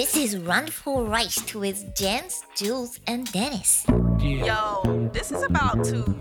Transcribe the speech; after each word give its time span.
This 0.00 0.16
is 0.16 0.38
Run 0.38 0.66
for 0.66 1.04
Rice 1.04 1.54
with 1.54 1.94
Jens, 1.94 2.42
Jules, 2.56 2.98
and 3.06 3.30
Dennis. 3.32 3.84
Yo, 4.18 5.10
this 5.12 5.30
is 5.30 5.42
about 5.42 5.84
to 5.84 6.16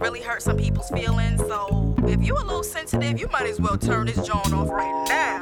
really 0.00 0.20
hurt 0.20 0.42
some 0.42 0.56
people's 0.56 0.90
feelings. 0.90 1.40
So 1.42 1.94
if 2.08 2.26
you 2.26 2.34
a 2.34 2.42
little 2.42 2.64
sensitive, 2.64 3.20
you 3.20 3.28
might 3.28 3.46
as 3.46 3.60
well 3.60 3.78
turn 3.78 4.08
this 4.08 4.16
joint 4.16 4.52
off 4.52 4.68
right 4.68 5.06
now. 5.08 5.38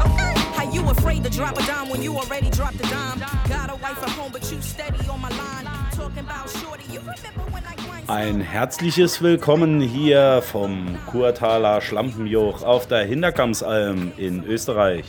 Okay? 0.00 0.32
How 0.54 0.72
you 0.72 0.80
afraid 0.88 1.22
to 1.24 1.28
drop 1.28 1.58
a 1.58 1.66
dime 1.66 1.90
when 1.90 2.00
you 2.02 2.16
already 2.16 2.48
dropped 2.48 2.76
a 2.76 2.88
dime? 2.88 3.18
Got 3.50 3.68
a 3.68 3.76
wife 3.76 4.02
at 4.02 4.08
home, 4.08 4.32
but 4.32 4.50
you 4.50 4.58
steady 4.62 5.06
on 5.06 5.20
my 5.20 5.28
line. 5.28 5.66
Talking 5.92 6.20
about 6.20 6.48
shorty, 6.48 6.84
you 6.90 7.00
remember 7.00 7.42
when 7.52 7.62
I 7.66 7.74
grind 7.74 8.08
Ein 8.08 8.40
herzliches 8.40 9.20
Willkommen 9.20 9.82
hier 9.82 10.40
vom 10.40 10.96
Kurtaler 11.10 11.82
Schlampenjoch 11.82 12.62
auf 12.62 12.86
der 12.86 13.04
Hinterkammsalm 13.04 14.12
in 14.16 14.42
Österreich. 14.42 15.04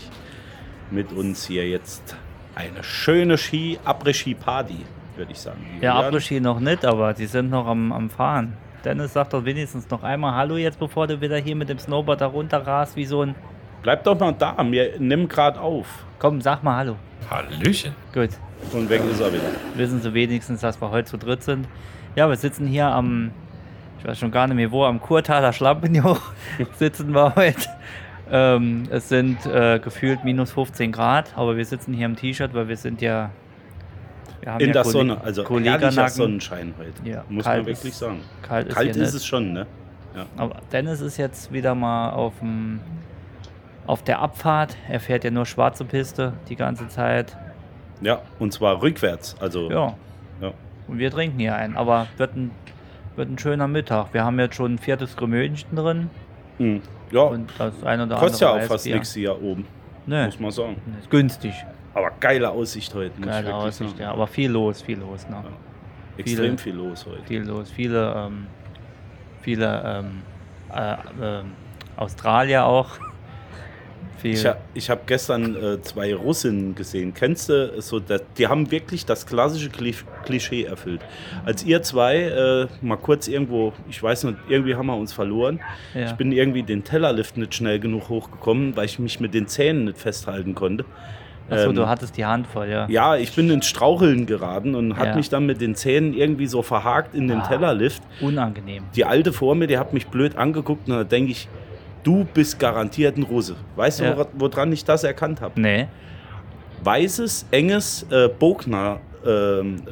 Mit 0.91 1.13
uns 1.13 1.45
hier 1.47 1.67
jetzt 1.67 2.15
eine 2.53 2.83
schöne 2.83 3.37
Ski, 3.37 3.79
Après-Ski-Party, 3.85 4.79
würde 5.15 5.31
ich 5.31 5.39
sagen. 5.39 5.65
Ja? 5.79 5.95
Abrischi 5.95 6.41
noch 6.41 6.59
nicht, 6.59 6.83
aber 6.83 7.13
die 7.13 7.27
sind 7.27 7.49
noch 7.49 7.65
am, 7.65 7.93
am 7.93 8.09
Fahren. 8.09 8.57
Dennis 8.83 9.13
sagt 9.13 9.31
doch 9.33 9.45
wenigstens 9.45 9.89
noch 9.89 10.03
einmal 10.03 10.35
Hallo 10.35 10.57
jetzt, 10.57 10.79
bevor 10.79 11.07
du 11.07 11.21
wieder 11.21 11.37
hier 11.37 11.55
mit 11.55 11.69
dem 11.69 11.79
Snowboard 11.79 12.19
da 12.19 12.25
runterrast 12.27 12.95
wie 12.97 13.05
so 13.05 13.21
ein... 13.21 13.35
Bleib 13.83 14.03
doch 14.03 14.19
mal 14.19 14.33
da, 14.33 14.55
wir 14.69 14.99
nehmen 14.99 15.27
gerade 15.29 15.59
auf. 15.61 15.87
Komm, 16.19 16.41
sag 16.41 16.61
mal 16.63 16.75
Hallo. 16.75 16.97
Hallöchen. 17.29 17.95
Gut, 18.13 18.31
Und 18.73 18.89
weg 18.89 19.01
ist 19.09 19.21
er 19.21 19.31
wieder. 19.31 19.43
wissen 19.75 20.01
sie 20.01 20.13
wenigstens, 20.13 20.59
dass 20.61 20.81
wir 20.81 20.91
heute 20.91 21.09
zu 21.09 21.17
dritt 21.17 21.41
sind. 21.43 21.67
Ja, 22.15 22.27
wir 22.27 22.35
sitzen 22.35 22.67
hier 22.67 22.87
am, 22.87 23.31
ich 23.99 24.05
weiß 24.05 24.19
schon 24.19 24.31
gar 24.31 24.47
nicht 24.47 24.57
mehr 24.57 24.71
wo, 24.71 24.83
am 24.83 24.99
Kurtaler 24.99 25.53
Schlampenjoch 25.53 26.19
sitzen 26.77 27.13
wir 27.13 27.33
heute. 27.35 27.69
Ähm, 28.31 28.83
es 28.89 29.09
sind 29.09 29.45
äh, 29.45 29.79
gefühlt 29.79 30.23
minus 30.23 30.51
15 30.53 30.91
Grad, 30.91 31.33
aber 31.35 31.57
wir 31.57 31.65
sitzen 31.65 31.93
hier 31.93 32.05
im 32.05 32.15
T-Shirt, 32.15 32.53
weil 32.53 32.67
wir 32.67 32.77
sind 32.77 33.01
ja... 33.01 33.29
Wir 34.41 34.53
In 34.59 34.67
ja 34.67 34.73
der 34.73 34.81
Kolleg- 34.83 34.91
Sonne, 34.91 35.21
also 35.21 35.47
herrlicher. 35.47 36.07
Sonnenschein 36.09 36.73
heute. 36.79 36.93
Ja, 37.09 37.23
muss 37.29 37.45
man 37.45 37.57
wirklich 37.65 37.91
ist- 37.91 37.99
sagen. 37.99 38.21
Kalt 38.41 38.67
ist, 38.69 38.75
Kalt 38.75 38.95
ist 38.95 39.13
es 39.13 39.25
schon, 39.25 39.53
ne? 39.53 39.67
Ja. 40.15 40.25
Aber 40.37 40.55
Dennis 40.71 40.99
ist 41.01 41.17
jetzt 41.17 41.51
wieder 41.53 41.75
mal 41.75 42.09
auf, 42.11 42.33
dem, 42.39 42.79
auf 43.85 44.03
der 44.03 44.19
Abfahrt. 44.19 44.75
Er 44.89 44.99
fährt 44.99 45.23
ja 45.23 45.31
nur 45.31 45.45
schwarze 45.45 45.85
Piste 45.85 46.33
die 46.49 46.55
ganze 46.55 46.87
Zeit. 46.87 47.37
ja, 48.01 48.21
und 48.39 48.51
zwar 48.51 48.81
rückwärts. 48.81 49.35
Also, 49.39 49.69
Ja. 49.69 49.93
Ja. 50.41 50.51
Und 50.87 50.97
wir 50.97 51.11
trinken 51.11 51.37
hier 51.39 51.55
ein. 51.55 51.77
Aber 51.77 52.07
wird 52.17 52.35
ein, 52.35 52.49
wird 53.15 53.29
ein 53.29 53.37
schöner 53.37 53.67
Mittag. 53.67 54.13
Wir 54.13 54.23
haben 54.25 54.39
jetzt 54.39 54.55
schon 54.55 54.73
ein 54.73 54.77
viertes 54.79 55.15
Grümönchen 55.15 55.75
drin. 55.75 56.09
Hm. 56.57 56.81
Ja 57.11 57.21
Und 57.21 57.49
das 57.57 57.83
eine 57.83 58.03
oder 58.05 58.15
kostet 58.17 58.41
ja 58.41 58.49
auch 58.53 58.61
fast 58.61 58.85
nichts 58.85 59.13
hier 59.13 59.41
oben, 59.41 59.65
Nee, 60.05 60.25
muss 60.25 60.39
man 60.39 60.51
sagen. 60.51 60.75
ist 60.99 61.09
günstig. 61.09 61.53
Aber 61.93 62.11
geile 62.19 62.49
Aussicht 62.49 62.93
heute, 62.95 63.19
Geile 63.21 63.53
Aussicht, 63.53 63.91
sagen. 63.91 64.01
ja. 64.01 64.11
Aber 64.11 64.25
viel 64.27 64.49
los, 64.51 64.81
viel 64.81 64.97
los. 64.99 65.27
Ne? 65.29 65.43
Extrem 66.17 66.57
viele- 66.57 66.57
viel 66.57 66.75
los 66.75 67.05
heute. 67.05 67.23
Viel 67.25 67.41
los. 67.43 67.69
Viele, 67.69 68.13
ähm, 68.15 68.47
viele 69.41 69.81
ähm, 69.85 70.21
äh, 70.73 70.95
ähm, 71.21 71.51
Australier 71.97 72.65
auch. 72.65 72.97
Viel. 74.21 74.33
Ich, 74.33 74.45
ha, 74.45 74.55
ich 74.75 74.89
habe 74.89 75.01
gestern 75.07 75.55
äh, 75.55 75.81
zwei 75.81 76.13
Russinnen 76.13 76.75
gesehen. 76.75 77.13
Kennst 77.13 77.49
du 77.49 77.81
so, 77.81 77.99
das, 77.99 78.21
die 78.37 78.47
haben 78.47 78.69
wirklich 78.69 79.05
das 79.05 79.25
klassische 79.25 79.69
Kli- 79.69 80.03
Klischee 80.25 80.63
erfüllt. 80.65 81.01
Als 81.43 81.63
ihr 81.65 81.81
zwei 81.81 82.17
äh, 82.17 82.67
mal 82.85 82.97
kurz 82.97 83.27
irgendwo, 83.27 83.73
ich 83.89 84.01
weiß 84.01 84.25
nicht, 84.25 84.37
irgendwie 84.47 84.75
haben 84.75 84.85
wir 84.87 84.95
uns 84.95 85.11
verloren. 85.11 85.59
Ja. 85.95 86.05
Ich 86.05 86.11
bin 86.13 86.31
irgendwie 86.31 86.61
den 86.63 86.83
Tellerlift 86.83 87.35
nicht 87.37 87.55
schnell 87.55 87.79
genug 87.79 88.09
hochgekommen, 88.09 88.75
weil 88.75 88.85
ich 88.85 88.99
mich 88.99 89.19
mit 89.19 89.33
den 89.33 89.47
Zähnen 89.47 89.85
nicht 89.85 89.97
festhalten 89.97 90.53
konnte. 90.55 90.85
Achso, 91.49 91.69
ähm, 91.69 91.75
du 91.75 91.87
hattest 91.89 92.15
die 92.15 92.23
Hand 92.23 92.45
voll, 92.47 92.69
ja. 92.69 92.87
Ja, 92.89 93.15
ich 93.17 93.33
bin 93.35 93.49
ins 93.49 93.65
Straucheln 93.65 94.25
geraten 94.27 94.75
und 94.75 94.97
hat 94.97 95.07
Ja. 95.07 95.15
mich 95.15 95.29
dann 95.29 95.45
mit 95.47 95.59
den 95.59 95.73
Zähnen 95.75 96.13
irgendwie 96.13 96.45
so 96.47 96.61
verhakt 96.61 97.15
in 97.15 97.27
den 97.27 97.39
Ah. 97.41 97.47
Tellerlift. 97.47 98.01
Unangenehm. 98.21 98.83
Die 98.95 99.03
alte 99.03 99.33
vor 99.33 99.55
mir, 99.55 99.67
die 99.67 99.77
hat 99.79 99.93
mich 99.93 100.07
blöd 100.07 100.37
angeguckt 100.37 100.87
und 100.87 100.95
da 100.95 101.03
denke 101.03 101.31
ich, 101.31 101.49
du 102.03 102.25
bist 102.33 102.59
garantiert 102.59 103.17
ein 103.17 103.23
Russe. 103.23 103.55
Weißt 103.75 103.99
Ja. 103.99 104.11
du, 104.11 104.17
wora- 104.19 104.27
woran 104.33 104.71
ich 104.71 104.83
das 104.85 105.03
erkannt 105.03 105.41
habe? 105.41 105.59
Nee. 105.59 105.87
Weißes, 106.83 107.45
enges 107.51 108.05
äh, 108.09 108.27
Bogner 108.27 108.99
ähm, 109.25 109.83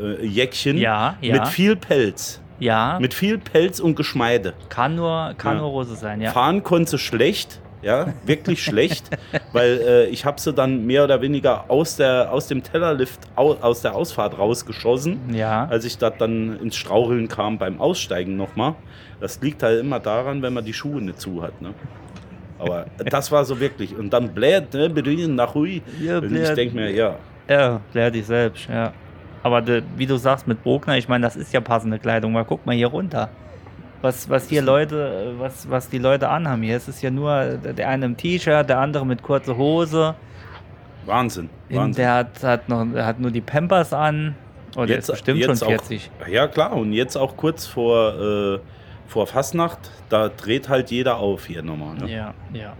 äh, 0.00 0.24
Jäckchen 0.24 0.78
Ja, 0.78 1.16
ja. 1.20 1.34
mit 1.34 1.48
viel 1.48 1.74
Pelz. 1.76 2.40
Ja, 2.60 2.98
Mit 3.00 3.14
viel 3.14 3.38
Pelz 3.38 3.78
und 3.78 3.94
Geschmeide. 3.94 4.52
kann 4.68 4.96
nur, 4.96 5.32
kann 5.38 5.58
nur 5.58 5.68
Russe 5.68 5.94
sein, 5.94 6.20
ja. 6.20 6.32
Fahren 6.32 6.64
konnte 6.64 6.98
schlecht, 6.98 7.60
ja, 7.82 8.12
wirklich 8.24 8.62
schlecht, 8.62 9.10
weil 9.52 9.80
äh, 9.80 10.06
ich 10.06 10.24
habe 10.24 10.40
sie 10.40 10.52
dann 10.52 10.84
mehr 10.86 11.04
oder 11.04 11.20
weniger 11.20 11.70
aus, 11.70 11.96
der, 11.96 12.32
aus 12.32 12.48
dem 12.48 12.62
Tellerlift, 12.62 13.20
au, 13.36 13.54
aus 13.60 13.82
der 13.82 13.94
Ausfahrt 13.94 14.38
rausgeschossen. 14.38 15.34
Ja, 15.34 15.66
als 15.66 15.84
ich 15.84 15.98
da 15.98 16.10
dann 16.10 16.58
ins 16.60 16.76
Straucheln 16.76 17.28
kam 17.28 17.58
beim 17.58 17.80
Aussteigen 17.80 18.36
nochmal. 18.36 18.74
Das 19.20 19.40
liegt 19.40 19.62
halt 19.62 19.80
immer 19.80 20.00
daran, 20.00 20.42
wenn 20.42 20.54
man 20.54 20.64
die 20.64 20.72
Schuhe 20.72 21.00
nicht 21.00 21.20
zu 21.20 21.42
hat. 21.42 21.60
Ne? 21.60 21.74
Aber 22.58 22.86
das 23.04 23.30
war 23.30 23.44
so 23.44 23.58
wirklich. 23.60 23.96
Und 23.96 24.12
dann 24.12 24.34
bläht, 24.34 24.74
ne, 24.74 24.90
bedient 24.90 25.36
nach 25.36 25.54
Hui. 25.54 25.82
Ja, 26.00 26.18
Und 26.18 26.34
ich 26.34 26.50
denke 26.50 26.74
mir, 26.74 26.90
ja, 26.90 27.16
ja, 27.48 27.80
klär 27.92 28.10
dich 28.10 28.26
selbst, 28.26 28.68
ja. 28.68 28.92
Aber 29.42 29.62
de, 29.62 29.82
wie 29.96 30.06
du 30.06 30.16
sagst 30.16 30.46
mit 30.46 30.62
Bogner, 30.62 30.98
ich 30.98 31.08
meine, 31.08 31.22
das 31.24 31.36
ist 31.36 31.52
ja 31.52 31.60
passende 31.60 31.98
Kleidung, 31.98 32.34
weil 32.34 32.44
guck 32.44 32.66
mal 32.66 32.74
hier 32.74 32.88
runter. 32.88 33.30
Was, 34.00 34.30
was 34.30 34.48
hier 34.48 34.62
Leute, 34.62 35.34
äh, 35.36 35.40
was, 35.40 35.68
was 35.68 35.88
die 35.88 35.98
Leute 35.98 36.28
anhaben 36.28 36.62
hier, 36.62 36.76
es 36.76 36.88
ist 36.88 37.02
ja 37.02 37.10
nur 37.10 37.44
der 37.56 37.88
eine 37.88 38.06
im 38.06 38.16
T-Shirt, 38.16 38.68
der 38.68 38.78
andere 38.78 39.04
mit 39.04 39.22
kurzer 39.22 39.56
Hose, 39.56 40.14
Wahnsinn. 41.08 41.48
in, 41.68 41.76
Wahnsinn. 41.76 42.02
der 42.02 42.14
hat, 42.14 42.42
hat, 42.42 42.68
noch, 42.68 42.86
hat 42.94 43.18
nur 43.18 43.30
die 43.30 43.40
Pampers 43.40 43.92
an. 43.92 44.36
Oh, 44.76 44.84
der 44.84 44.98
ist 44.98 45.08
bestimmt 45.08 45.42
schon 45.42 45.50
jetzt 45.54 45.64
40. 45.64 46.10
Auch, 46.22 46.28
ja, 46.28 46.46
klar. 46.46 46.72
Und 46.72 46.92
jetzt 46.92 47.16
auch 47.16 47.36
kurz 47.36 47.66
vor, 47.66 48.14
äh, 48.14 48.58
vor 49.06 49.26
Fastnacht, 49.26 49.78
da 50.10 50.28
dreht 50.28 50.68
halt 50.68 50.90
jeder 50.90 51.16
auf 51.16 51.46
hier 51.46 51.62
nochmal. 51.62 51.96
Ne? 51.96 52.10
Ja, 52.12 52.34
ja. 52.52 52.76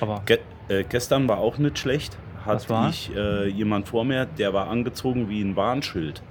Aber 0.00 0.22
Ge 0.26 0.40
äh, 0.68 0.84
gestern 0.84 1.28
war 1.28 1.38
auch 1.38 1.58
nicht 1.58 1.78
schlecht. 1.78 2.18
War? 2.44 2.90
ich 2.90 3.10
äh, 3.16 3.48
jemand 3.48 3.88
vor 3.88 4.04
mir, 4.04 4.26
der 4.26 4.52
war 4.52 4.68
angezogen 4.68 5.30
wie 5.30 5.40
ein 5.40 5.56
Warnschild. 5.56 6.22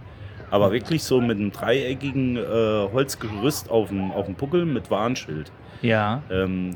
Aber 0.53 0.71
wirklich 0.71 1.03
so 1.03 1.19
mit 1.19 1.37
einem 1.39 1.51
dreieckigen 1.51 2.37
äh, 2.37 2.87
Holzgerüst 2.93 3.71
auf 3.71 3.87
dem, 3.89 4.11
auf 4.11 4.27
dem 4.27 4.35
Buckel 4.35 4.65
mit 4.65 4.91
Warnschild. 4.91 5.51
ja, 5.81 6.21
Ähm, 6.29 6.75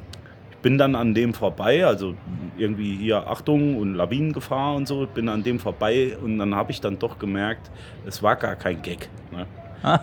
ich 0.49 0.57
bin 0.57 0.79
dann 0.79 0.95
an 0.95 1.13
dem 1.13 1.35
vorbei, 1.35 1.85
also 1.85 2.15
irgendwie 2.57 2.95
hier 2.95 3.27
Achtung 3.27 3.77
und 3.77 3.93
Lawinengefahr 3.93 4.75
und 4.75 4.87
so, 4.87 5.05
bin 5.05 5.29
an 5.29 5.43
dem 5.43 5.59
vorbei 5.59 6.17
und 6.21 6.39
dann 6.39 6.55
habe 6.55 6.71
ich 6.71 6.81
dann 6.81 6.97
doch 6.97 7.19
gemerkt, 7.19 7.69
es 8.07 8.23
war 8.23 8.35
gar 8.35 8.55
kein 8.55 8.81
Gag. 8.81 9.07
Ne? 9.31 9.45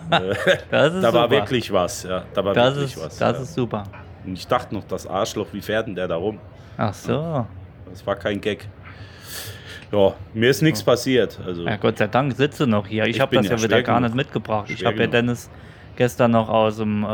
das 0.71 0.93
ist 0.93 1.03
Da 1.03 1.13
war 1.13 1.23
super. 1.23 1.29
wirklich 1.31 1.71
was, 1.73 2.03
ja. 2.03 2.23
Da 2.33 2.45
war 2.45 2.53
das 2.53 2.75
wirklich 2.75 2.95
ist, 2.95 3.03
was. 3.03 3.17
das 3.17 3.37
ja. 3.37 3.43
ist 3.43 3.53
super. 3.53 3.83
Und 4.25 4.33
ich 4.33 4.47
dachte 4.47 4.73
noch, 4.73 4.85
das 4.85 5.05
Arschloch, 5.05 5.47
wie 5.51 5.61
fährt 5.61 5.87
denn 5.87 5.95
der 5.95 6.07
da 6.07 6.15
rum? 6.15 6.39
Ach 6.77 6.93
so. 6.93 7.45
Das 7.89 8.07
war 8.07 8.15
kein 8.15 8.39
Gag. 8.39 8.67
Ja, 9.95 10.13
mir 10.33 10.49
ist 10.49 10.61
nichts 10.61 10.83
passiert. 10.83 11.39
Also, 11.45 11.63
Ja, 11.65 11.77
Gott 11.77 11.97
sei 11.97 12.07
Dank 12.07 12.33
sitze 12.33 12.67
noch 12.67 12.85
hier. 12.87 13.03
Ich, 13.05 13.15
Ich 13.15 13.21
habe 13.21 13.35
das 13.35 13.45
ja 13.47 13.55
ja 13.55 13.63
wieder 13.63 13.81
gar 13.83 13.99
nicht 14.01 14.13
mitgebracht. 14.15 14.69
Ich 14.69 14.79
Schwer 14.79 14.89
habe 14.91 15.01
ja. 15.01 15.07
Dennis 15.07 15.49
gestern 15.95 16.31
noch 16.31 16.49
aus 16.49 16.77
dem, 16.77 17.03
äh, 17.03 17.07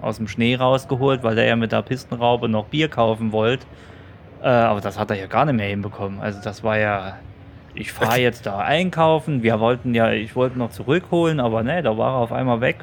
aus 0.00 0.16
dem 0.16 0.28
Schnee 0.28 0.54
rausgeholt, 0.56 1.22
weil 1.22 1.36
er 1.36 1.46
ja 1.46 1.56
mit 1.56 1.72
der 1.72 1.82
Pistenraube 1.82 2.48
noch 2.48 2.66
Bier 2.66 2.88
kaufen 2.88 3.32
wollte. 3.32 3.66
Äh, 4.42 4.46
aber 4.48 4.80
das 4.80 4.98
hat 4.98 5.10
er 5.10 5.16
ja 5.18 5.26
gar 5.26 5.44
nicht 5.44 5.56
mehr 5.56 5.68
hinbekommen. 5.68 6.20
Also 6.20 6.40
das 6.42 6.64
war 6.64 6.78
ja. 6.78 7.18
Ich 7.74 7.90
fahre 7.92 8.20
jetzt 8.20 8.44
da 8.46 8.58
einkaufen. 8.58 9.42
Wir 9.42 9.58
wollten 9.60 9.94
ja, 9.94 10.10
ich 10.12 10.36
wollte 10.36 10.58
noch 10.58 10.70
zurückholen, 10.70 11.40
aber 11.40 11.62
ne, 11.62 11.82
da 11.82 11.96
war 11.96 12.12
er 12.14 12.18
auf 12.18 12.32
einmal 12.32 12.60
weg. 12.60 12.76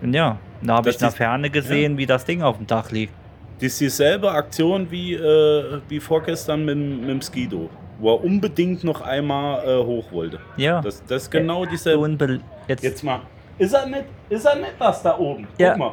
Und 0.00 0.14
ja, 0.14 0.38
da 0.62 0.74
habe 0.74 0.90
ich 0.90 1.00
ist- 1.00 1.16
Ferne 1.16 1.50
gesehen, 1.50 1.98
wie 1.98 2.06
das 2.06 2.24
Ding 2.24 2.42
auf 2.42 2.56
dem 2.56 2.66
Dach 2.66 2.90
liegt. 2.90 3.12
Das 3.58 3.72
ist 3.72 3.80
dieselbe 3.80 4.30
Aktion 4.32 4.88
wie, 4.90 5.14
äh, 5.14 5.80
wie 5.88 6.00
vorgestern 6.00 6.64
mit, 6.64 6.76
mit 6.76 7.08
dem 7.08 7.22
Skido, 7.22 7.70
wo 8.02 8.14
er 8.16 8.24
unbedingt 8.24 8.82
noch 8.82 9.00
einmal 9.00 9.64
äh, 9.64 9.84
hoch 9.84 10.10
wollte. 10.10 10.40
Ja. 10.56 10.80
Das, 10.80 11.02
das 11.06 11.22
ist 11.22 11.30
genau 11.30 11.64
dieselbe. 11.64 12.00
Unbe 12.02 12.40
jetzt, 12.66 12.82
Jetzt 12.82 13.04
mal. 13.04 13.20
Ist 13.58 13.72
er 13.72 13.86
nicht, 13.86 14.04
ist 14.28 14.44
er 14.44 14.56
nicht 14.56 14.74
das 14.78 15.02
da 15.02 15.16
oben? 15.16 15.46
Ja. 15.56 15.70
Guck 15.70 15.78
mal. 15.78 15.92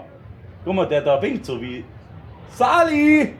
Guck 0.65 0.73
mal, 0.73 0.87
der 0.87 1.01
da 1.01 1.21
winkt 1.21 1.45
so 1.45 1.61
wie. 1.61 1.85
Sali! 2.49 3.33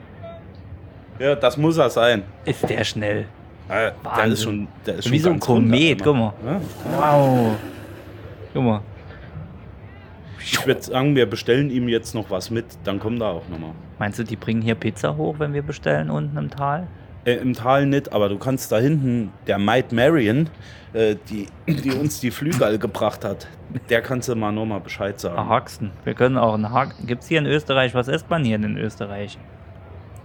Ja, 1.18 1.34
das 1.34 1.56
muss 1.56 1.76
er 1.78 1.90
sein. 1.90 2.22
ist 2.44 2.66
der 2.68 2.84
schnell. 2.84 3.26
Ja, 3.68 3.90
der 4.16 4.26
ist 4.26 4.42
schon. 4.44 4.68
Der 4.86 4.94
ist 4.96 5.04
schon 5.04 5.12
Wie 5.12 5.18
so 5.18 5.30
ein 5.30 5.40
Komet, 5.40 6.02
guck 6.02 6.14
einmal. 6.14 6.32
mal. 6.44 6.52
Ja. 6.52 6.60
Wow. 6.96 7.56
Guck 8.54 8.62
mal. 8.62 8.80
Ich 10.42 10.66
würde 10.66 10.80
sagen, 10.82 11.14
wir 11.16 11.28
bestellen 11.28 11.70
ihm 11.70 11.88
jetzt 11.88 12.14
noch 12.14 12.30
was 12.30 12.50
mit, 12.50 12.64
dann 12.84 12.98
kommt 13.00 13.20
er 13.20 13.28
auch 13.28 13.48
nochmal. 13.48 13.72
Meinst 13.98 14.18
du, 14.18 14.24
die 14.24 14.36
bringen 14.36 14.62
hier 14.62 14.74
Pizza 14.76 15.16
hoch, 15.16 15.34
wenn 15.38 15.52
wir 15.52 15.62
bestellen 15.62 16.08
unten 16.08 16.36
im 16.38 16.50
Tal? 16.50 16.86
Äh, 17.24 17.34
Im 17.34 17.52
Tal 17.54 17.86
nicht, 17.86 18.12
aber 18.12 18.28
du 18.28 18.38
kannst 18.38 18.72
da 18.72 18.78
hinten, 18.78 19.30
der 19.46 19.58
Maid 19.58 19.92
Marion, 19.92 20.48
äh, 20.94 21.16
die, 21.28 21.46
die 21.68 21.90
uns 21.92 22.20
die 22.20 22.30
Flügel 22.30 22.78
gebracht 22.78 23.24
hat, 23.24 23.46
der 23.90 24.00
kannst 24.02 24.28
du 24.28 24.34
mal 24.34 24.52
nochmal 24.52 24.80
Bescheid 24.80 25.20
sagen. 25.20 25.36
Ah, 25.38 25.48
Haxen. 25.48 25.90
Wir 26.04 26.14
können 26.14 26.38
auch 26.38 26.54
einen 26.54 26.70
Haxen. 26.72 27.06
Gibt 27.06 27.22
es 27.22 27.28
hier 27.28 27.38
in 27.38 27.46
Österreich, 27.46 27.94
was 27.94 28.08
isst 28.08 28.30
man 28.30 28.44
hier 28.44 28.56
in 28.56 28.76
Österreich? 28.78 29.38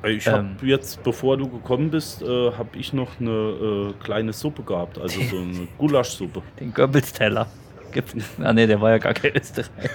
Ich 0.04 0.28
habe 0.28 0.40
Ähm. 0.40 0.56
jetzt, 0.62 1.04
bevor 1.04 1.36
du 1.38 1.50
gekommen 1.50 1.90
bist, 1.90 2.22
äh, 2.22 2.52
habe 2.52 2.78
ich 2.78 2.94
noch 2.94 3.20
eine 3.20 3.30
äh, 3.32 3.94
kleine 4.04 4.34
Suppe 4.34 4.62
gehabt, 4.64 4.98
also 5.00 5.20
so 5.22 5.38
eine 5.38 5.68
Gulaschsuppe. 5.78 6.42
Den 6.60 6.74
Goebbels-Teller. 6.74 7.48
Ah, 8.44 8.54
nee, 8.54 8.68
der 8.68 8.80
war 8.82 8.92
ja 8.92 8.98
gar 8.98 9.14
kein 9.14 9.36
Österreich. 9.36 9.90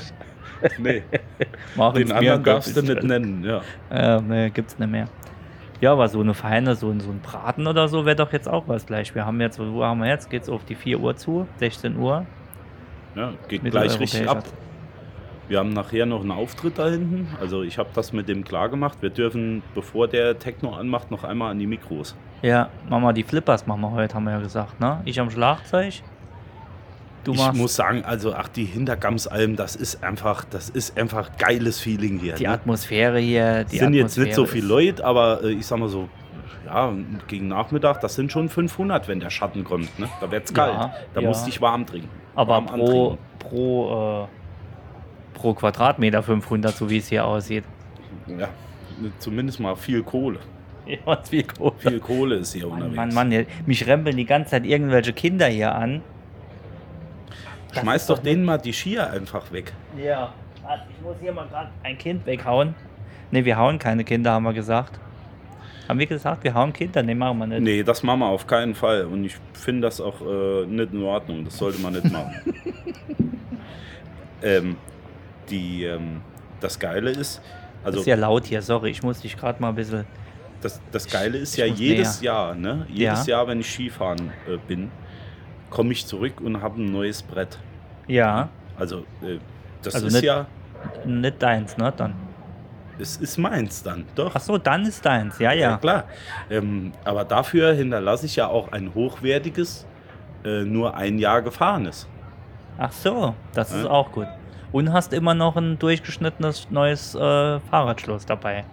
Nee, 0.79 1.03
den 1.95 2.13
anderen 2.13 2.43
darfst 2.45 2.77
du 2.77 2.83
nicht 2.83 3.03
nennen, 3.03 3.43
ja. 3.45 3.63
Ja, 3.91 4.21
nee, 4.21 4.51
gibt's 4.51 4.79
nicht 4.79 4.91
mehr. 4.91 5.07
Ja, 5.81 5.93
aber 5.93 6.09
so 6.09 6.21
eine 6.21 6.35
feine, 6.35 6.75
so 6.75 6.91
ein, 6.91 7.01
so 7.01 7.11
ein 7.11 7.21
Braten 7.21 7.67
oder 7.67 7.89
so 7.89 8.05
wäre 8.05 8.17
doch 8.17 8.33
jetzt 8.33 8.49
auch 8.49 8.69
was 8.69 8.85
gleich. 8.87 9.15
Wir 9.15 9.25
haben 9.25 9.41
jetzt, 9.41 9.59
wo 9.59 9.83
haben 9.83 10.01
wir 10.01 10.09
jetzt? 10.09 10.29
Geht's 10.29 10.49
auf 10.49 10.65
die 10.65 10.75
4 10.75 11.01
Uhr 11.01 11.17
zu? 11.17 11.47
16 11.57 11.97
Uhr? 11.97 12.27
ja 13.15 13.33
geht 13.49 13.65
gleich 13.65 13.99
richtig 13.99 14.29
ab. 14.29 14.45
Wir 15.49 15.59
haben 15.59 15.71
nachher 15.71 16.07
noch 16.07 16.21
einen 16.21 16.31
Auftritt 16.31 16.79
da 16.79 16.89
hinten. 16.89 17.27
Also 17.41 17.63
ich 17.63 17.77
habe 17.77 17.89
das 17.93 18.13
mit 18.13 18.29
dem 18.29 18.45
klar 18.45 18.69
gemacht. 18.69 18.99
Wir 19.01 19.11
dürfen, 19.11 19.65
bevor 19.75 20.07
der 20.07 20.39
Techno 20.39 20.75
anmacht, 20.75 21.11
noch 21.11 21.25
einmal 21.25 21.51
an 21.51 21.59
die 21.59 21.67
Mikros. 21.67 22.15
Ja, 22.43 22.69
machen 22.89 23.03
wir 23.03 23.13
die 23.13 23.25
Flippers 23.25 23.67
machen 23.67 23.81
wir 23.81 23.91
heute, 23.91 24.15
haben 24.15 24.25
wir 24.25 24.33
ja 24.33 24.39
gesagt, 24.39 24.79
ne? 24.79 25.03
Ich 25.07 25.19
am 25.19 25.29
Schlagzeug. 25.29 26.03
Du 27.25 27.33
ich 27.35 27.53
muss 27.53 27.77
sagen, 27.77 28.03
also 28.05 28.35
ach 28.35 28.49
die 28.49 28.65
Hintergamsalm, 28.65 29.57
das 29.57 29.77
ist 29.77 30.03
einfach, 30.03 30.45
das 30.45 30.71
ist 30.71 30.97
einfach 30.97 31.37
geiles 31.37 31.79
Feeling 31.79 32.19
hier. 32.19 32.35
die 32.35 32.45
ne? 32.45 32.51
Atmosphäre 32.51 33.19
hier. 33.19 33.65
Die 33.65 33.79
sind 33.79 33.95
jetzt 33.95 34.17
nicht 34.17 34.35
so 34.35 34.47
viele 34.47 34.67
Leute, 34.67 35.05
aber 35.05 35.43
äh, 35.45 35.53
ich 35.53 35.67
sag 35.67 35.79
mal 35.79 35.89
so, 35.89 36.09
ja, 36.65 36.93
gegen 37.27 37.49
Nachmittag, 37.49 38.01
das 38.01 38.15
sind 38.15 38.33
schon 38.33 38.49
500, 38.49 39.07
wenn 39.09 39.21
der 39.21 39.31
Schatten 39.31 39.65
kommt. 39.65 39.99
Ne? 39.99 40.09
Da 40.21 40.31
wird's 40.31 40.51
Ja, 40.51 40.67
kalt. 40.67 40.93
Da 41.15 41.21
ja. 41.21 41.29
musst 41.29 41.43
du 41.43 41.51
dich 41.51 41.61
warm 41.61 41.85
trinken. 41.85 42.09
Aber 42.35 42.55
warm 42.55 42.67
pro, 42.67 43.19
pro, 43.39 44.25
äh, 44.25 45.37
pro 45.39 45.55
Quadratmeter 45.55 46.23
500, 46.23 46.75
so 46.75 46.89
wie 46.89 46.99
es 46.99 47.09
hier 47.09 47.27
aussieht. 47.27 47.65
Ja, 48.27 48.49
zumindest 49.19 49.61
mal 49.61 49.77
viel 49.77 50.03
Kohle. 50.03 50.39
Ja, 50.87 51.21
wie 51.31 51.43
groß. 51.45 51.75
Viel 51.79 52.01
Kohle 52.01 52.37
ist 52.37 52.55
hier 52.55 52.67
Mann, 52.67 52.83
unterwegs. 52.83 53.15
Mann, 53.15 53.29
Mann, 53.29 53.47
mich 53.67 53.87
rempeln 53.87 54.17
die 54.17 54.25
ganze 54.25 54.53
Zeit 54.53 54.67
irgendwelche 54.67 55.13
Kinder 55.13 55.47
hier 55.47 55.73
an. 55.73 56.03
Das 57.73 57.83
Schmeiß 57.83 58.07
doch 58.07 58.17
doch 58.17 58.23
denen 58.25 58.45
mal 58.45 58.59
die 58.59 58.73
Skier 58.73 59.11
einfach 59.11 59.51
weg. 59.53 59.73
Ja, 59.97 60.33
warte, 60.63 60.85
ich 60.91 61.03
muss 61.03 61.17
hier 61.21 61.33
mal 61.33 61.47
gerade 61.49 61.71
ein 61.83 61.97
Kind 61.99 62.25
weghauen. 62.27 62.75
Ne, 63.31 63.45
wir 63.45 63.57
hauen 63.57 63.79
keine 63.79 64.05
Kinder, 64.05 64.33
haben 64.33 64.43
wir 64.45 64.53
gesagt. 64.53 64.99
Haben 65.89 65.99
wir 65.99 66.07
gesagt, 66.07 66.45
wir 66.45 66.55
hauen 66.55 66.73
Kinder? 66.73 67.03
Ne, 67.03 67.15
machen 67.15 67.39
wir 67.39 67.47
nicht. 67.47 67.63
Nee, 67.63 67.83
das 67.83 68.03
machen 68.03 68.21
wir 68.21 68.27
auf 68.27 68.47
keinen 68.47 68.75
Fall. 68.75 69.05
Und 69.07 69.25
ich 69.25 69.37
finde 69.55 69.83
das 69.83 70.01
auch 70.01 70.21
äh, 70.21 70.67
nicht 70.67 70.93
in 70.93 71.03
Ordnung. 71.03 71.45
Das 71.45 71.57
sollte 71.59 71.81
man 71.81 71.93
nicht 71.93 72.05
machen. 72.13 72.35
ähm, 74.43 74.77
die, 75.49 75.85
ähm, 75.85 76.21
das 76.61 76.79
Geile 76.79 77.11
ist, 77.11 77.41
also 77.85 78.01
ist 78.01 78.07
ja 78.07 78.17
laut 78.17 78.47
hier, 78.47 78.63
sorry, 78.63 78.91
ich 78.91 79.03
muss 79.03 79.21
dich 79.21 79.37
gerade 79.37 79.61
mal 79.61 79.71
ein 79.71 79.75
bisschen. 79.75 80.05
das, 80.61 80.81
das 80.93 81.09
Geile 81.09 81.39
ist 81.39 81.55
Ich 81.55 81.59
ja 81.65 81.67
muss 81.71 81.79
jedes 81.81 82.21
näher. 82.21 82.33
Jahr, 82.33 82.55
ne? 82.55 82.87
Jedes 82.89 83.27
Ja. 83.27 83.39
Jahr, 83.39 83.49
wenn 83.49 83.61
ich 83.61 83.71
Skifahren 83.71 84.31
äh, 84.49 84.57
bin, 84.69 84.91
komme 85.71 85.93
ich 85.93 86.07
zurück 86.07 86.41
und 86.41 86.61
habe 86.63 86.81
ein 86.83 86.93
neues 86.93 87.23
Brett. 87.23 87.59
Ja, 88.07 88.49
Also 88.79 89.01
äh, 89.23 89.39
das 89.83 89.95
Also 89.95 90.09
ist 90.09 90.15
nicht- 90.15 90.25
ja, 90.25 90.47
nicht 91.05 91.43
deins, 91.43 91.77
ne? 91.77 91.93
Dann. 91.97 92.15
es 92.99 93.17
ist 93.19 93.39
meins 93.39 93.83
dann, 93.83 94.05
doch. 94.15 94.33
Ach 94.35 94.41
so, 94.41 94.59
dann 94.59 94.85
ist 94.85 95.05
deins, 95.07 95.39
ja, 95.39 95.53
ja. 95.53 95.77
klar. 95.79 96.05
Ähm, 96.51 96.93
aber 97.05 97.25
dafür 97.25 97.73
hinterlasse 97.73 98.27
ich 98.27 98.37
ja 98.37 98.47
auch 98.49 98.73
ein 98.73 98.93
hochwertiges, 98.95 99.87
äh, 100.45 100.63
nur 100.65 100.95
ein 100.97 101.19
Jahr 101.19 101.41
gefahrenes. 101.43 102.07
Ach 102.79 102.93
so, 102.93 103.35
das 103.55 103.73
ist 103.73 103.85
Ja. 103.85 103.91
auch 103.91 104.11
gut. 104.13 104.27
Und 104.73 104.93
hast 104.93 105.13
immer 105.13 105.35
noch 105.35 105.57
ein 105.57 105.79
durchgeschnittenes 105.79 106.69
neues 106.71 107.15
äh, 107.15 107.61
Fahrradschloss 107.61 108.25
dabei. 108.27 108.65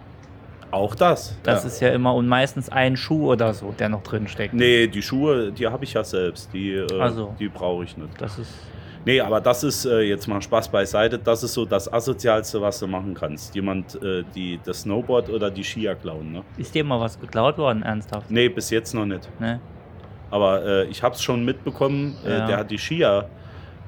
Auch 0.70 0.94
das. 0.94 1.34
Das 1.42 1.62
ja. 1.62 1.68
ist 1.68 1.80
ja 1.80 1.88
immer 1.90 2.14
und 2.14 2.26
meistens 2.28 2.68
ein 2.68 2.96
Schuh 2.96 3.32
oder 3.32 3.54
so, 3.54 3.74
der 3.78 3.88
noch 3.88 4.02
drin 4.02 4.28
steckt. 4.28 4.52
Nee, 4.54 4.86
die 4.86 5.02
Schuhe, 5.02 5.50
die 5.52 5.66
habe 5.66 5.84
ich 5.84 5.94
ja 5.94 6.04
selbst. 6.04 6.50
Die, 6.52 6.72
äh, 6.74 6.86
Ach 7.00 7.10
so. 7.12 7.34
die 7.38 7.48
brauche 7.48 7.84
ich 7.84 7.96
nicht. 7.96 8.20
Das 8.20 8.38
ist. 8.38 8.52
Nee, 9.04 9.20
aber 9.20 9.40
das 9.40 9.64
ist 9.64 9.86
äh, 9.86 10.00
jetzt 10.00 10.26
mal 10.26 10.42
Spaß 10.42 10.68
beiseite. 10.68 11.18
Das 11.18 11.42
ist 11.42 11.54
so 11.54 11.64
das 11.64 11.90
Asozialste, 11.90 12.60
was 12.60 12.78
du 12.80 12.86
machen 12.86 13.14
kannst. 13.14 13.54
Jemand, 13.54 13.94
äh, 14.02 14.22
die 14.34 14.60
das 14.62 14.82
Snowboard 14.82 15.30
oder 15.30 15.50
die 15.50 15.64
Skier 15.64 15.94
klauen. 15.94 16.32
Ne? 16.32 16.42
Ist 16.58 16.74
dir 16.74 16.84
mal 16.84 17.00
was 17.00 17.18
geklaut 17.18 17.56
worden, 17.56 17.82
ernsthaft? 17.82 18.30
Nee, 18.30 18.50
bis 18.50 18.68
jetzt 18.68 18.94
noch 18.94 19.06
nicht. 19.06 19.26
Ne? 19.40 19.60
Aber 20.30 20.62
äh, 20.62 20.84
ich 20.88 21.02
habe 21.02 21.14
es 21.14 21.22
schon 21.22 21.44
mitbekommen. 21.44 22.16
Äh, 22.26 22.30
Ja. 22.38 22.46
Der 22.46 22.56
hat 22.58 22.70
die 22.70 22.76
Skier 22.76 23.30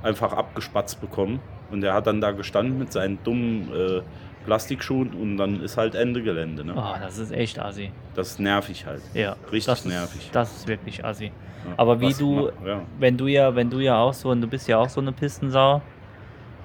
einfach 0.03 0.33
abgespatzt 0.33 0.99
bekommen. 1.00 1.41
Und 1.71 1.83
der 1.83 1.93
hat 1.93 2.06
dann 2.06 2.21
da 2.23 2.31
gestanden 2.31 2.79
mit 2.79 2.91
seinen 2.93 3.23
dummen 3.23 3.69
äh, 3.75 4.00
Plastikschuhen 4.44 5.10
und 5.14 5.37
dann 5.37 5.60
ist 5.62 5.76
halt 5.76 5.94
Ende 5.94 6.22
Gelände. 6.22 6.64
Ne? 6.64 6.75
Oh, 6.76 6.94
das 7.00 7.19
ist 7.19 7.32
echt 7.32 7.58
assi. 7.58 7.92
Das 8.14 8.31
ist 8.32 8.40
nervig 8.40 8.87
halt. 8.87 9.02
Ja. 9.14 9.37
Richtig 9.52 9.66
das 9.66 9.84
nervig. 9.84 10.20
Ist, 10.26 10.34
das 10.34 10.56
ist 10.56 10.69
wirklich 10.69 11.04
assi. 11.04 11.26
Ja. 11.26 11.32
Aber 11.76 12.00
wie 12.00 12.14
du, 12.14 12.50
Ja. 12.64 12.81
wenn 12.98 13.16
du 13.16 13.26
ja, 13.26 13.54
wenn 13.54 13.69
du 13.70 13.81
ja 13.81 13.98
auch 13.98 14.14
so, 14.14 14.31
und 14.31 14.40
du 14.40 14.46
bist 14.46 14.66
ja 14.66 14.78
auch 14.78 14.88
so 14.88 15.00
eine 15.00 15.12
Pistensau, 15.12 15.82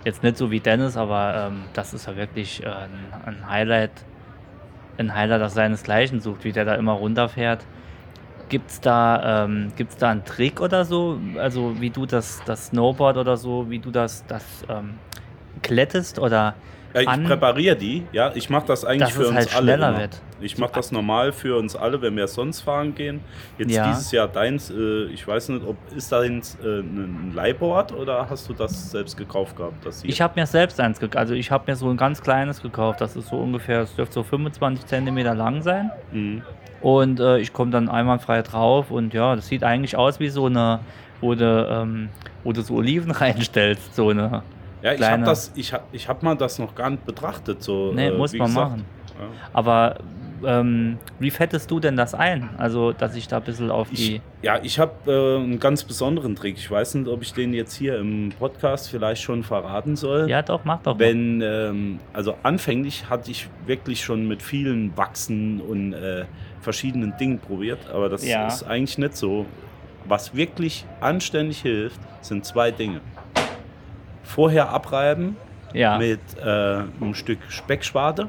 jetzt 0.06 0.24
nicht 0.24 0.38
so 0.38 0.52
wie 0.52 0.60
Dennis, 0.60 0.96
aber 0.98 1.48
ähm, 1.50 1.64
das 1.74 1.94
ist 1.94 2.08
ja 2.08 2.16
wirklich 2.16 2.64
äh, 2.64 2.68
ein, 2.68 2.90
ein 3.26 3.50
Highlight, 3.50 3.92
ein 4.98 5.14
Highlight, 5.14 5.42
das 5.42 5.54
seinesgleichen 5.56 6.22
sucht, 6.22 6.44
wie 6.46 6.52
der 6.54 6.64
da 6.64 6.76
immer 6.76 6.94
runterfährt. 6.94 7.66
Gibt's 8.48 8.80
da, 8.80 9.44
ähm, 9.46 9.72
gibt's 9.76 9.98
da 9.98 10.12
einen 10.12 10.24
Trick 10.24 10.62
oder 10.62 10.86
so? 10.86 11.20
Also 11.38 11.82
wie 11.82 11.90
du 11.90 12.06
das, 12.06 12.42
das 12.46 12.68
Snowboard 12.68 13.18
oder 13.18 13.36
so, 13.38 13.70
wie 13.70 13.80
du 13.80 13.90
das, 13.92 14.24
das 14.28 14.46
ähm, 14.70 14.94
klettest 15.64 16.20
oder 16.20 16.54
Ja, 16.96 17.02
ich 17.02 17.24
präpariere 17.28 17.76
die. 17.76 18.04
Ja, 18.12 18.32
ich 18.34 18.50
mache 18.50 18.66
das 18.68 18.86
eigentlich 18.86 19.14
für 19.14 19.28
uns 19.28 19.36
halt 19.36 19.56
alle. 19.56 19.74
schneller 19.74 19.90
immer. 19.90 20.00
wird. 20.00 20.22
Ich 20.42 20.58
mache 20.58 20.72
das 20.74 20.92
normal 20.92 21.32
für 21.32 21.58
uns 21.58 21.76
alle, 21.76 22.02
wenn 22.02 22.16
wir 22.16 22.28
sonst 22.28 22.62
fahren 22.62 22.96
gehen. 22.96 23.22
Jetzt 23.58 23.72
Ja. 23.74 23.88
dieses 23.90 24.12
Jahr 24.12 24.28
deins, 24.28 24.70
äh, 24.72 25.06
ich 25.06 25.28
weiß 25.28 25.50
nicht, 25.50 25.66
ob 25.66 25.76
ist 25.96 26.12
deins 26.12 26.58
äh, 26.64 26.80
ein 26.80 27.32
Leihboard 27.36 27.92
oder 27.94 28.30
hast 28.30 28.50
du 28.50 28.54
das 28.54 28.92
selbst 28.92 29.16
gekauft 29.18 29.56
gehabt? 29.58 29.86
Das 29.86 30.02
hier? 30.02 30.10
Ich 30.10 30.22
habe 30.22 30.40
mir 30.40 30.46
selbst 30.46 30.80
eins 30.80 31.00
gekauft. 31.00 31.18
Also 31.18 31.34
ich 31.34 31.52
habe 31.52 31.64
mir 31.70 31.76
so 31.76 31.90
ein 31.90 31.98
ganz 31.98 32.22
kleines 32.22 32.62
gekauft. 32.62 33.02
Das 33.02 33.16
ist 33.16 33.28
so 33.30 33.38
ungefähr, 33.38 33.82
es 33.82 33.96
dürfte 33.96 34.16
so 34.16 34.24
25 34.24 34.86
Zentimeter 34.86 35.36
lang 35.36 35.62
sein. 35.62 35.92
Mhm. 36.12 36.42
Und 36.82 37.20
äh, 37.20 37.40
ich 37.40 37.52
komme 37.54 37.72
dann 37.72 37.90
einwandfrei 37.90 38.42
drauf. 38.42 38.92
Und 38.92 39.14
ja, 39.14 39.36
das 39.36 39.48
sieht 39.48 39.64
eigentlich 39.64 39.96
aus 39.98 40.20
wie 40.20 40.30
so 40.30 40.46
eine, 40.46 40.80
wo 41.22 41.34
du, 41.34 41.46
ähm, 41.46 42.10
wo 42.44 42.52
du 42.52 42.62
so 42.62 42.76
Oliven 42.76 43.12
reinstellst. 43.12 43.96
So 43.96 44.10
eine. 44.10 44.44
Ja, 44.86 44.94
ich 44.94 45.02
habe 45.02 45.24
das, 45.24 45.52
ich 45.56 45.74
hab, 45.74 45.88
ich 45.92 46.08
hab 46.08 46.22
mal 46.24 46.36
das 46.36 46.60
noch 46.60 46.76
gar 46.76 46.90
nicht 46.92 47.06
betrachtet. 47.06 47.64
So, 47.64 47.92
Nee, 47.94 48.08
äh, 48.08 48.18
muss 48.18 48.34
man 48.34 48.48
gesagt. 48.48 48.70
machen. 48.70 48.86
Ja. 49.20 49.26
Aber 49.54 49.98
ähm, 50.46 50.98
wie 51.20 51.32
fettest 51.32 51.72
du 51.72 51.80
denn 51.80 51.96
das 51.96 52.14
ein? 52.14 52.50
Also, 52.58 52.92
dass 52.92 53.16
ich 53.16 53.28
da 53.28 53.38
ein 53.38 53.44
bisschen 53.44 53.72
auf 53.72 53.90
die. 53.90 54.16
Ich, 54.18 54.22
ja, 54.42 54.60
ich 54.62 54.78
habe 54.78 54.94
äh, 55.12 55.42
einen 55.44 55.60
ganz 55.60 55.84
besonderen 55.84 56.36
Trick. 56.36 56.58
Ich 56.58 56.70
weiß 56.70 56.96
nicht, 56.96 57.08
ob 57.08 57.22
ich 57.24 57.34
den 57.34 57.54
jetzt 57.54 57.74
hier 57.74 57.98
im 57.98 58.32
Podcast 58.38 58.90
vielleicht 58.90 59.22
schon 59.24 59.44
verraten 59.44 59.96
soll. 59.96 60.30
Ja, 60.30 60.42
doch, 60.42 60.66
mach 60.66 60.82
doch. 60.84 61.00
Wenn, 61.00 61.42
ähm, 61.42 62.00
also 62.14 62.36
anfänglich 62.44 63.10
hatte 63.10 63.32
ich 63.32 63.48
wirklich 63.66 64.04
schon 64.04 64.28
mit 64.28 64.44
vielen 64.44 64.96
Wachsen 64.98 65.62
und 65.62 65.94
äh, 65.94 66.26
verschiedenen 66.62 67.16
Dingen 67.18 67.40
probiert, 67.40 67.80
aber 67.92 68.10
das 68.10 68.28
Ja. 68.28 68.48
ist 68.48 68.64
eigentlich 68.64 68.98
nicht 68.98 69.16
so. 69.18 69.46
Was 70.08 70.36
wirklich 70.36 70.86
anständig 71.02 71.62
hilft, 71.62 72.00
sind 72.22 72.46
zwei 72.46 72.70
Dinge. 72.72 73.00
Vorher 74.26 74.70
abreiben 74.70 75.38
Ja. 75.74 75.98
mit 75.98 76.20
äh, 76.44 76.50
einem 76.50 77.14
Stück 77.16 77.40
Speckschwarte 77.50 78.28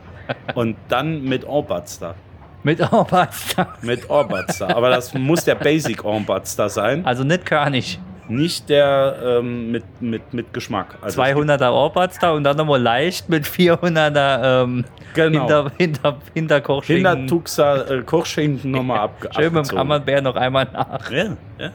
und 0.54 0.76
dann 0.88 1.22
mit 1.24 1.46
Ohrbatster. 1.46 2.14
Mit 2.62 2.80
Ohrpasta. 2.92 3.74
Mit 3.82 4.10
Ohrbatster. 4.10 4.76
Aber 4.76 4.90
das 4.90 5.14
muss 5.14 5.44
der 5.44 5.54
Basic 5.54 6.04
Ohrbatster 6.04 6.68
sein, 6.68 7.04
Also 7.06 7.22
nicht 7.22 7.46
körnig. 7.46 8.00
nicht 8.28 8.68
der 8.68 9.16
ähm, 9.24 9.70
mit, 9.70 9.84
mit, 10.02 10.34
mit 10.34 10.52
Geschmack. 10.52 10.96
Also 11.00 11.22
es 11.22 11.28
200er 11.28 11.70
Ohrpasta 11.70 12.32
und 12.32 12.42
dann 12.42 12.56
nochmal 12.56 12.82
leicht 12.82 13.28
mit 13.28 13.44
400er 13.46 14.62
ähm, 14.64 14.84
Genau. 15.14 15.40
hinter, 15.40 15.70
hinter, 15.78 16.16
Hinterkochschinken. 16.34 17.06
Hintertuxer 17.06 17.88
äh, 17.90 18.02
Kochschinken 18.02 18.70
nochmal 18.72 18.98
abge 19.04 19.28
Schön 19.32 19.52
mit 19.54 19.70
dem. 19.70 19.76
Camembert 19.76 20.24
noch 20.24 20.34
einmal 20.36 20.66
nach. 20.72 21.08
Ja, 21.10 21.24
ja. 21.58 21.70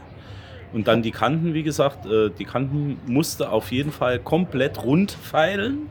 Und 0.74 0.88
dann 0.88 1.02
die 1.02 1.12
Kanten, 1.12 1.54
wie 1.54 1.64
gesagt, 1.64 2.06
äh, 2.06 2.30
die 2.30 2.46
Kanten 2.46 3.00
musste 3.06 3.52
auf 3.52 3.72
jeden 3.72 3.92
Fall 3.92 4.20
komplett 4.20 4.84
rund 4.84 5.12
feilen, 5.12 5.90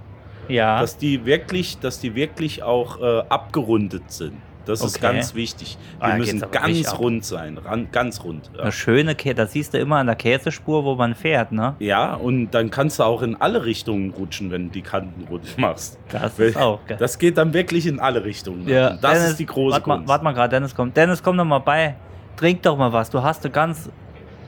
Ja. 0.48 0.80
dass 0.80 0.96
die 0.96 1.26
wirklich, 1.26 1.78
dass 1.78 2.00
die 2.00 2.14
wirklich 2.14 2.62
auch 2.62 3.00
äh, 3.00 3.22
abgerundet 3.28 4.10
sind. 4.10 4.34
Das 4.66 4.82
ist 4.82 4.96
Okay. 4.96 5.14
ganz 5.14 5.34
wichtig. 5.34 5.78
Die 5.98 6.02
Ah, 6.02 6.16
müssen 6.16 6.42
ganz 6.52 6.98
rund 6.98 7.24
sein, 7.24 7.58
ran, 7.58 7.88
ganz 7.92 8.22
rund. 8.22 8.50
Ja. 8.54 8.62
Eine 8.64 8.72
schöne 8.72 9.14
Käse, 9.14 9.34
das 9.34 9.52
siehst 9.52 9.72
du 9.74 9.78
immer 9.78 9.96
an 9.96 10.06
der 10.06 10.16
Käsespur, 10.16 10.84
wo 10.84 10.94
man 10.94 11.14
fährt, 11.14 11.50
ne? 11.50 11.74
ja, 11.78 12.14
und 12.14 12.50
dann 12.50 12.70
kannst 12.70 12.98
du 13.00 13.04
auch 13.04 13.22
in 13.22 13.36
alle 13.36 13.64
Richtungen 13.64 14.10
rutschen, 14.10 14.50
wenn 14.50 14.66
du 14.66 14.72
die 14.72 14.82
Kanten 14.82 15.26
rund 15.28 15.56
machst. 15.58 15.98
Das 16.10 16.38
Weil 16.38 16.48
ist 16.48 16.56
auch 16.56 16.78
geil. 16.86 16.98
Das 17.00 17.18
geht 17.18 17.36
dann 17.38 17.52
wirklich 17.54 17.86
in 17.86 17.98
alle 18.00 18.22
Richtungen. 18.24 18.68
Ja, 18.68 18.90
das 18.90 19.00
Dennis, 19.00 19.30
ist 19.30 19.40
die 19.40 19.46
große 19.46 19.72
warte 19.74 19.88
mal, 19.88 19.96
Kunst. 19.96 20.08
Warte 20.08 20.24
mal 20.24 20.32
gerade, 20.32 20.50
Dennis 20.50 20.74
kommt. 20.74 20.96
Dennis, 20.96 21.22
komm 21.22 21.36
doch 21.38 21.44
mal 21.44 21.58
bei. 21.58 21.96
Trink 22.36 22.62
doch 22.62 22.76
mal 22.76 22.92
was. 22.92 23.10
Du 23.10 23.22
hast 23.22 23.44
du 23.44 23.50
ganz. 23.50 23.90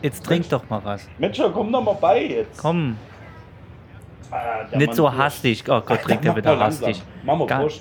Jetzt 0.03 0.25
trink 0.25 0.49
doch 0.51 0.69
mal 0.69 0.81
was. 0.85 1.09
Mensch, 1.19 1.41
komm 1.53 1.73
doch 1.73 1.83
mal 1.83 1.95
bei 2.01 2.23
jetzt. 2.25 2.59
Komm. 2.61 2.97
Ah, 4.31 4.65
der 4.71 4.79
Nicht 4.79 4.89
Mann 4.89 4.97
so 4.97 5.13
hastig. 5.17 5.65
Oh 5.69 5.81
Gott, 5.81 6.03
trinkt 6.03 6.25
er 6.25 6.33
Mach 6.33 6.37
wieder 6.39 6.59
hastig. 6.59 7.03
Mach 7.23 7.37
mal 7.37 7.47
Ga- 7.47 7.59
Prost. 7.61 7.81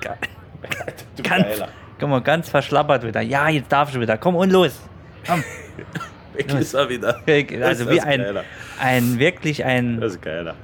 Ga- 0.00 0.16
Du 1.16 1.22
Ganz, 1.22 1.44
Geiler. 1.44 1.68
guck 1.98 2.08
mal, 2.08 2.20
ganz 2.22 2.48
verschlappert 2.48 3.04
wieder. 3.04 3.20
Ja, 3.20 3.48
jetzt 3.48 3.70
darfst 3.70 3.94
du 3.94 4.00
wieder. 4.00 4.16
Komm 4.16 4.36
und 4.36 4.50
los. 4.50 4.80
Komm. 5.26 5.42
Weg 6.34 6.50
ist 6.54 6.72
er 6.74 6.88
wieder. 6.88 7.18
Also 7.66 7.90
wie 7.90 8.00
ein, 8.00 8.20
geiler. 8.20 8.44
ein 8.80 9.18
wirklich 9.18 9.62
ein 9.64 10.00
Das 10.00 10.14
ist 10.14 10.22
geiler. 10.22 10.54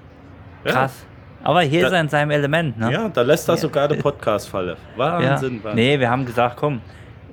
Ja. 0.65 0.73
krass. 0.73 1.05
Aber 1.45 1.61
hier 1.61 1.83
Da- 1.83 1.87
ist 1.89 1.93
er 1.93 2.01
in 2.01 2.09
seinem 2.09 2.31
Element, 2.31 2.79
ne? 2.79 2.91
Ja, 2.91 3.09
da 3.11 3.21
lässt 3.23 3.49
er 3.49 3.55
Ja. 3.55 3.61
sogar 3.61 3.87
den 3.89 4.01
Podcast 4.01 4.49
fallen. 4.49 4.77
Ja. 4.97 4.99
Wahnsinn, 4.99 5.63
Wahnsinn. 5.63 5.75
Nee, 5.75 6.01
wir 6.01 6.09
haben 6.11 6.25
gesagt, 6.25 6.57
komm, 6.57 6.81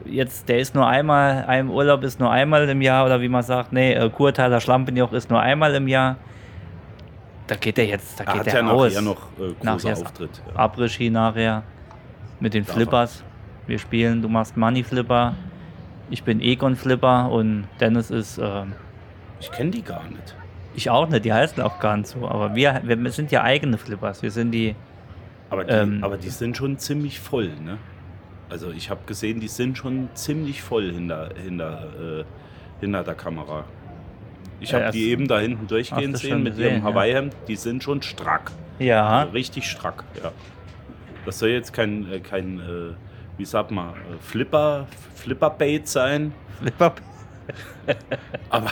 jetzt, 0.06 0.48
der 0.50 0.60
ist 0.60 0.76
nur 0.76 0.88
einmal, 0.88 1.46
ein 1.48 1.70
Urlaub 1.70 2.04
ist 2.04 2.20
nur 2.20 2.32
einmal 2.32 2.68
im 2.70 2.82
Jahr 2.82 3.06
oder 3.06 3.22
wie 3.22 3.30
man 3.30 3.44
sagt, 3.44 3.74
nee, 3.74 3.94
äh, 3.94 4.10
Kurtaler 4.10 4.60
Schlampenjoch 4.62 5.12
ist 5.14 5.30
nur 5.30 5.40
einmal 5.42 5.74
im 5.76 5.88
Jahr. 5.88 6.18
Da 7.48 7.56
geht 7.56 7.78
er 7.78 7.86
jetzt, 7.86 8.20
da 8.20 8.24
Er 8.24 8.32
geht 8.34 8.40
hat 8.40 8.48
er 8.48 8.62
ja 8.64 8.68
raus. 8.70 8.94
nachher 8.94 9.02
noch 9.04 9.18
äh, 9.38 9.54
großer 9.54 9.56
Nachher 9.64 9.94
Auftritt. 9.94 10.42
Ja. 10.56 10.60
Après-Ski 10.66 11.10
nachher 11.10 11.64
mit 12.40 12.54
den 12.54 12.64
Darf 12.66 12.70
er. 12.70 12.74
Flippers. 12.76 13.24
Wir 13.68 13.80
spielen, 13.80 14.22
du 14.22 14.28
machst 14.30 14.56
Money 14.58 14.84
Flipper, 14.84 15.34
ich 16.12 16.24
bin 16.24 16.40
Egon 16.40 16.76
Flipper 16.76 17.32
und 17.32 17.68
Dennis 17.80 18.12
ist, 18.12 18.38
ähm, 18.38 18.74
Ich 19.40 19.52
kenne 19.52 19.72
die 19.72 19.82
gar 19.82 20.04
nicht. 20.04 20.36
ich 20.76 20.90
auch 20.90 21.08
nicht, 21.10 21.26
die 21.26 21.34
heißen 21.34 21.62
auch 21.64 21.80
gar 21.80 21.98
nicht 21.98 22.08
so, 22.08 22.28
aber 22.28 22.54
wir, 22.54 22.82
wir 22.84 23.12
sind 23.12 23.32
ja 23.32 23.42
eigene 23.44 23.78
Flippers, 23.80 24.22
wir 24.22 24.30
sind 24.30 24.52
die, 24.52 24.76
Aber 25.50 25.64
die, 25.64 25.72
Ähm. 25.74 26.04
aber 26.04 26.18
die 26.18 26.30
sind 26.30 26.56
schon 26.58 26.78
ziemlich 26.78 27.20
voll, 27.20 27.50
ne? 27.64 27.78
Also 28.50 28.72
ich 28.72 28.90
habe 28.90 29.02
gesehen, 29.06 29.40
die 29.40 29.48
sind 29.48 29.78
schon 29.78 30.10
ziemlich 30.14 30.62
voll 30.62 30.92
hinter, 30.92 31.30
hinter, 31.42 32.20
äh, 32.22 32.24
hinter 32.80 33.04
der 33.04 33.16
Kamera. 33.16 33.64
Ich 34.60 34.72
Ja, 34.72 34.82
habe 34.82 34.92
die 34.92 35.10
eben 35.10 35.28
da 35.28 35.40
hinten 35.40 35.68
durchgehen 35.68 36.16
sehen 36.16 36.44
mit 36.44 36.54
gesehen, 36.54 36.76
ihrem 36.76 36.84
ja. 36.84 36.90
Hawaii-Hemd. 36.90 37.36
Die 37.48 37.56
sind 37.56 37.84
schon 37.84 38.02
strack. 38.02 38.52
ja, 38.80 39.06
Also 39.22 39.32
richtig 39.34 39.70
strack, 39.70 40.04
ja. 40.24 40.32
Das 41.26 41.40
soll 41.40 41.50
jetzt 41.50 41.74
kein, 41.74 42.12
äh, 42.12 42.20
kein 42.20 42.60
äh, 42.60 42.94
wie 43.38 43.46
sagt 43.46 43.72
man, 43.72 43.90
äh, 43.90 43.94
Flipper, 44.22 44.88
Flipperbait 45.16 45.88
sein. 45.88 46.32
Flipper, 46.62 46.94
Aber 48.50 48.72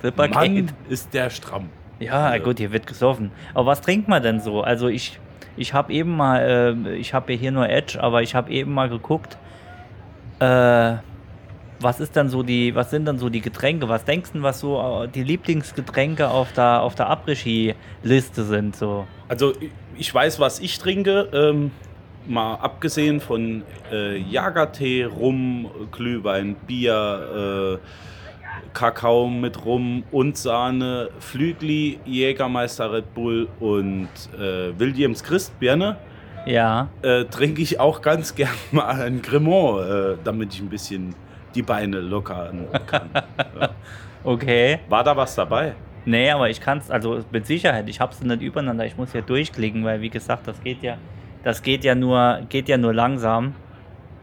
Flipper 0.00 0.28
Mann, 0.28 0.72
ist 0.88 1.12
der 1.14 1.30
stramm. 1.30 1.68
Ja, 2.00 2.26
Also- 2.26 2.44
gut, 2.46 2.58
hier 2.58 2.72
wird 2.72 2.86
gesoffen. 2.86 3.30
Aber 3.52 3.66
was 3.66 3.80
trinkt 3.82 4.08
man 4.08 4.22
denn 4.22 4.40
so? 4.40 4.62
Also 4.62 4.88
ich, 4.88 5.18
ich 5.56 5.72
habe 5.74 5.92
eben 5.92 6.16
mal, 6.16 6.74
äh, 6.86 6.96
ich 6.96 7.14
habe 7.14 7.32
ja 7.32 7.38
hier 7.38 7.52
nur 7.52 7.68
Edge, 7.68 8.02
aber 8.02 8.22
ich 8.22 8.34
habe 8.34 8.50
eben 8.50 8.72
mal 8.72 8.88
geguckt, 8.88 9.36
äh, 10.40 10.94
was 11.80 12.00
ist 12.00 12.16
dann 12.16 12.28
so 12.28 12.42
die, 12.42 12.74
was 12.74 12.90
sind 12.90 13.04
dann 13.04 13.18
so 13.18 13.28
die 13.28 13.40
Getränke? 13.40 13.88
Was 13.88 14.04
denkst 14.04 14.32
du, 14.32 14.42
was 14.42 14.60
so 14.60 15.02
äh, 15.04 15.08
die 15.08 15.22
Lieblingsgetränke 15.22 16.28
auf 16.28 16.52
der 16.52 16.80
auf 16.82 16.94
der 16.94 17.10
Après-Ski-Liste 17.10 18.44
sind? 18.44 18.76
So 18.76 19.06
Also 19.28 19.52
ich- 19.60 19.70
ich 19.96 20.14
weiß, 20.14 20.40
was 20.40 20.60
ich 20.60 20.78
trinke. 20.78 21.28
Ähm, 21.32 21.70
mal 22.26 22.54
abgesehen 22.54 23.20
von 23.20 23.62
äh, 23.92 24.16
Jagertee, 24.16 25.04
Rum, 25.04 25.70
Glühwein, 25.92 26.54
Bier, 26.66 27.78
äh, 27.82 27.86
Kakao 28.72 29.28
mit 29.28 29.64
Rum 29.64 30.04
und 30.10 30.36
Sahne, 30.36 31.10
Flügli, 31.18 32.00
Jägermeister 32.04 32.92
Red 32.92 33.14
Bull 33.14 33.48
und 33.60 34.08
äh, 34.36 34.78
Williams 34.78 35.22
Christbirne, 35.22 35.96
ja, 36.46 36.88
äh, 37.02 37.24
trinke 37.24 37.62
ich 37.62 37.80
auch 37.80 38.02
ganz 38.02 38.34
gern 38.34 38.50
mal 38.72 39.00
ein 39.00 39.22
Cremant, 39.22 39.88
äh, 39.88 40.16
damit 40.22 40.54
ich 40.54 40.60
ein 40.60 40.68
bisschen 40.68 41.14
die 41.54 41.62
Beine 41.62 42.00
lockern 42.00 42.66
kann. 42.86 43.10
ja. 43.60 43.70
okay. 44.24 44.80
War 44.88 45.04
da 45.04 45.16
was 45.16 45.34
dabei? 45.34 45.74
Nee, 46.04 46.30
aber 46.30 46.50
ich 46.50 46.60
kann 46.60 46.78
es, 46.78 46.90
also 46.90 47.20
mit 47.30 47.46
Sicherheit, 47.46 47.88
ich 47.88 48.00
habe 48.00 48.12
es 48.12 48.20
nicht 48.20 48.42
übereinander, 48.42 48.84
ich 48.84 48.96
muss 48.96 49.12
ja 49.14 49.22
durchklicken, 49.22 49.84
weil 49.84 50.02
wie 50.02 50.10
gesagt, 50.10 50.46
das 50.46 50.60
geht 50.62 50.82
ja, 50.82 50.98
das 51.44 51.62
geht 51.62 51.82
ja 51.82 51.94
nur, 51.94 52.40
geht 52.48 52.68
ja 52.68 52.76
nur 52.76 52.92
langsam. 52.92 53.54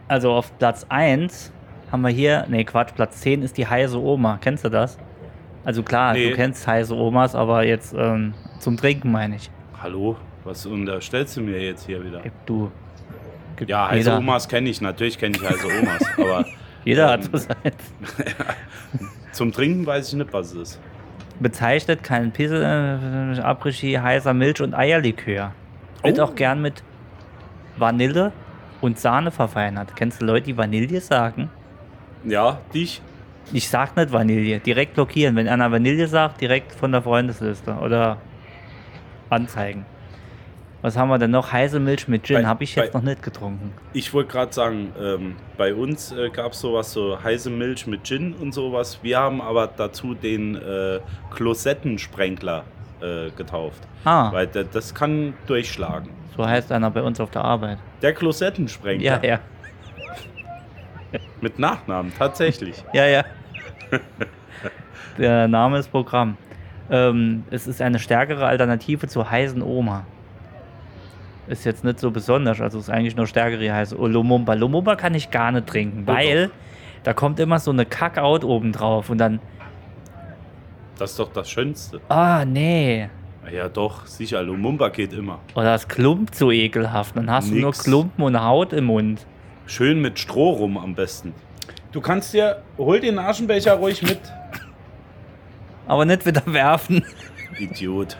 Also 0.07 0.31
auf 0.31 0.55
Platz 0.59 0.85
1 0.89 1.51
haben 1.91 2.01
wir 2.01 2.09
hier, 2.09 2.45
nee 2.49 2.63
Quatsch, 2.63 2.93
Platz 2.95 3.21
10 3.21 3.43
ist 3.43 3.57
die 3.57 3.67
heiße 3.67 3.99
Oma. 3.99 4.37
Kennst 4.41 4.63
du 4.65 4.69
das? 4.69 4.97
Also 5.63 5.83
klar, 5.83 6.13
Nee. 6.13 6.29
du 6.29 6.35
kennst 6.35 6.65
heiße 6.65 6.95
Omas, 6.95 7.35
aber 7.35 7.63
jetzt 7.65 7.93
ähm, 7.97 8.33
zum 8.59 8.77
Trinken 8.77 9.11
meine 9.11 9.35
ich. 9.35 9.51
Hallo? 9.81 10.15
Was 10.43 10.65
unterstellst 10.65 11.37
du 11.37 11.41
mir 11.41 11.61
jetzt 11.61 11.85
hier 11.85 12.03
wieder? 12.03 12.21
Du. 12.45 12.71
Ja, 13.67 13.89
heiße 13.89 13.97
jeder, 14.09 14.17
Omas 14.17 14.47
kenne 14.47 14.69
ich, 14.69 14.81
natürlich 14.81 15.19
kenne 15.19 15.35
ich 15.37 15.43
heiße 15.47 15.67
Omas, 15.67 16.01
aber 16.17 16.45
Jeder 16.83 17.09
hat 17.11 17.25
ähm, 17.25 17.29
so 17.31 17.37
seins. 17.37 17.93
zum 19.33 19.51
Trinken 19.51 19.85
weiß 19.85 20.07
ich 20.09 20.13
nicht, 20.15 20.33
was 20.33 20.53
es 20.53 20.55
ist. 20.73 20.79
Bezeichnet 21.39 22.03
kein 22.03 22.31
Pisse, 22.31 22.63
äh, 22.63 23.39
Après-Ski, 23.41 23.93
heißer 24.01 24.33
Milch 24.33 24.61
und 24.61 24.73
Eierlikör. 24.73 25.51
Wird 26.03 26.19
Oh. 26.19 26.23
auch 26.23 26.35
gern 26.35 26.61
mit 26.61 26.81
Vanille 27.77 28.31
und 28.81 28.97
Sahne 28.99 29.29
verfeinert. 29.29 29.95
Kennst 29.95 30.21
du 30.21 30.25
Leute, 30.25 30.47
die 30.47 30.57
Vanille 30.57 30.99
sagen? 31.01 31.49
Ja, 32.23 32.59
dich? 32.73 33.01
Ich 33.53 33.67
sag 33.69 33.95
nicht 33.97 34.11
Vanille, 34.11 34.59
direkt 34.59 34.93
blockieren. 34.93 35.35
Wenn 35.35 35.47
einer 35.47 35.71
Vanille 35.71 36.07
sagt, 36.07 36.39
direkt 36.41 36.71
von 36.73 36.91
der 36.91 37.01
Freundesliste 37.01 37.73
oder 37.73 38.17
anzeigen. 39.29 39.85
Was 40.83 40.97
haben 40.97 41.09
wir 41.09 41.19
denn 41.19 41.29
noch? 41.31 41.51
Heiße 41.51 41.79
Milch 41.79 42.07
mit 42.07 42.23
Gin 42.25 42.47
habe 42.47 42.63
ich 42.63 42.75
jetzt 42.75 42.91
bei- 42.91 42.97
noch 42.99 43.05
nicht 43.05 43.21
getrunken. 43.21 43.71
Ich 43.93 44.11
wollte 44.13 44.31
gerade 44.31 44.51
sagen, 44.51 44.91
ähm, 44.99 45.35
bei 45.57 45.75
uns 45.75 46.11
äh, 46.11 46.29
gab 46.29 46.53
es 46.53 46.59
sowas, 46.61 46.91
so 46.91 47.21
heiße 47.23 47.51
Milch 47.51 47.85
mit 47.85 48.03
Gin 48.03 48.33
und 48.33 48.51
sowas. 48.53 48.97
Wir 49.03 49.19
haben 49.19 49.41
aber 49.41 49.67
dazu 49.67 50.15
den 50.15 50.55
äh, 50.55 50.99
Klosettensprenkler 51.29 52.63
äh, 53.01 53.29
getauft. 53.31 53.79
Ah, 54.05 54.31
Weil 54.31 54.47
der, 54.47 54.63
das 54.63 54.95
kann 54.95 55.33
durchschlagen. 55.45 56.09
so 56.35 56.45
heißt 56.47 56.71
einer 56.71 56.89
bei 56.89 57.03
uns 57.03 57.19
auf 57.19 57.29
der 57.29 57.43
Arbeit. 57.45 57.77
Der 58.01 58.13
Klosettensprenkler. 58.13 59.23
Ja, 59.23 59.29
ja. 59.29 59.39
Mit 61.41 61.59
Nachnamen, 61.59 62.11
tatsächlich. 62.17 62.83
Ja, 62.93 63.05
ja. 63.07 63.23
Der 65.17 65.47
Name 65.47 65.79
ist 65.79 65.89
Programm. 65.91 66.37
Ähm, 66.89 67.43
es 67.51 67.67
ist 67.67 67.81
eine 67.81 67.99
stärkere 67.99 68.45
Alternative 68.45 69.07
zur 69.07 69.29
heißen 69.29 69.61
Oma. 69.61 70.05
Ist 71.47 71.65
jetzt 71.65 71.83
nicht 71.83 71.99
so 71.99 72.11
besonders, 72.11 72.61
also 72.61 72.79
ist 72.79 72.89
eigentlich 72.89 73.15
nur 73.15 73.27
stärkere 73.27 73.73
heiße 73.73 73.97
oh, 73.99 74.07
Lumumba. 74.07 74.53
Lumumba 74.53 74.95
kann 74.95 75.13
ich 75.15 75.31
gar 75.31 75.51
nicht 75.51 75.67
trinken, 75.67 76.03
Oh, 76.07 76.13
weil 76.13 76.47
doch. 76.47 76.53
da 77.03 77.13
kommt 77.13 77.39
immer 77.39 77.59
so 77.59 77.71
eine 77.71 77.85
Kackout 77.85 78.43
oben 78.45 78.71
drauf 78.71 79.09
und 79.09 79.17
dann, 79.17 79.39
Das 80.97 81.11
ist 81.11 81.19
doch 81.19 81.33
das 81.33 81.49
Schönste. 81.49 81.99
ah 82.07 82.45
nee, 82.45 83.09
Ja, 83.51 83.67
doch, 83.67 84.05
sicher. 84.05 84.41
Lumumba 84.43 84.89
geht 84.89 85.11
immer. 85.13 85.39
oder 85.55 85.65
das 85.73 85.87
klumpt 85.87 86.35
so 86.35 86.51
ekelhaft, 86.51 87.17
dann 87.17 87.29
hast 87.29 87.49
du 87.51 87.55
nur 87.55 87.71
Nix. 87.71 87.83
Klumpen 87.83 88.23
und 88.23 88.41
Haut 88.41 88.71
im 88.71 88.85
Mund. 88.85 89.25
Schön 89.65 90.01
mit 90.01 90.19
Stroh 90.19 90.51
rum 90.51 90.77
am 90.77 90.95
besten. 90.95 91.33
Du 91.91 92.01
kannst 92.01 92.33
dir, 92.33 92.61
hol 92.77 92.99
den 92.99 93.19
Aschenbecher 93.19 93.73
ruhig 93.73 94.01
mit. 94.01 94.19
Aber 95.87 96.05
nicht 96.05 96.25
wieder 96.25 96.43
werfen. 96.45 97.03
Idiot. 97.59 98.17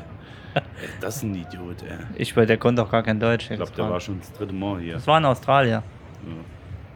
Ey, 0.54 0.62
das 1.00 1.18
ist 1.18 1.24
ein 1.24 1.36
Idiot, 1.36 1.84
ey. 1.84 1.98
Ich, 2.16 2.36
weil 2.36 2.46
der 2.46 2.58
konnte 2.58 2.84
auch 2.84 2.92
gar 2.92 3.04
kein 3.04 3.20
Deutsch. 3.20 3.50
Ich 3.50 3.56
glaube, 3.58 3.72
der 3.72 3.90
war 3.90 4.00
schon 4.00 4.20
das 4.20 4.32
dritte 4.34 4.54
Mal 4.54 4.82
hier. 4.82 4.94
Das 4.96 5.08
war 5.08 5.18
in 5.18 5.26
Australien. 5.26 5.82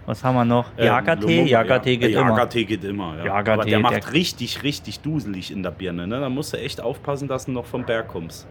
Was 0.06 0.24
haben 0.24 0.36
wir 0.36 0.46
noch? 0.46 0.70
Ähm, 0.78 0.86
Jagertee? 0.86 1.22
Lumumba, 1.22 1.50
Jagertee 1.50 1.94
ja. 1.94 2.00
geht 2.00 2.12
immer. 2.16 2.30
Jagertee 2.30 2.66
geht 2.66 2.84
immer, 2.84 3.18
ja. 3.18 3.26
Jagertee, 3.26 3.52
Aber 3.54 3.66
der 3.66 3.80
macht 3.80 4.06
der- 4.06 4.14
richtig, 4.14 4.62
richtig 4.64 5.00
duselig 5.00 5.52
in 5.52 5.64
der 5.64 5.72
Birne. 5.72 6.06
Ne? 6.06 6.20
Da 6.20 6.30
musst 6.30 6.54
du 6.54 6.58
echt 6.58 6.80
aufpassen, 6.82 7.28
dass 7.28 7.46
du 7.46 7.52
noch 7.52 7.66
vom 7.66 7.86
Berg 7.86 8.08
kommst. 8.10 8.46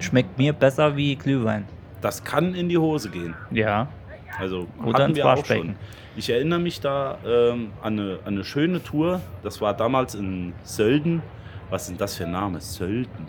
Schmeckt 0.00 0.36
mir 0.36 0.52
besser 0.52 0.96
wie 0.96 1.16
Glühwein. 1.16 1.64
Das 2.00 2.22
kann 2.24 2.54
in 2.54 2.68
die 2.68 2.78
Hose 2.78 3.08
gehen. 3.10 3.34
Ja. 3.50 3.88
Also 4.38 4.66
Oder 4.84 5.04
hatten 5.04 5.14
wir 5.16 5.26
auch 5.26 5.44
schon. 5.44 5.76
Ich 6.16 6.30
erinnere 6.30 6.58
mich 6.58 6.80
da 6.80 7.18
ähm, 7.24 7.70
an, 7.80 7.98
eine, 7.98 8.18
an 8.24 8.34
eine 8.34 8.44
schöne 8.44 8.82
Tour. 8.82 9.20
Das 9.42 9.60
war 9.60 9.74
damals 9.74 10.14
in 10.14 10.52
Sölden. 10.64 11.22
Was 11.70 11.86
sind 11.86 12.00
das 12.00 12.16
für 12.16 12.24
ein 12.24 12.32
Name? 12.32 12.60
Sölden. 12.60 13.28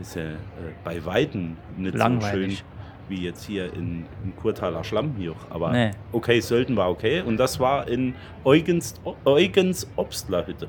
Ist 0.00 0.14
ja 0.14 0.22
äh, 0.22 0.36
bei 0.84 1.04
Weitem 1.04 1.56
nicht 1.76 1.92
so 1.92 1.98
Langweilig. 1.98 2.58
schön 2.58 2.66
wie 3.08 3.24
jetzt 3.24 3.44
hier 3.46 3.72
in, 3.72 4.04
in 4.22 4.36
Kurtaler 4.36 4.84
Schlampenjoch. 4.84 5.36
Aber 5.50 5.72
Nee. 5.72 5.90
okay, 6.12 6.40
Sölden 6.40 6.76
war 6.76 6.90
okay. 6.90 7.22
Und 7.22 7.38
das 7.38 7.58
war 7.58 7.88
in 7.88 8.14
Eugens, 8.44 8.94
Eugens 9.24 9.88
Obstlerhütte. 9.96 10.68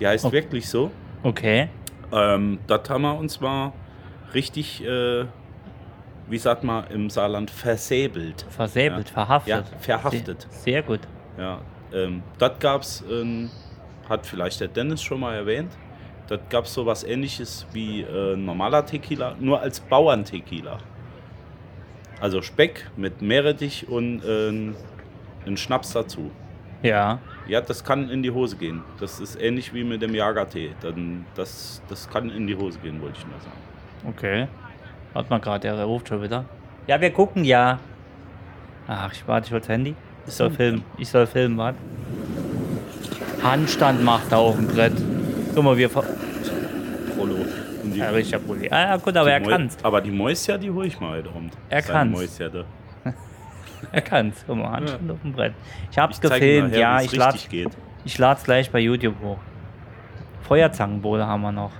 Die 0.00 0.06
heißt 0.06 0.24
Okay. 0.24 0.34
wirklich 0.34 0.68
so. 0.68 0.90
Okay. 1.22 1.68
Ähm, 2.12 2.58
dort 2.66 2.90
haben 2.90 3.02
wir 3.02 3.16
uns 3.16 3.40
mal 3.40 3.72
richtig, 4.34 4.84
äh, 4.84 5.24
wie 6.28 6.38
sagt 6.38 6.64
man 6.64 6.86
im 6.88 7.10
Saarland, 7.10 7.50
versäbelt. 7.50 8.46
Versäbelt, 8.50 9.08
Ja. 9.08 9.14
verhaftet. 9.14 9.64
Ja, 9.72 9.78
verhaftet. 9.78 10.46
Sehr, 10.50 10.62
sehr 10.62 10.82
gut. 10.82 11.00
Ja, 11.38 11.60
ähm, 11.92 12.22
dort 12.38 12.60
gab 12.60 12.82
es, 12.82 13.04
ähm, 13.10 13.50
hat 14.08 14.26
vielleicht 14.26 14.60
der 14.60 14.68
Dennis 14.68 15.02
schon 15.02 15.20
mal 15.20 15.34
erwähnt, 15.34 15.72
dort 16.28 16.48
gab 16.50 16.64
es 16.64 16.74
sowas 16.74 17.04
ähnliches 17.04 17.66
wie 17.72 18.02
äh, 18.02 18.36
normaler 18.36 18.84
Tequila, 18.86 19.34
nur 19.38 19.60
als 19.60 19.80
Bauerntequila. 19.80 20.78
Also 22.20 22.40
Speck 22.42 22.90
mit 22.96 23.20
Meerrettich 23.20 23.88
und 23.88 24.22
äh, 24.24 24.48
einen 25.46 25.56
Schnaps 25.56 25.92
dazu. 25.92 26.30
Ja. 26.82 27.18
Ja, 27.48 27.60
das 27.60 27.84
kann 27.84 28.08
in 28.08 28.22
die 28.22 28.30
Hose 28.30 28.56
gehen. 28.56 28.82
Das 29.00 29.20
ist 29.20 29.40
ähnlich 29.40 29.74
wie 29.74 29.84
mit 29.84 30.00
dem 30.00 30.14
Jagertee. 30.14 30.70
Dann, 30.80 31.26
das, 31.34 31.82
das 31.88 32.08
kann 32.08 32.30
in 32.30 32.46
die 32.46 32.56
Hose 32.56 32.78
gehen, 32.78 33.00
wollte 33.02 33.18
ich 33.18 33.26
nur 33.26 33.38
sagen. 33.40 34.08
Okay. 34.08 34.48
Warte 35.14 35.30
mal 35.30 35.40
gerade, 35.40 35.60
der 35.60 35.82
ruft 35.84 36.08
schon 36.08 36.22
wieder. 36.22 36.44
Ja, 36.86 37.00
wir 37.00 37.10
gucken 37.10 37.44
ja. 37.44 37.78
Ach, 38.86 39.10
ich 39.12 39.26
warte, 39.26 39.46
ich 39.46 39.52
wollte 39.52 39.72
Handy. 39.72 39.94
Ich 40.26 40.34
soll 40.34 40.50
filmen. 40.50 40.84
Ich 40.98 41.08
soll 41.08 41.26
filmen, 41.26 41.56
warte. 41.56 41.78
Handstand 43.42 44.02
macht 44.04 44.32
er 44.32 44.38
auf 44.38 44.56
dem 44.56 44.66
Brett. 44.66 44.92
Guck 45.54 45.64
mal, 45.64 45.76
wir. 45.76 45.88
ver- 45.90 46.04
Prolo. 47.16 47.36
Ja, 47.94 48.08
richtiger 48.10 48.38
Pulli. 48.38 48.68
Ah, 48.70 48.80
ja, 48.90 48.96
gut, 48.96 49.16
aber 49.16 49.30
er 49.30 49.40
kann's. 49.40 49.76
Aber 49.82 50.00
die 50.00 50.10
Mäuschen, 50.10 50.60
die 50.60 50.70
hole 50.70 50.86
ich 50.88 50.98
mal 50.98 51.18
heute 51.18 51.28
Abend. 51.28 51.52
Er 51.68 51.82
Seine 51.82 51.98
kann's. 52.10 52.18
Mäuschen 52.18 52.52
da. 52.52 52.64
Er 53.92 54.00
kann's. 54.00 54.42
Guck 54.46 54.56
mal, 54.56 54.70
Handstand 54.70 55.10
auf 55.10 55.20
dem 55.22 55.32
Brett. 55.32 55.52
Ich 55.90 55.98
hab's 55.98 56.16
Ich 56.16 56.22
gefilmt, 56.22 56.70
nachher, 56.72 56.80
ja. 56.80 57.00
Ich 57.02 57.48
geht. 57.50 57.68
ich 58.04 58.18
lad's 58.18 58.42
gleich 58.44 58.70
bei 58.70 58.80
YouTube 58.80 59.14
hoch. 59.22 59.36
Feuerzangenbowle 60.42 61.26
haben 61.26 61.42
wir 61.42 61.52
noch. 61.52 61.70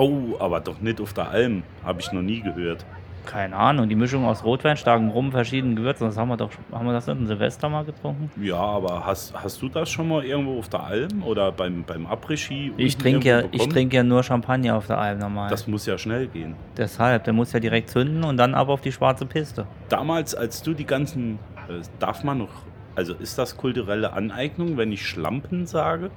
Oh, 0.00 0.34
aber 0.38 0.60
doch 0.60 0.80
nicht 0.80 0.98
auf 0.98 1.12
der 1.12 1.28
Alm. 1.28 1.62
Habe 1.84 2.00
ich 2.00 2.10
noch 2.10 2.22
nie 2.22 2.40
gehört. 2.40 2.86
Keine 3.26 3.54
Ahnung, 3.54 3.86
die 3.86 3.94
Mischung 3.94 4.24
aus 4.24 4.42
Rotwein, 4.42 4.78
starkem 4.78 5.10
Rum, 5.10 5.30
verschiedenen 5.30 5.76
Gewürzen. 5.76 6.06
Das 6.06 6.16
haben 6.16 6.30
wir 6.30 6.38
doch, 6.38 6.50
haben 6.72 6.86
wir 6.86 6.94
das 6.94 7.06
nicht 7.06 7.20
in 7.20 7.26
Silvester 7.26 7.68
mal 7.68 7.84
getrunken? 7.84 8.30
Ja, 8.42 8.56
aber 8.56 9.04
hast, 9.04 9.34
hast 9.34 9.60
du 9.60 9.68
das 9.68 9.90
schon 9.90 10.08
mal 10.08 10.24
irgendwo 10.24 10.58
auf 10.58 10.70
der 10.70 10.84
Alm 10.84 11.22
oder 11.22 11.52
beim, 11.52 11.84
beim 11.84 12.06
Après-Ski? 12.06 12.72
Ich 12.78 12.96
trinke 12.96 13.28
ja, 13.28 13.42
ich 13.52 13.68
trinke 13.68 13.96
ja 13.96 14.02
nur 14.02 14.22
Champagner 14.22 14.74
auf 14.74 14.86
der 14.86 14.96
Alm 14.96 15.18
normal. 15.18 15.50
Das 15.50 15.66
muss 15.66 15.84
ja 15.84 15.98
schnell 15.98 16.28
gehen. 16.28 16.56
Deshalb, 16.78 17.24
der 17.24 17.34
muss 17.34 17.52
ja 17.52 17.60
direkt 17.60 17.90
zünden 17.90 18.24
und 18.24 18.38
dann 18.38 18.54
ab 18.54 18.70
auf 18.70 18.80
die 18.80 18.92
schwarze 18.92 19.26
Piste. 19.26 19.66
Damals, 19.90 20.34
als 20.34 20.62
du 20.62 20.72
die 20.72 20.86
ganzen. 20.86 21.38
Äh, 21.68 21.82
darf 21.98 22.24
man 22.24 22.38
noch. 22.38 22.62
Also 22.96 23.12
ist 23.12 23.36
das 23.36 23.58
kulturelle 23.58 24.14
Aneignung, 24.14 24.78
wenn 24.78 24.92
ich 24.92 25.06
Schlampen 25.06 25.66
sage? 25.66 26.10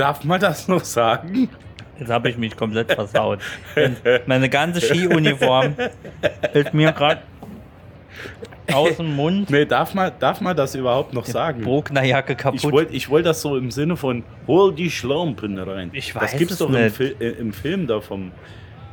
Darf 0.00 0.24
man 0.24 0.40
das 0.40 0.66
noch 0.68 0.84
sagen? 0.84 1.48
Jetzt 1.98 2.10
habe 2.10 2.30
ich 2.30 2.38
mich 2.38 2.56
komplett 2.56 2.90
versaut. 2.92 3.40
Meine 4.26 4.48
ganze 4.48 4.80
Skiuniform 4.80 5.74
fällt 6.52 6.72
mir 6.72 6.92
gerade 6.92 7.20
aus 8.72 8.96
dem 8.96 9.14
Mund. 9.16 9.50
Nee, 9.50 9.66
darf 9.66 9.94
man, 9.94 10.12
darf 10.18 10.40
man 10.40 10.56
das 10.56 10.74
überhaupt 10.74 11.12
noch 11.12 11.26
sagen? 11.26 11.62
Bruckner 11.62 12.04
Jacke 12.04 12.32
Ich 12.32 12.38
kaputt. 12.38 12.72
wollte 12.72 12.94
ich 12.94 13.10
wollt 13.10 13.26
das 13.26 13.42
so 13.42 13.56
im 13.56 13.70
Sinne 13.70 13.96
von 13.96 14.22
hol 14.46 14.72
die 14.74 14.90
Schlampen 14.90 15.58
rein. 15.58 15.90
Ich 15.92 16.12
das 16.12 16.22
weiß 16.22 16.36
gibt's 16.38 16.52
es 16.54 16.58
doch 16.60 16.70
im, 16.70 16.82
nicht. 16.82 16.96
Fil 16.96 17.16
äh, 17.20 17.30
im 17.30 17.52
Film 17.52 17.86
da 17.86 18.00
vom 18.00 18.32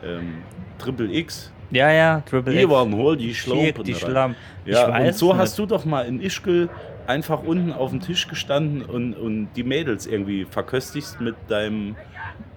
ähm, 0.03 0.39
Triple 0.77 1.13
X. 1.13 1.51
ja, 1.71 1.91
ja, 1.91 2.21
Triple 2.29 2.53
X. 2.53 2.63
Ivan, 2.63 2.93
hol 2.95 3.15
die 3.15 3.33
Schlampen 3.33 3.83
die 3.83 3.93
rein. 3.93 4.01
Schlamm. 4.01 4.35
Ja, 4.65 4.99
ich 4.99 5.07
und 5.07 5.15
so 5.15 5.31
es 5.31 5.37
hast 5.37 5.49
nicht. 5.51 5.59
du 5.59 5.75
doch 5.75 5.85
mal 5.85 6.01
in 6.05 6.21
Ischgl 6.21 6.69
einfach 7.07 7.41
unten 7.43 7.71
auf 7.73 7.89
dem 7.91 7.99
Tisch 8.01 8.27
gestanden 8.27 8.83
und, 8.83 9.13
und 9.13 9.49
die 9.55 9.63
Mädels 9.63 10.05
irgendwie 10.05 10.45
verköstigst 10.45 11.19
mit 11.21 11.35
deinem 11.47 11.95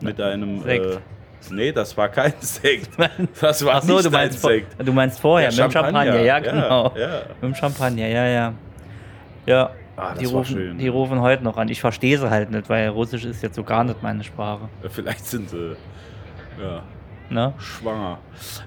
mit 0.00 0.18
deinem 0.18 0.62
Sekt. 0.62 0.84
Äh, 0.86 0.98
nee, 1.54 1.72
das 1.72 1.96
war 1.96 2.08
kein 2.08 2.32
Sekt. 2.40 2.90
Das 3.40 3.64
war 3.64 3.80
so, 3.82 3.94
nicht 3.94 4.06
du 4.06 4.10
meinst, 4.10 4.40
Sekt. 4.42 4.74
du 4.86 4.92
meinst 4.92 5.20
vorher, 5.20 5.50
Ja, 5.50 5.64
mit 5.64 5.72
dem 5.72 5.72
Champagner. 5.72 6.04
Champagner, 6.12 6.20
Ja, 6.26 6.38
ja, 6.38 6.38
genau. 6.38 6.92
ja. 6.98 7.20
Mit 7.40 7.42
dem 7.42 7.54
Champagner, 7.54 8.06
ja, 8.06 8.26
ja. 8.26 8.52
Ja, 9.46 9.70
Ah, 9.96 10.14
die, 10.14 10.24
rufen, 10.24 10.78
die 10.78 10.88
rufen 10.88 11.20
heute 11.20 11.44
noch 11.44 11.58
an. 11.58 11.68
Ich 11.68 11.80
verstehe 11.82 12.16
sie 12.16 12.30
halt 12.30 12.50
nicht, 12.50 12.70
weil 12.70 12.88
Russisch 12.88 13.24
ist 13.26 13.42
jetzt 13.42 13.56
so 13.56 13.62
gar 13.64 13.84
nicht 13.84 14.02
meine 14.02 14.24
Sprache. 14.24 14.68
Vielleicht 14.88 15.26
sind 15.26 15.50
sie 15.50 15.76
ja, 16.62 16.82
Ne? 17.28 17.52
schwanger. 17.58 18.18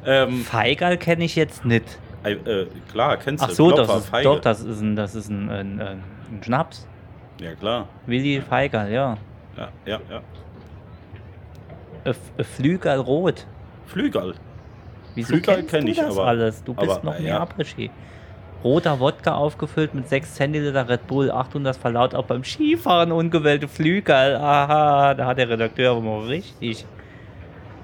Ähm, 0.06 0.42
Feigal 0.44 0.98
kenne 0.98 1.24
ich 1.24 1.36
jetzt 1.36 1.66
nicht. 1.66 1.98
Äh, 2.24 2.32
äh, 2.34 2.68
klar, 2.92 3.18
kennst 3.18 3.44
Ach 3.44 3.50
du 3.50 3.54
so, 3.56 3.68
Klopfer, 3.68 3.86
das 3.94 4.04
ist, 4.04 4.10
Feige. 4.10 4.24
doch, 4.30 4.40
das 4.40 4.62
ist 4.62 4.82
ein, 4.82 4.96
das 4.96 5.16
ist 5.16 5.30
ein, 5.30 5.50
ein, 5.50 5.80
ein, 5.82 6.04
ein 6.32 6.44
Schnaps. 6.44 6.88
Ja, 7.40 7.54
klar. 7.56 7.88
Willi 8.06 8.42
Feigal, 8.42 8.92
ja. 8.92 9.18
Ja, 9.58 9.70
ja, 9.86 10.00
ja. 10.10 10.22
Äh, 12.06 12.10
F- 12.10 12.18
äh, 12.38 12.44
Flügel 12.44 12.98
rot. 13.00 13.46
Flügel. 13.86 14.36
Wieso 15.16 15.28
Flügel 15.34 15.56
kennst 15.56 15.70
kenn 15.70 15.86
du 15.86 15.92
ich, 15.92 15.98
das 15.98 16.18
aber- 16.18 16.28
alles? 16.28 16.64
Du 16.64 16.74
bist 16.74 16.92
aber, 16.92 17.04
noch 17.04 17.16
äh, 17.16 17.22
mehr 17.22 17.34
ja. 17.36 17.42
Après-Ski. 17.44 17.92
Roter 18.64 19.00
Wodka 19.00 19.34
aufgefüllt 19.36 19.94
mit 19.94 20.08
6 20.08 20.36
Zentiliter 20.36 20.88
Red 20.88 21.06
Bull, 21.08 21.30
Achtung, 21.30 21.66
das 21.66 21.76
verlaut 21.76 22.16
auch 22.16 22.24
beim 22.26 22.46
Skifahren 22.46 23.12
ungewählte 23.12 23.68
Flügel. 23.68 24.38
Aha, 24.38 25.14
da 25.16 25.26
hat 25.28 25.38
der 25.38 25.50
Redakteur 25.50 25.92
aber 25.92 26.02
mal 26.02 26.22
richtig 26.28 26.86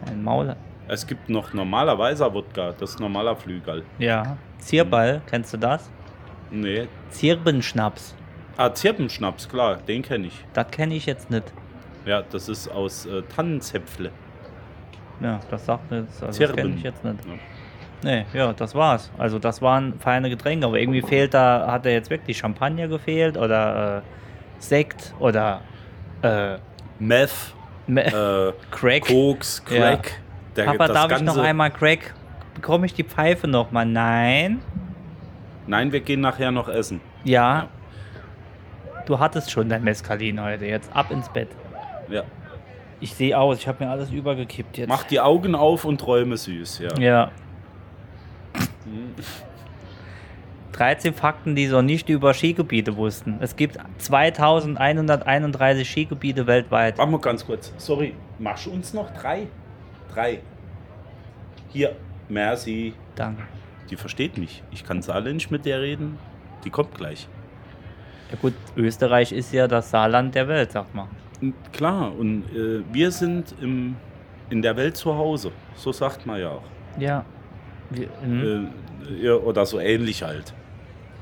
ein 0.10 0.24
Maul. 0.24 0.56
Es 0.92 1.06
gibt 1.06 1.30
noch 1.30 1.54
normaler 1.54 1.98
weißer 1.98 2.34
Wodka, 2.34 2.74
das 2.80 2.92
ist 2.92 3.00
normaler 3.00 3.36
Flügel. 3.36 3.84
Ja, 4.00 4.38
Zierball, 4.58 5.22
kennst 5.30 5.54
du 5.54 5.58
das? 5.58 5.90
Nee. 6.52 6.88
Zirbenschnaps, 7.12 8.16
Ah, 8.58 8.74
Zirpenschnaps, 8.74 9.48
klar, 9.48 9.78
den 9.78 10.02
kenne 10.02 10.28
ich. 10.28 10.44
das 10.54 10.70
kenne 10.72 10.96
ich 10.96 11.06
jetzt 11.06 11.30
nicht. 11.30 11.46
Ja, 12.06 12.24
das 12.24 12.50
ist 12.50 12.68
aus 12.70 13.06
äh, 13.06 13.22
Tannenzäpfle. 13.34 14.10
Ja, 15.22 15.40
das 15.52 15.66
sagt 15.66 15.90
mir, 15.92 16.02
das, 16.04 16.24
also 16.24 16.44
das 16.44 16.54
kenne 16.56 16.74
ich 16.76 16.84
jetzt 16.84 17.04
nicht. 17.04 17.20
Ja. 17.26 17.32
Nee, 18.02 18.26
ja, 18.34 18.52
das 18.54 18.74
war's. 18.74 19.12
Also 19.18 19.38
das 19.40 19.62
waren 19.62 20.00
feine 20.00 20.30
Getränke, 20.30 20.66
aber 20.66 20.80
irgendwie 20.80 21.02
fehlt 21.02 21.34
da, 21.34 21.68
hat 21.70 21.86
er 21.86 21.92
jetzt 21.94 22.10
wirklich 22.10 22.38
Champagner 22.38 22.88
gefehlt 22.88 23.38
oder 23.38 23.98
äh, 23.98 24.02
Sekt 24.58 25.14
oder 25.20 25.62
äh, 26.24 26.58
Meth, 26.98 27.54
Me- 27.88 28.06
äh, 28.06 28.54
Crack. 28.72 29.06
Koks, 29.08 29.62
Ja. 29.70 30.00
Der, 30.60 30.72
Papa, 30.72 30.88
darf 30.88 31.12
ich 31.12 31.22
noch 31.22 31.36
Ganze- 31.36 31.42
einmal 31.48 31.72
Crack? 31.72 32.14
Bekomme 32.56 32.86
ich 32.86 32.94
die 32.94 33.04
Pfeife 33.04 33.48
noch 33.48 33.72
mal? 33.72 33.86
Nein. 33.86 34.62
Nein, 35.68 35.92
wir 35.92 36.00
gehen 36.02 36.22
nachher 36.22 36.52
noch 36.52 36.68
essen. 36.68 37.00
Ja. 37.24 37.68
Du 39.06 39.20
hattest 39.20 39.52
schon 39.52 39.70
dein 39.70 39.84
Mescalin 39.84 40.42
heute. 40.42 40.66
Jetzt 40.66 40.90
ab 40.96 41.12
ins 41.12 41.30
Bett. 41.30 41.50
Ja. 42.10 42.24
Ich 43.00 43.14
sehe 43.14 43.38
aus. 43.38 43.58
Ich 43.60 43.68
habe 43.68 43.84
mir 43.86 43.90
alles 43.92 44.10
übergekippt 44.12 44.78
jetzt. 44.78 44.90
Mach 44.90 45.04
die 45.04 45.20
Augen 45.20 45.56
auf 45.56 45.86
und 45.86 46.00
träume 46.02 46.36
süß, 46.38 46.80
ja. 46.80 46.90
Ja. 47.00 47.32
13 50.74 51.14
Fakten, 51.14 51.56
die 51.56 51.68
so 51.68 51.82
nicht 51.82 52.10
über 52.10 52.34
Skigebiete 52.34 52.96
wussten. 52.98 53.38
Es 53.42 53.56
gibt 53.56 53.78
2131 53.98 55.90
Skigebiete 55.90 56.48
weltweit. 56.48 56.98
Warte 56.98 57.12
mal 57.12 57.20
ganz 57.20 57.46
kurz. 57.46 57.74
Sorry, 57.78 58.14
machst 58.38 58.66
du 58.66 58.72
uns 58.72 58.94
noch 58.94 59.12
drei? 59.14 59.48
Drei. 60.14 60.42
Hier, 61.70 61.96
Merci. 62.30 62.94
Danke. 63.16 63.44
Die 63.90 63.96
versteht 63.96 64.38
mich. 64.38 64.64
Ich 64.72 64.84
kann 64.84 65.02
saarländisch 65.02 65.50
mit 65.50 65.66
der 65.66 65.82
reden. 65.82 66.18
Die 66.64 66.70
kommt 66.70 66.94
gleich. 66.94 67.28
Ja 68.32 68.38
gut, 68.40 68.54
Österreich 68.76 69.32
ist 69.32 69.52
ja 69.52 69.68
das 69.68 69.90
Saarland 69.90 70.36
der 70.36 70.48
Welt, 70.48 70.72
sagt 70.72 70.94
man. 70.94 71.08
Und 71.42 71.56
Klar, 71.74 72.16
und 72.16 72.44
äh, 72.56 72.84
wir 72.92 73.12
sind 73.12 73.56
im, 73.60 73.96
in 74.52 74.62
der 74.62 74.78
Welt 74.78 74.96
zu 74.96 75.16
Hause. 75.16 75.52
So 75.76 75.92
sagt 75.92 76.26
man 76.28 76.40
ja 76.40 76.50
auch. 76.52 76.64
Ja. 77.00 77.26
Wir, 77.90 78.08
hm. 78.22 78.68
Äh, 79.08 79.26
ja, 79.26 79.34
oder 79.34 79.66
so 79.66 79.80
ähnlich 79.80 80.22
halt. 80.22 80.54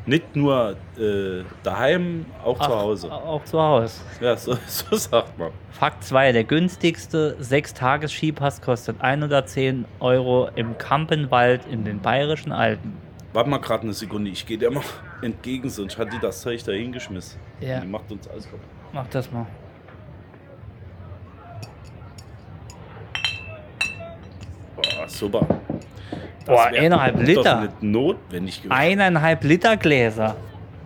Nicht 0.08 0.38
nur 0.38 0.78
äh, 0.98 1.44
daheim, 1.64 2.26
auch 2.42 2.58
zu 2.58 2.64
Ach, 2.64 2.82
Hause. 2.82 3.12
Auch 3.12 3.44
zu 3.44 3.62
Hause. 3.62 4.02
Ja, 4.22 4.38
so, 4.38 4.58
so 4.68 4.96
sagt 4.96 5.38
man. 5.38 5.52
Fakt 5.72 6.02
2. 6.06 6.32
Der 6.32 6.46
günstigste 6.46 7.36
6-Tages-Skipass 7.42 8.62
kostet 8.62 9.02
110 9.02 9.84
Euro 10.00 10.48
im 10.56 10.78
Kampenwald 10.78 11.66
in 11.66 11.84
den 11.84 12.00
Bayerischen 12.00 12.54
Alpen. 12.54 12.94
Warte 13.34 13.50
mal 13.50 13.58
gerade 13.58 13.84
eine 13.84 13.94
Sekunde, 13.94 14.32
ich 14.32 14.46
gehe 14.46 14.58
dir 14.58 14.72
mal 14.72 14.82
entgegen, 15.22 15.70
sonst 15.70 15.98
hat 15.98 16.14
die 16.14 16.20
das 16.20 16.40
Zeug 16.40 16.64
da 16.64 16.72
hingeschmissen. 16.72 17.38
Ja. 17.60 17.82
Die 17.82 17.88
macht 17.88 18.10
uns 18.10 18.30
alles 18.30 18.46
kaputt. 18.46 18.62
Mach 18.94 19.08
das 19.10 19.30
mal. 19.30 19.46
Boah, 24.78 25.10
super. 25.10 25.46
Boah, 26.48 26.66
eineinhalb 26.68 27.22
Liter. 27.22 27.62
nicht 27.62 27.84
notwendig 27.84 28.58
gewesen. 28.64 28.72
Eineinhalb 28.72 29.44
Liter 29.44 29.78
Gläser. 29.78 30.36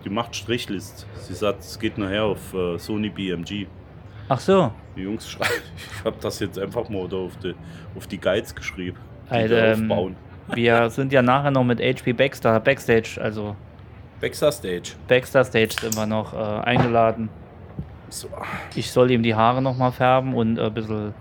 Die 0.04 0.10
macht 0.10 0.34
Strichlist. 0.34 1.06
Sie 1.16 1.34
sagt, 1.34 1.60
es 1.60 1.78
geht 1.78 1.96
nachher 1.98 2.24
auf 2.24 2.52
äh, 2.54 2.78
Sony 2.78 3.08
BMG. 3.08 3.66
Ach 4.28 4.40
so. 4.40 4.72
Die 4.96 5.02
Jungs 5.02 5.30
schreiben, 5.30 5.50
ich 5.98 6.04
habe 6.04 6.16
das 6.20 6.40
jetzt 6.40 6.58
einfach 6.58 6.88
mal 6.88 7.06
da 7.08 7.16
auf 7.16 7.36
die, 7.42 7.54
auf 7.96 8.06
die 8.06 8.18
Guides 8.18 8.54
geschrieben. 8.54 8.98
Die 9.30 9.34
Also, 9.34 9.56
aufbauen. 9.56 10.16
Wir 10.54 10.90
sind 10.90 11.12
ja 11.12 11.22
nachher 11.22 11.50
noch 11.50 11.64
mit 11.64 11.80
HP 11.80 12.12
Baxter, 12.12 12.58
Backstage, 12.60 13.18
also 13.20 13.56
Baxter 14.20 14.52
Stage. 14.52 14.92
Baxter 15.08 15.44
Stage 15.44 15.74
sind 15.80 15.96
wir 15.96 16.06
noch 16.06 16.32
äh, 16.34 16.36
eingeladen. 16.64 17.28
So. 18.08 18.28
Ich 18.74 18.90
soll 18.90 19.10
ihm 19.10 19.22
die 19.22 19.34
Haare 19.34 19.62
noch 19.62 19.76
mal 19.76 19.90
färben 19.92 20.34
und 20.34 20.58
äh, 20.58 20.62
ein 20.66 20.74
bisschen 20.74 21.14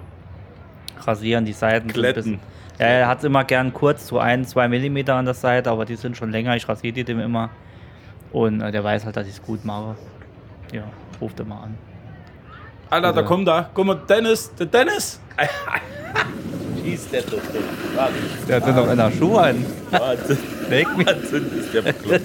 rasieren, 1.05 1.45
die 1.45 1.53
Seiten. 1.53 1.87
sind 1.87 1.97
ein 1.97 2.01
Glätten. 2.01 2.23
bisschen- 2.23 2.39
er 2.87 3.07
hat 3.07 3.19
es 3.19 3.23
immer 3.23 3.43
gern 3.43 3.73
kurz, 3.73 4.07
so 4.07 4.19
ein, 4.19 4.45
zwei 4.45 4.67
Millimeter 4.67 5.15
an 5.15 5.25
der 5.25 5.33
Seite, 5.33 5.69
aber 5.69 5.85
die 5.85 5.95
sind 5.95 6.17
schon 6.17 6.31
länger. 6.31 6.55
Ich 6.55 6.67
rasiere 6.67 6.93
die 6.93 7.03
dem 7.03 7.19
immer. 7.19 7.49
Und 8.31 8.61
äh, 8.61 8.71
der 8.71 8.83
weiß 8.83 9.05
halt, 9.05 9.15
dass 9.17 9.27
ich 9.27 9.33
es 9.33 9.41
gut 9.41 9.63
mache. 9.65 9.95
Ja, 10.71 10.83
ruft 11.19 11.39
er 11.39 11.45
mal 11.45 11.63
an. 11.63 11.77
Alter, 12.89 13.13
da 13.13 13.21
kommt 13.23 13.47
da. 13.47 13.69
Guck 13.73 13.85
mal, 13.85 13.99
Dennis, 14.07 14.53
der 14.55 14.65
Dennis. 14.65 15.21
Schieß 16.83 17.09
der 17.09 17.21
doch. 17.21 17.39
Der 18.47 18.55
hat 18.55 18.75
noch 18.75 18.91
in 18.91 18.97
der 18.97 19.11
Schuhe 19.11 19.41
an. 19.41 19.65
warte. 19.91 20.37
Weg 20.69 20.97
mich. 20.97 21.07
Wahnsinn, 21.07 21.51
ist 21.57 21.73
der 21.73 21.81
bekloppt. 21.83 22.23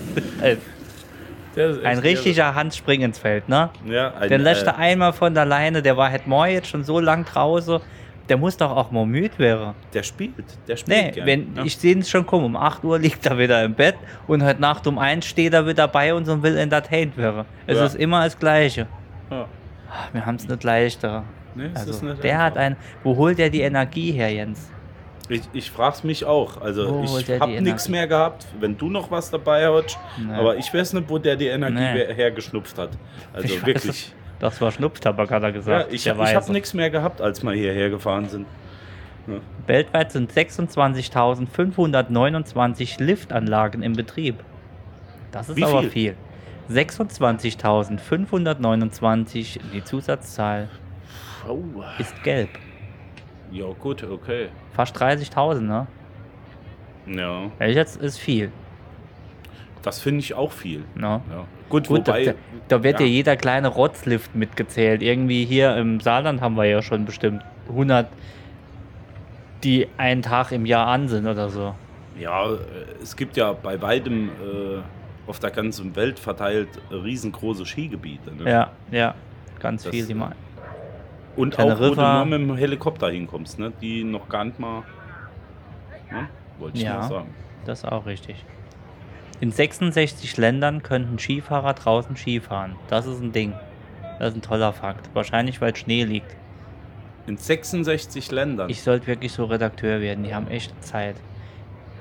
Ein 1.85 1.99
richtiger 1.99 2.55
Hans 2.55 2.77
Spring 2.77 3.01
ins 3.03 3.19
Feld, 3.19 3.49
ne? 3.49 3.71
Ja, 3.87 4.13
ein, 4.15 4.29
Den 4.29 4.43
lässt 4.43 4.65
äh, 4.65 4.67
er 4.67 4.79
einmal 4.79 5.13
von 5.13 5.35
der 5.35 5.45
Leine, 5.45 5.83
der 5.83 5.97
war 5.97 6.11
halt 6.11 6.27
morgen 6.27 6.53
jetzt 6.53 6.69
schon 6.69 6.85
so 6.85 7.01
lang 7.01 7.25
draußen. 7.25 7.81
Der 8.29 8.37
muss 8.37 8.57
doch 8.57 8.71
auch 8.77 8.91
mal 8.91 9.07
müde 9.07 9.39
werden. 9.39 9.75
Der 9.95 10.03
spielt, 10.03 10.33
der 10.67 10.77
spielt 10.77 10.97
Nee, 11.05 11.11
gern, 11.13 11.27
wenn, 11.27 11.55
ja. 11.57 11.65
ich 11.65 11.77
sehe 11.77 11.97
es 11.99 12.11
schon 12.11 12.27
kommen, 12.27 12.45
um 12.45 12.57
8 12.57 12.85
Uhr 12.85 12.99
liegt 12.99 13.25
er 13.27 13.39
wieder 13.39 13.63
im 13.65 13.75
Bett 13.75 13.95
und 14.27 14.43
heute 14.45 14.61
Nacht 14.61 14.87
um 14.87 14.99
1 14.99 15.25
steht 15.25 15.55
er 15.55 15.67
wieder 15.67 15.87
bei 15.89 16.13
uns 16.15 16.29
und 16.29 16.43
will 16.43 16.57
entertained 16.57 17.17
werden. 17.17 17.45
Es 17.67 17.79
Ja. 17.79 17.87
ist 17.87 17.95
immer 17.97 18.25
das 18.25 18.39
Gleiche. 18.39 18.87
Ja. 19.31 19.47
Ach, 19.91 20.13
Wir 20.15 20.27
haben 20.27 20.37
es 20.37 20.49
nicht 20.49 20.65
leichter. 20.65 21.23
Nee, 21.55 21.71
es 21.75 21.83
ist 21.83 21.89
Also, 21.89 22.07
nicht 22.07 22.23
der 22.25 22.39
hat 22.39 22.57
einfach. 22.59 22.81
ein. 22.83 22.95
Wo 23.03 23.17
holt 23.17 23.39
der 23.39 23.49
die 23.51 23.61
Energie 23.63 24.13
her, 24.13 24.31
Jens? 24.33 24.71
Ich, 25.29 25.43
ich 25.55 25.71
frag's 25.71 26.05
mich 26.05 26.25
auch. 26.25 26.61
Also 26.61 26.89
Wo 27.09 27.19
ich 27.19 27.25
der 27.25 27.41
hab 27.41 27.49
die 27.49 27.61
nichts 27.61 27.89
mehr 27.89 28.07
gehabt, 28.07 28.47
wenn 28.61 28.77
du 28.79 28.89
noch 28.91 29.11
was 29.11 29.31
dabei 29.31 29.67
hast. 29.67 29.99
Nee. 30.19 30.33
Aber 30.35 30.57
ich 30.57 30.73
weiß 30.73 30.93
nicht, 30.93 31.09
wo 31.09 31.19
der 31.19 31.35
die 31.37 31.47
Energie 31.49 31.75
Nee. 31.81 32.15
hergeschnupft 32.15 32.79
hat. 32.79 32.91
Also 33.33 33.49
Ich 33.49 33.65
wirklich. 33.67 34.13
Das 34.39 34.61
war 34.61 34.71
Schnupftabak, 34.71 35.31
hat 35.31 35.43
er 35.43 35.49
Ja, 35.49 35.55
gesagt. 35.55 35.91
ich 35.93 36.05
der 36.05 36.13
ich 36.15 36.21
habe 36.21 36.37
Weiße. 36.37 36.53
nichts 36.53 36.75
mehr 36.75 36.91
gehabt, 36.91 37.21
als 37.23 37.43
wir 37.43 37.53
hierher 37.53 37.89
gefahren 37.91 38.29
sind. 38.29 38.47
Weltweit 39.67 40.13
sind 40.13 40.31
26.529 40.33 43.03
Liftanlagen 43.03 43.83
im 43.83 43.95
Betrieb. 43.95 44.37
Das 45.33 45.49
ist 45.49 45.57
Wie 45.57 45.65
aber 45.65 45.81
viel? 45.83 45.91
viel. 45.91 46.15
26.529, 46.71 49.59
die 49.73 49.83
Zusatzzahl 49.85 50.69
Oh. 51.49 51.61
ist 51.99 52.23
gelb. 52.25 52.51
Ja, 53.53 53.67
gut, 53.79 54.03
okay. 54.03 54.49
Fast 54.73 55.01
30.000, 55.01 55.61
ne? 55.61 55.87
Ja, 57.07 57.43
Welches 57.59 57.77
jetzt 57.77 58.03
ist 58.03 58.19
viel. 58.19 58.51
Das 59.83 60.01
finde 60.01 60.21
ich 60.21 60.35
auch 60.35 60.53
viel. 60.53 60.85
Ne? 60.95 61.21
Ja. 61.31 61.45
Gut, 61.69 61.89
Gut, 61.89 62.07
da, 62.09 62.13
wobei. 62.13 62.25
da, 62.25 62.33
da 62.69 62.83
wird 62.85 63.01
ja. 63.01 63.07
ja. 63.07 63.13
jeder 63.13 63.37
kleine 63.37 63.69
Rotzlift 63.69 64.35
mitgezählt. 64.35 65.03
Irgendwie 65.03 65.45
hier 65.45 65.77
im 65.77 66.01
Saarland 66.01 66.41
haben 66.41 66.55
wir 66.57 66.65
ja 66.65 66.83
schon 66.83 67.05
bestimmt 67.05 67.43
100, 67.69 68.09
die 69.65 69.89
einen 69.97 70.23
Tag 70.23 70.53
im 70.53 70.67
Jahr 70.67 70.87
an 70.87 71.09
sind 71.09 71.27
oder 71.27 71.49
so. 71.49 71.75
Ja, 72.19 72.47
äh, 72.51 72.57
es 73.03 73.17
gibt 73.17 73.37
ja 73.37 73.53
bei 73.53 73.81
weitem 73.83 74.29
äh, 74.29 74.81
auf 75.29 75.39
der 75.41 75.51
ganzen 75.51 75.95
Welt 75.97 76.19
verteilt 76.19 76.69
äh, 76.91 76.95
riesengroße 76.95 77.67
Skigebiete. 77.67 78.33
Ne? 78.35 78.51
Ja, 78.51 78.71
ja, 78.91 79.15
ganz 79.59 79.83
Das, 79.83 79.91
viel. 79.93 80.07
Die 80.07 80.13
äh, 80.13 80.17
mal. 80.17 80.33
Und 81.37 81.59
auch, 81.59 81.65
wo 81.65 81.69
du 81.69 81.75
Teneriffa. 81.75 82.25
nur 82.25 82.39
mit 82.39 82.49
dem 82.49 82.57
Helikopter 82.57 83.11
hinkommst, 83.11 83.59
ne? 83.59 83.73
die 83.83 84.05
noch 84.05 84.29
gar 84.29 84.45
nicht 84.45 84.59
mal. 84.59 84.83
Ne? 86.11 86.29
Wollte 86.59 86.79
ich 86.79 86.85
Ja. 86.85 86.99
mal 86.99 87.09
sagen. 87.09 87.35
Das 87.67 87.81
ist 87.81 87.85
auch 87.85 88.07
richtig. 88.07 88.45
In 89.41 89.51
66 89.53 90.37
Ländern 90.39 90.83
könnten 90.83 91.19
Skifahrer 91.19 91.75
draußen 91.75 92.17
Skifahren. 92.17 92.77
Das 92.89 93.07
ist 93.07 93.21
ein 93.21 93.33
Ding. 93.33 93.53
Das 94.19 94.31
ist 94.31 94.37
ein 94.37 94.43
toller 94.43 94.73
Fakt. 94.73 95.11
Wahrscheinlich, 95.15 95.61
weil 95.61 95.77
Schnee 95.77 96.05
liegt. 96.05 96.35
In 97.27 97.37
66 97.37 98.31
Ländern. 98.31 98.71
Ich 98.71 98.83
sollte 98.83 99.07
wirklich 99.09 99.33
so 99.33 99.45
Redakteur 99.45 100.01
werden. 100.01 100.25
Die 100.25 100.35
haben 100.35 100.49
echt 100.49 100.73
Zeit. 100.83 101.17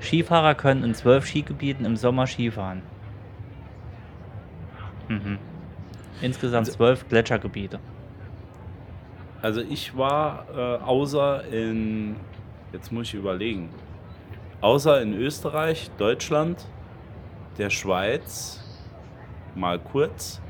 Skifahrer 0.02 0.56
können 0.56 0.84
in 0.84 0.94
zwölf 0.94 1.26
Skigebieten 1.26 1.86
im 1.86 1.98
Sommer 1.98 2.28
Skifahren. 2.28 2.84
Mhm. 5.10 5.38
Insgesamt 6.22 6.68
Also- 6.68 6.78
zwölf 6.78 7.08
Gletschergebiete. 7.10 7.80
Also 9.42 9.62
ich 9.62 9.96
war 9.96 10.46
äh, 10.56 10.84
außer 10.84 11.44
in, 11.52 12.16
jetzt 12.74 12.92
muss 12.92 13.08
ich 13.10 13.14
überlegen, 13.16 13.70
außer 14.62 15.02
in 15.02 15.14
Österreich, 15.14 15.92
Deutschland, 16.00 16.66
der 17.58 17.70
Schweiz, 17.70 18.62
mal 19.56 19.80
kurz. 19.80 20.42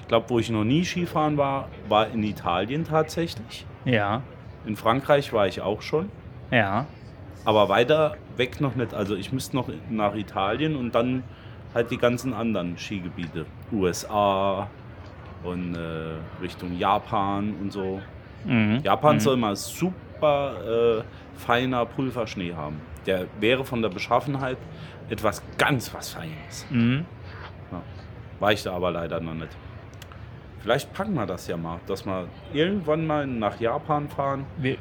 Ich 0.00 0.08
glaube, 0.08 0.30
wo 0.30 0.38
ich 0.38 0.50
noch 0.50 0.64
nie 0.64 0.84
Skifahren 0.84 1.36
war, 1.36 1.68
war 1.88 2.08
in 2.08 2.22
Italien 2.22 2.84
tatsächlich. 2.84 3.66
Ja, 3.84 4.22
In 4.64 4.76
Frankreich 4.76 5.32
war 5.32 5.46
ich 5.46 5.60
auch 5.60 5.82
schon, 5.82 6.08
ja. 6.50 6.86
aber 7.44 7.68
weiter 7.68 8.16
weg 8.36 8.60
noch 8.60 8.76
nicht. 8.76 8.94
Also 8.94 9.16
ich 9.16 9.32
müsste 9.32 9.56
noch 9.56 9.68
nach 9.90 10.14
Italien 10.14 10.76
und 10.76 10.94
dann 10.94 11.24
halt 11.74 11.90
die 11.90 11.98
ganzen 11.98 12.32
anderen 12.32 12.78
Skigebiete. 12.78 13.46
USA 13.72 14.68
und 15.42 15.74
äh, 15.74 16.40
Richtung 16.40 16.78
Japan 16.78 17.54
und 17.60 17.72
so. 17.72 18.00
Mhm. 18.44 18.80
Japan 18.84 19.16
mhm. 19.16 19.20
soll 19.20 19.36
mal 19.36 19.56
super 19.56 19.94
äh, 20.26 21.38
feiner 21.38 21.84
Pulverschnee 21.86 22.54
haben. 22.54 22.80
Der 23.06 23.26
wäre 23.40 23.64
von 23.64 23.82
der 23.82 23.88
Beschaffenheit 23.88 24.56
etwas 25.10 25.42
ganz 25.58 25.92
was 25.94 26.10
Feines. 26.10 26.66
Mhm. 26.70 27.04
War 28.40 28.52
ich 28.52 28.62
da 28.62 28.72
aber 28.72 28.90
leider 28.90 29.20
noch 29.20 29.34
nicht. 29.34 29.48
Vielleicht 30.60 30.92
packen 30.92 31.14
wir 31.14 31.26
das 31.26 31.46
ja 31.48 31.56
mal, 31.56 31.80
dass 31.86 32.04
wir 32.06 32.26
irgendwann 32.52 33.06
mal 33.06 33.26
nach 33.26 33.58
Japan 33.60 34.08
fahren. 34.08 34.44
Wir, 34.58 34.76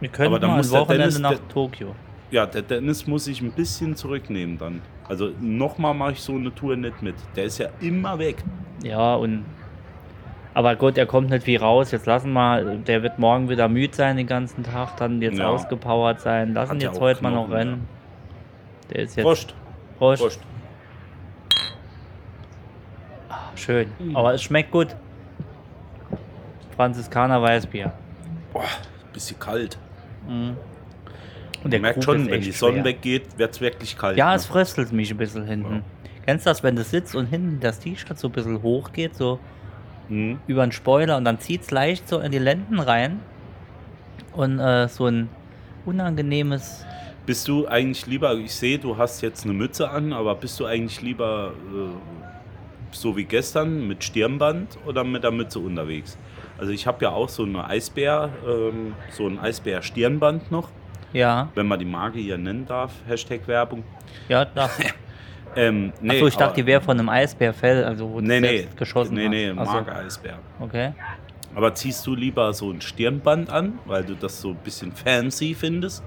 wir 0.00 0.08
können 0.08 0.28
Aber 0.28 0.38
dann 0.38 0.50
mal 0.50 0.54
ein 0.56 0.58
muss 0.58 0.70
der 0.70 0.80
Wochenende 0.80 1.04
Dennis- 1.06 1.18
nach 1.20 1.30
der- 1.30 1.48
Tokio. 1.48 1.94
Ja, 2.30 2.46
der 2.46 2.62
Dennis 2.62 3.06
muss 3.06 3.24
sich 3.26 3.40
ein 3.40 3.52
bisschen 3.52 3.94
zurücknehmen 3.96 4.58
dann. 4.58 4.82
Also 5.08 5.30
nochmal 5.40 5.94
mache 5.94 6.12
ich 6.12 6.20
so 6.20 6.34
eine 6.34 6.52
Tour 6.54 6.74
nicht 6.76 7.02
mit. 7.02 7.14
Der 7.36 7.44
ist 7.44 7.58
ja 7.58 7.68
immer 7.80 8.18
weg. 8.18 8.36
Ja, 8.82 9.14
und. 9.16 9.44
Aber 10.54 10.76
gut, 10.76 10.96
er 10.96 11.06
kommt 11.06 11.30
nicht 11.30 11.46
wie 11.48 11.56
raus. 11.56 11.90
Jetzt 11.90 12.06
lassen 12.06 12.32
wir, 12.32 12.62
der 12.76 13.02
wird 13.02 13.18
morgen 13.18 13.48
wieder 13.48 13.68
müde 13.68 13.94
sein 13.94 14.16
den 14.16 14.28
ganzen 14.28 14.62
Tag, 14.62 14.96
dann 14.96 15.20
jetzt 15.20 15.38
Ja. 15.38 15.48
ausgepowert 15.48 16.20
sein. 16.20 16.54
Lassen 16.54 16.76
Hat 16.76 16.82
ja 16.82 16.90
jetzt 16.90 17.00
heute 17.00 17.22
mal 17.22 17.30
noch 17.30 17.46
Knochen, 17.46 17.52
rennen. 17.54 17.88
Der 18.90 19.00
ist 19.00 19.16
jetzt. 19.16 19.24
Prost. 19.24 19.54
Prost. 19.98 20.22
Prost. 20.22 20.40
Schön. 23.56 23.88
Mhm. 23.98 24.16
Aber 24.16 24.34
es 24.34 24.42
schmeckt 24.42 24.70
gut. 24.70 24.94
Franziskaner 26.76 27.40
Weißbier. 27.40 27.92
Boah, 28.52 28.62
bisschen 29.12 29.38
kalt. 29.38 29.78
Mhm. 30.28 30.56
Und 31.62 31.72
Man 31.72 31.80
merkt 31.80 32.04
schon, 32.04 32.28
wenn 32.30 32.40
die 32.42 32.50
Sonne 32.52 32.74
schwer. 32.74 32.84
weggeht, 32.84 33.38
wird 33.38 33.52
es 33.52 33.60
wirklich 33.60 33.96
kalt. 33.96 34.16
Ja, 34.18 34.30
ne? 34.30 34.36
es 34.36 34.44
fröstelt 34.46 34.92
mich 34.92 35.10
ein 35.10 35.16
bisschen 35.16 35.46
hinten. 35.46 35.82
Kennst 36.26 36.46
du 36.46 36.50
das, 36.50 36.62
wenn 36.62 36.76
du 36.76 36.84
sitzt 36.84 37.14
und 37.14 37.26
hinten 37.26 37.60
das 37.60 37.78
T-Shirt 37.80 38.18
so 38.18 38.28
ein 38.28 38.32
bisschen 38.32 38.62
hoch 38.62 38.92
geht, 38.92 39.14
so 39.14 39.38
Mhm. 40.08 40.38
über 40.46 40.66
den 40.66 40.72
Spoiler 40.72 41.16
und 41.16 41.24
dann 41.24 41.38
zieht 41.40 41.62
es 41.62 41.70
leicht 41.70 42.08
so 42.08 42.20
in 42.20 42.30
die 42.32 42.38
Lenden 42.38 42.78
rein 42.78 43.20
und 44.32 44.58
äh, 44.58 44.88
so 44.88 45.06
ein 45.06 45.28
unangenehmes. 45.86 46.84
Bist 47.26 47.48
du 47.48 47.66
eigentlich 47.66 48.06
lieber, 48.06 48.34
ich 48.34 48.54
sehe, 48.54 48.78
du 48.78 48.98
hast 48.98 49.22
jetzt 49.22 49.44
eine 49.44 49.54
Mütze 49.54 49.88
an, 49.88 50.12
aber 50.12 50.34
bist 50.34 50.60
du 50.60 50.66
eigentlich 50.66 51.00
lieber 51.00 51.52
äh, 51.72 51.88
so 52.90 53.16
wie 53.16 53.24
gestern 53.24 53.86
mit 53.88 54.04
Stirnband 54.04 54.76
oder 54.86 55.04
mit 55.04 55.24
der 55.24 55.30
Mütze 55.30 55.58
unterwegs? 55.58 56.18
Also 56.58 56.70
ich 56.72 56.86
habe 56.86 57.04
ja 57.04 57.10
auch 57.12 57.28
so 57.28 57.44
eine 57.44 57.64
Eisbär, 57.66 58.28
ähm, 58.46 58.94
so 59.10 59.26
ein 59.26 59.38
Eisbär-Stirnband 59.38 60.50
noch, 60.52 60.68
Ja, 61.12 61.48
wenn 61.54 61.66
man 61.66 61.78
die 61.78 61.84
Marke 61.86 62.18
hier 62.18 62.36
nennen 62.38 62.66
darf, 62.66 62.92
Hashtag 63.08 63.48
Werbung. 63.48 63.82
ja, 64.28 64.44
das. 64.44 64.70
Ähm, 65.56 65.92
nee, 66.00 66.12
Achso, 66.12 66.26
ich 66.26 66.36
dachte, 66.36 66.54
die 66.56 66.66
wäre 66.66 66.80
von 66.80 66.98
einem 66.98 67.08
Eisbärfell, 67.08 67.84
also 67.84 68.10
wo 68.10 68.20
du 68.20 68.26
Nee, 68.26 68.40
nee, 68.40 68.58
selbst 68.58 68.76
geschossen 68.76 69.14
nee, 69.14 69.28
nee, 69.28 69.48
hast. 69.50 69.58
Ach 69.58 69.66
so, 69.66 69.72
Marke 69.72 69.94
Eisbär. 69.94 70.38
Okay. 70.60 70.92
Aber 71.54 71.74
ziehst 71.74 72.04
du 72.06 72.14
lieber 72.16 72.52
so 72.52 72.70
ein 72.72 72.80
Stirnband 72.80 73.48
an, 73.50 73.78
weil 73.84 74.04
du 74.04 74.14
das 74.14 74.40
so 74.40 74.50
ein 74.50 74.56
bisschen 74.56 74.90
fancy 74.92 75.54
findest? 75.54 76.02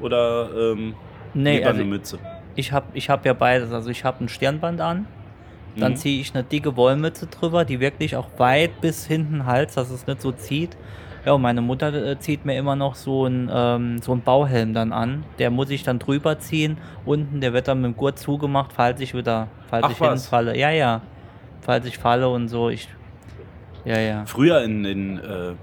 Oder 0.00 0.48
ähm, 0.56 0.94
Nee, 1.34 1.56
lieber 1.56 1.68
also 1.68 1.80
eine 1.80 1.90
Mütze? 1.90 2.18
ich 2.54 2.72
habe 2.72 2.86
ich 2.94 3.10
hab 3.10 3.26
ja 3.26 3.32
beides. 3.32 3.72
Also 3.72 3.90
ich 3.90 4.04
habe 4.04 4.24
ein 4.24 4.28
Stirnband 4.28 4.80
an, 4.80 5.06
dann 5.78 5.92
Mhm. 5.92 5.96
ziehe 5.96 6.20
ich 6.20 6.34
eine 6.34 6.44
dicke 6.44 6.76
Wollmütze 6.76 7.26
drüber, 7.26 7.64
die 7.64 7.80
wirklich 7.80 8.16
auch 8.16 8.28
weit 8.38 8.80
bis 8.80 9.06
hinten 9.06 9.44
Hals, 9.46 9.74
dass 9.74 9.90
es 9.90 10.06
nicht 10.06 10.22
so 10.22 10.32
zieht. 10.32 10.76
Ja, 11.26 11.32
und 11.32 11.42
meine 11.42 11.60
Mutter 11.60 11.92
äh, 11.92 12.18
zieht 12.20 12.44
mir 12.44 12.56
immer 12.56 12.76
noch 12.76 12.94
so 12.94 13.24
einen 13.24 13.50
ähm, 13.52 13.98
so 14.00 14.12
einen 14.12 14.22
Bauhelm 14.22 14.72
dann 14.74 14.92
an. 14.92 15.24
Der 15.40 15.50
muss 15.50 15.70
ich 15.70 15.82
dann 15.82 15.98
drüber 15.98 16.38
ziehen. 16.38 16.78
Unten, 17.04 17.40
der 17.40 17.52
wird 17.52 17.66
dann 17.66 17.80
mit 17.80 17.92
dem 17.92 17.96
Gurt 17.96 18.16
zugemacht, 18.16 18.72
falls 18.72 19.00
ich 19.00 19.12
wieder, 19.12 19.48
falls 19.68 19.84
Ach 19.86 19.90
ich 19.90 20.00
was. 20.00 20.22
hinfalle. 20.22 20.56
Ja, 20.56 20.70
ja. 20.70 21.02
Falls 21.62 21.84
ich 21.84 21.98
falle 21.98 22.28
und 22.28 22.46
so. 22.46 22.68
Ich. 22.68 22.88
Ja, 23.84 23.98
ja. 23.98 24.24
Früher 24.26 24.62
in 24.62 24.84
den, 24.84 25.18
äh, 25.18 25.54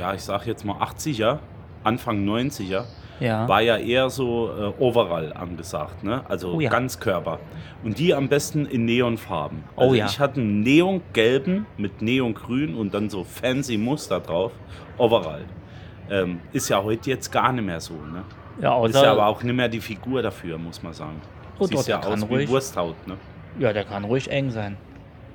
ja, 0.00 0.12
ich 0.12 0.22
sag 0.22 0.44
jetzt 0.48 0.64
mal 0.64 0.82
80er, 0.82 1.38
Anfang 1.84 2.24
90er, 2.28 2.82
Ja. 3.22 3.48
war 3.48 3.60
ja 3.60 3.76
eher 3.76 4.10
so 4.10 4.50
äh, 4.50 4.82
Overall 4.82 5.32
angesagt, 5.32 6.02
ne? 6.02 6.22
Also 6.28 6.54
Oh 6.54 6.60
ja. 6.60 6.70
Ganzkörper. 6.70 7.38
Und 7.84 7.98
die 7.98 8.12
am 8.14 8.28
besten 8.28 8.66
in 8.66 8.84
Neonfarben. 8.84 9.62
Oh 9.76 9.82
Also 9.82 9.94
ja. 9.94 10.06
Ich 10.06 10.18
hatte 10.18 10.40
einen 10.40 10.60
Neongelben 10.62 11.66
mit 11.76 12.02
Neongrün 12.02 12.74
und 12.74 12.92
dann 12.94 13.08
so 13.10 13.22
fancy 13.22 13.76
Muster 13.78 14.18
drauf. 14.20 14.52
Overall. 14.98 15.44
Ähm, 16.10 16.40
ist 16.52 16.68
ja 16.68 16.82
heute 16.82 17.10
jetzt 17.10 17.30
gar 17.30 17.52
nicht 17.52 17.64
mehr 17.64 17.80
so, 17.80 17.94
ne? 17.94 18.24
ja, 18.60 18.84
Ist 18.84 18.94
ja 19.00 19.12
aber 19.12 19.26
auch 19.26 19.42
nicht 19.42 19.54
mehr 19.54 19.68
die 19.68 19.80
Figur 19.80 20.20
dafür, 20.20 20.58
muss 20.58 20.82
man 20.82 20.92
sagen. 20.92 21.20
Oh, 21.58 21.64
Siehst 21.66 21.84
doch, 21.84 21.88
ja 21.88 22.00
aus 22.02 22.28
wie 22.28 22.34
ruhig. 22.34 22.50
Wursthaut, 22.50 23.06
ne? 23.06 23.16
ja, 23.58 23.72
der 23.72 23.84
kann 23.84 24.04
ruhig 24.04 24.30
eng 24.30 24.50
sein. 24.50 24.76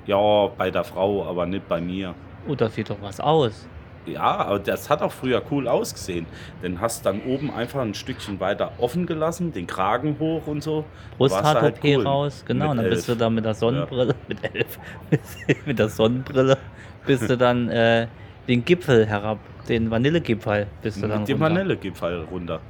Ja, 0.06 0.46
bei 0.56 0.70
der 0.70 0.84
Frau, 0.84 1.24
aber 1.26 1.46
nicht 1.46 1.66
bei 1.68 1.80
mir. 1.80 2.14
Oh, 2.46 2.54
das 2.54 2.74
sieht 2.74 2.90
doch 2.90 3.00
was 3.00 3.18
aus. 3.20 3.66
Ja, 4.12 4.36
aber 4.36 4.58
das 4.58 4.90
hat 4.90 5.02
auch 5.02 5.12
früher 5.12 5.42
cool 5.50 5.68
ausgesehen. 5.68 6.26
Denn 6.62 6.80
hast 6.80 7.06
dann 7.06 7.22
oben 7.22 7.50
einfach 7.50 7.80
ein 7.80 7.94
Stückchen 7.94 8.40
weiter 8.40 8.72
offen 8.78 9.06
gelassen, 9.06 9.52
den 9.52 9.66
Kragen 9.66 10.16
hoch 10.18 10.46
und 10.46 10.62
so. 10.62 10.84
Brusthaar-OP 11.18 11.62
halt 11.62 11.84
cool. 11.84 12.06
raus, 12.06 12.44
genau. 12.46 12.68
Mit 12.68 12.70
Und 12.70 12.76
dann 12.78 12.90
bist 12.90 13.08
du 13.08 13.14
da 13.14 13.30
mit 13.30 13.44
der 13.44 13.54
Sonnenbrille, 13.54 14.14
mit 14.28 14.38
elf, 14.54 14.78
mit 15.66 15.78
der 15.78 15.88
Sonnenbrille, 15.88 16.58
bist 17.06 17.28
du 17.28 17.36
dann 17.36 17.68
äh, 17.68 18.06
den 18.48 18.64
Gipfel 18.64 19.06
herab, 19.06 19.38
den 19.68 19.90
Vanillegipfel 19.90 20.66
bist 20.82 21.02
du 21.02 21.08
dann 21.08 21.20
Mit 21.20 21.28
dem 21.28 21.42
runter. 21.42 21.54
Vanillegipfel 21.54 22.24
runter. 22.30 22.60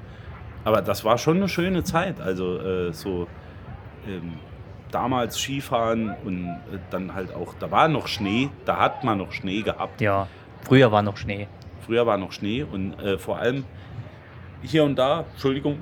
Aber 0.64 0.82
das 0.82 1.04
war 1.04 1.16
schon 1.18 1.36
eine 1.38 1.48
schöne 1.48 1.84
Zeit. 1.84 2.20
Also 2.20 2.58
äh, 2.58 2.92
so 2.92 3.28
ähm, 4.06 4.34
damals 4.90 5.38
Skifahren 5.38 6.14
und 6.24 6.46
äh, 6.46 6.78
dann 6.90 7.14
halt 7.14 7.34
auch, 7.34 7.54
da 7.58 7.70
war 7.70 7.88
noch 7.88 8.08
Schnee, 8.08 8.50
da 8.64 8.78
hat 8.78 9.04
man 9.04 9.18
noch 9.18 9.32
Schnee 9.32 9.62
gehabt. 9.62 10.00
Ja, 10.00 10.26
früher 10.62 10.92
war 10.92 11.02
noch 11.02 11.16
Schnee. 11.16 11.48
Früher 11.86 12.06
war 12.06 12.18
noch 12.18 12.32
Schnee 12.32 12.62
und 12.62 12.98
äh, 13.00 13.18
vor 13.18 13.38
allem 13.38 13.64
hier 14.62 14.84
und 14.84 14.96
da, 14.96 15.24
Entschuldigung, 15.32 15.78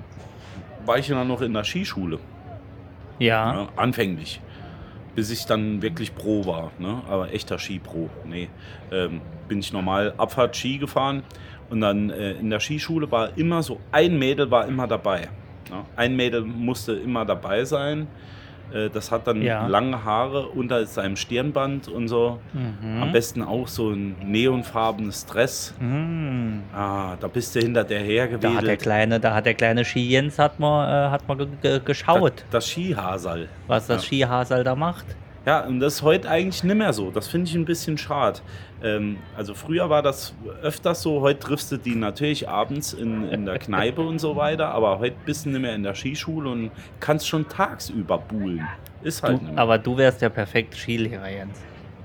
war 0.85 0.99
ich 0.99 1.09
ja 1.09 1.25
noch 1.25 1.43
in 1.43 1.53
der 1.53 1.65
Skischule. 1.65 2.19
Ja, 3.19 3.55
Ja, 3.55 3.69
anfänglich. 3.77 4.41
Bis 5.15 5.31
ich 5.31 5.47
dann 5.47 5.81
wirklich 5.81 6.15
Pro 6.15 6.45
war. 6.45 6.73
Ne? 6.79 7.01
Aber 7.09 7.33
echter 7.33 7.59
Skipro. 7.59 8.11
Nee. 8.25 8.49
Ähm, 8.93 9.23
bin 9.49 9.61
ich 9.61 9.73
normal 9.73 10.13
Abfahrt-Ski 10.19 10.79
gefahren. 10.79 11.23
Und 11.71 11.81
dann 11.81 12.11
äh, 12.11 12.33
in 12.33 12.51
der 12.51 12.61
Skischule 12.61 13.11
war 13.11 13.37
immer 13.37 13.63
so, 13.63 13.81
ein 13.93 14.19
Mädel 14.19 14.51
war 14.51 14.67
immer 14.67 14.87
dabei. 14.87 15.29
Ne? 15.71 15.85
Ein 15.97 16.17
Mädel 16.17 16.43
musste 16.43 16.93
immer 16.93 17.25
dabei 17.25 17.65
sein. 17.65 18.07
Äh, 18.73 18.91
das 18.91 19.11
hat 19.13 19.27
dann 19.27 19.43
Ja. 19.43 19.67
lange 19.67 20.05
Haare 20.05 20.49
unter 20.49 20.85
seinem 20.87 21.17
Stirnband 21.17 21.89
und 21.89 22.09
so. 22.09 22.39
Am 23.01 23.13
besten 23.13 23.43
auch 23.43 23.69
so 23.69 23.91
ein 23.91 24.17
neonfarbenes 24.25 25.27
Dress. 25.27 25.75
Hm. 25.79 26.63
Ah, 26.75 27.17
da 27.21 27.29
bist 27.29 27.55
du 27.55 27.61
hinter 27.61 27.85
der 27.85 28.01
hergewedelt. 28.01 28.45
da 28.55 28.59
hat 28.59 28.67
der 28.67 28.77
kleine, 28.77 29.21
da 29.21 29.35
hat 29.35 29.47
der 29.47 29.55
kleine 29.55 29.85
Ski 29.85 30.01
Jens 30.09 30.39
hat 30.39 30.59
mal, 30.59 31.07
äh, 31.07 31.11
hat 31.11 31.27
mal 31.29 31.37
ge 31.37 31.47
ge 31.63 31.81
geschaut, 31.85 32.41
das, 32.51 32.65
das 32.65 32.69
Skihasal. 32.71 33.49
was 33.67 33.87
das 33.87 34.05
Skihasal 34.05 34.65
da 34.65 34.75
macht. 34.75 35.07
Ja, 35.47 35.61
und 35.65 35.79
das 35.81 35.95
ist 35.95 36.03
heute 36.03 36.29
eigentlich 36.29 36.65
nicht 36.65 36.75
mehr 36.77 36.93
so. 36.93 37.11
Das 37.13 37.29
finde 37.29 37.49
ich 37.49 37.55
ein 37.55 37.65
bisschen 37.65 37.97
schade. 37.97 38.41
Ähm, 38.83 39.17
also 39.37 39.55
früher 39.55 39.89
war 39.89 40.03
das 40.03 40.35
öfters 40.61 41.03
so, 41.03 41.21
heute 41.21 41.39
triffst 41.39 41.71
du 41.71 41.77
die 41.77 41.95
natürlich 41.95 42.49
abends 42.49 42.93
in, 42.93 43.29
in 43.31 43.47
der 43.47 43.59
Kneipe 43.61 44.01
und 44.03 44.19
so 44.19 44.35
weiter, 44.35 44.69
aber 44.75 44.99
heute 44.99 45.15
bist 45.25 45.47
du 45.47 45.51
nicht 45.51 45.61
mehr 45.63 45.75
in 45.77 45.85
der 45.85 45.95
Skischule 45.95 46.51
und 46.51 46.71
kannst 46.99 47.29
schon 47.29 47.49
tagsüber 47.49 48.19
buhlen. 48.19 48.67
Ist 49.03 49.23
halt 49.23 49.39
Du, 49.39 49.43
nicht 49.45 49.55
mehr. 49.55 49.63
aber 49.63 49.79
du 49.79 49.97
wärst 49.97 50.21
der 50.21 50.31
perfekte 50.31 50.77
Skilehrer, 50.77 51.31
Jens. 51.31 51.61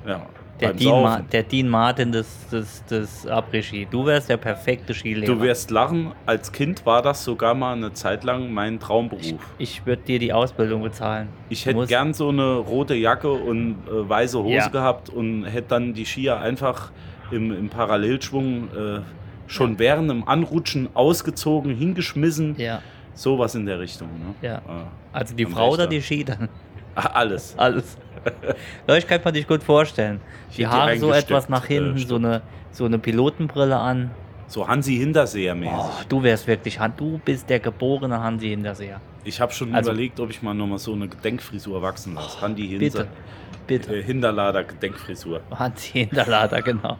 ja, 0.07 0.23
Der 0.61 0.73
Dean, 0.73 1.01
Ma 1.03 1.19
der 1.19 1.43
Dean 1.43 1.67
Martin 1.67 2.11
des, 2.11 2.47
des, 2.49 2.85
des 2.85 3.27
Après-Ski. 3.27 3.87
Du 3.89 4.05
wärst 4.05 4.29
der 4.29 4.37
perfekte 4.37 4.93
Skilehrer. 4.93 5.25
Du 5.33 5.41
wirst 5.41 5.71
lachen, 5.71 6.11
als 6.25 6.51
Kind 6.51 6.85
war 6.85 7.01
das 7.01 7.23
sogar 7.23 7.53
mal 7.55 7.73
eine 7.73 7.93
Zeit 7.93 8.23
lang 8.23 8.53
mein 8.53 8.79
Traumberuf. 8.79 9.39
ich 9.57 9.85
würde 9.85 10.03
dir 10.03 10.19
die 10.19 10.31
Ausbildung 10.31 10.83
bezahlen. 10.83 11.29
Ich 11.49 11.65
hätte 11.65 11.85
gern 11.87 12.13
so 12.13 12.29
eine 12.29 12.55
rote 12.57 12.93
Jacke 12.95 13.31
und 13.31 13.77
äh, 13.87 14.09
weiße 14.09 14.37
Hose 14.39 14.53
Ja. 14.55 14.67
gehabt 14.67 15.09
und 15.09 15.45
hätte 15.45 15.69
dann 15.69 15.93
die 15.93 16.05
Skier 16.05 16.39
einfach 16.39 16.91
im, 17.31 17.51
im 17.51 17.69
Parallelschwung 17.69 18.67
äh, 18.75 18.99
schon 19.47 19.79
während 19.79 20.09
dem 20.09 20.27
Anrutschen 20.27 20.89
ausgezogen, 20.93 21.75
hingeschmissen. 21.75 22.55
Ja, 22.57 22.81
Sowas 23.13 23.55
in 23.55 23.65
der 23.65 23.79
Richtung. 23.79 24.07
Ne? 24.07 24.35
ja. 24.47 24.61
Ah, 24.67 24.85
Also 25.11 25.35
die 25.35 25.45
Frau 25.45 25.71
oder 25.71 25.85
die 25.87 26.01
Ski 26.01 26.23
dann? 26.23 26.47
Alles. 26.95 27.53
Alles. 27.57 27.97
Ich 28.97 29.07
kann 29.07 29.21
mir 29.23 29.31
dich 29.31 29.47
gut 29.47 29.63
vorstellen. 29.63 30.19
Die 30.51 30.57
die 30.57 30.67
Haare 30.67 30.97
so 30.97 31.11
etwas 31.11 31.49
nach 31.49 31.65
hinten, 31.65 31.97
äh, 31.97 31.99
so, 32.01 32.15
eine, 32.15 32.41
so 32.71 32.85
eine 32.85 32.99
Pilotenbrille 32.99 33.77
an. 33.77 34.11
So 34.47 34.67
Hansi 34.67 34.97
Hinterseher 34.97 35.55
mäßig. 35.55 35.73
Oh, 35.77 35.89
du 36.09 36.23
wärst 36.23 36.45
wirklich, 36.47 36.77
du 36.97 37.19
bist 37.23 37.49
der 37.49 37.59
geborene 37.59 38.21
Hansi 38.21 38.49
Hinterseher. 38.49 38.99
Ich 39.23 39.39
habe 39.39 39.53
schon 39.53 39.73
Also- 39.73 39.91
überlegt, 39.91 40.19
ob 40.19 40.29
ich 40.29 40.41
mal 40.41 40.53
nochmal 40.53 40.79
so 40.79 40.93
eine 40.93 41.07
Gedenkfrisur 41.07 41.81
wachsen 41.81 42.15
lasse. 42.15 42.41
Hansi 42.41 42.63
Bitte, 42.67 42.79
Hinser, 42.83 43.07
bitte. 43.67 43.95
äh, 43.95 44.03
Hinterlader 44.03 44.63
Gedenkfrisur. 44.65 45.41
Hansi 45.57 45.91
Hinterlader, 45.99 46.61
genau. 46.61 46.97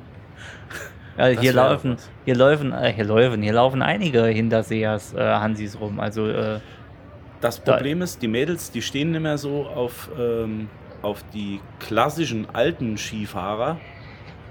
Ja, 1.17 1.29
Das 1.33 1.41
hier 1.41 1.53
laufen, 1.53 1.97
hier 2.25 2.35
laufen, 2.35 2.71
äh, 2.71 2.93
hier 2.93 3.03
laufen, 3.05 3.41
hier 3.41 3.53
laufen 3.53 3.81
einige 3.81 4.23
Hintersehers 4.25 5.13
äh, 5.13 5.19
Hansis 5.19 5.77
rum. 5.79 5.99
Also 5.99 6.27
äh, 6.29 6.59
Das 7.41 7.61
Da- 7.63 7.73
Problem 7.73 8.01
ist, 8.01 8.21
die 8.21 8.27
Mädels, 8.29 8.71
die 8.71 8.81
stehen 8.81 9.11
nicht 9.11 9.21
mehr 9.21 9.37
so 9.37 9.65
auf, 9.65 10.09
ähm, 10.17 10.69
auf 11.01 11.23
die 11.33 11.59
klassischen 11.79 12.47
alten 12.53 12.97
Skifahrer, 12.97 13.77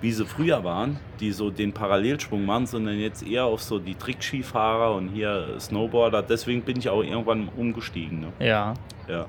wie 0.00 0.12
sie 0.12 0.24
früher 0.24 0.64
waren, 0.64 0.98
die 1.20 1.30
so 1.32 1.50
den 1.50 1.72
Parallelschwung 1.72 2.44
machen, 2.44 2.66
sondern 2.66 2.98
jetzt 2.98 3.22
eher 3.26 3.44
auf 3.44 3.62
so 3.62 3.78
die 3.78 3.94
Trickskifahrer 3.94 4.94
und 4.94 5.08
hier 5.08 5.56
Snowboarder. 5.60 6.22
Deswegen 6.22 6.62
bin 6.62 6.78
ich 6.78 6.88
auch 6.88 7.02
irgendwann 7.02 7.48
umgestiegen. 7.56 8.20
Ne? 8.20 8.32
ja, 8.38 8.74
Ja. 9.08 9.26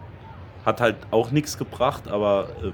Hat 0.66 0.80
halt 0.80 0.96
auch 1.10 1.32
nichts 1.32 1.58
gebracht, 1.58 2.08
aber 2.08 2.50
äh, 2.64 2.72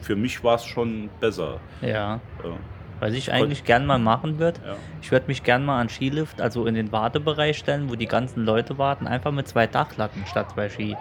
für 0.00 0.16
mich 0.16 0.42
war 0.42 0.54
es 0.56 0.64
schon 0.64 1.10
besser. 1.20 1.60
ja. 1.80 2.20
Ja. 2.42 2.56
Was 3.00 3.14
ich 3.14 3.32
eigentlich 3.32 3.64
gern 3.64 3.84
mal 3.84 3.98
machen 3.98 4.38
würde, 4.38 4.60
Ja. 4.64 4.76
ich 5.00 5.10
würde 5.10 5.26
mich 5.26 5.42
gern 5.42 5.64
mal 5.64 5.80
an 5.80 5.88
Skilift, 5.88 6.40
also 6.40 6.66
in 6.66 6.74
den 6.76 6.92
Wartebereich 6.92 7.58
stellen, 7.58 7.90
wo 7.90 7.96
die 7.96 8.06
ganzen 8.06 8.44
Leute 8.44 8.78
warten, 8.78 9.08
einfach 9.08 9.32
mit 9.32 9.48
zwei 9.48 9.66
Dachlatten 9.66 10.24
statt 10.26 10.52
zwei 10.54 10.68
Ski. 10.68 10.96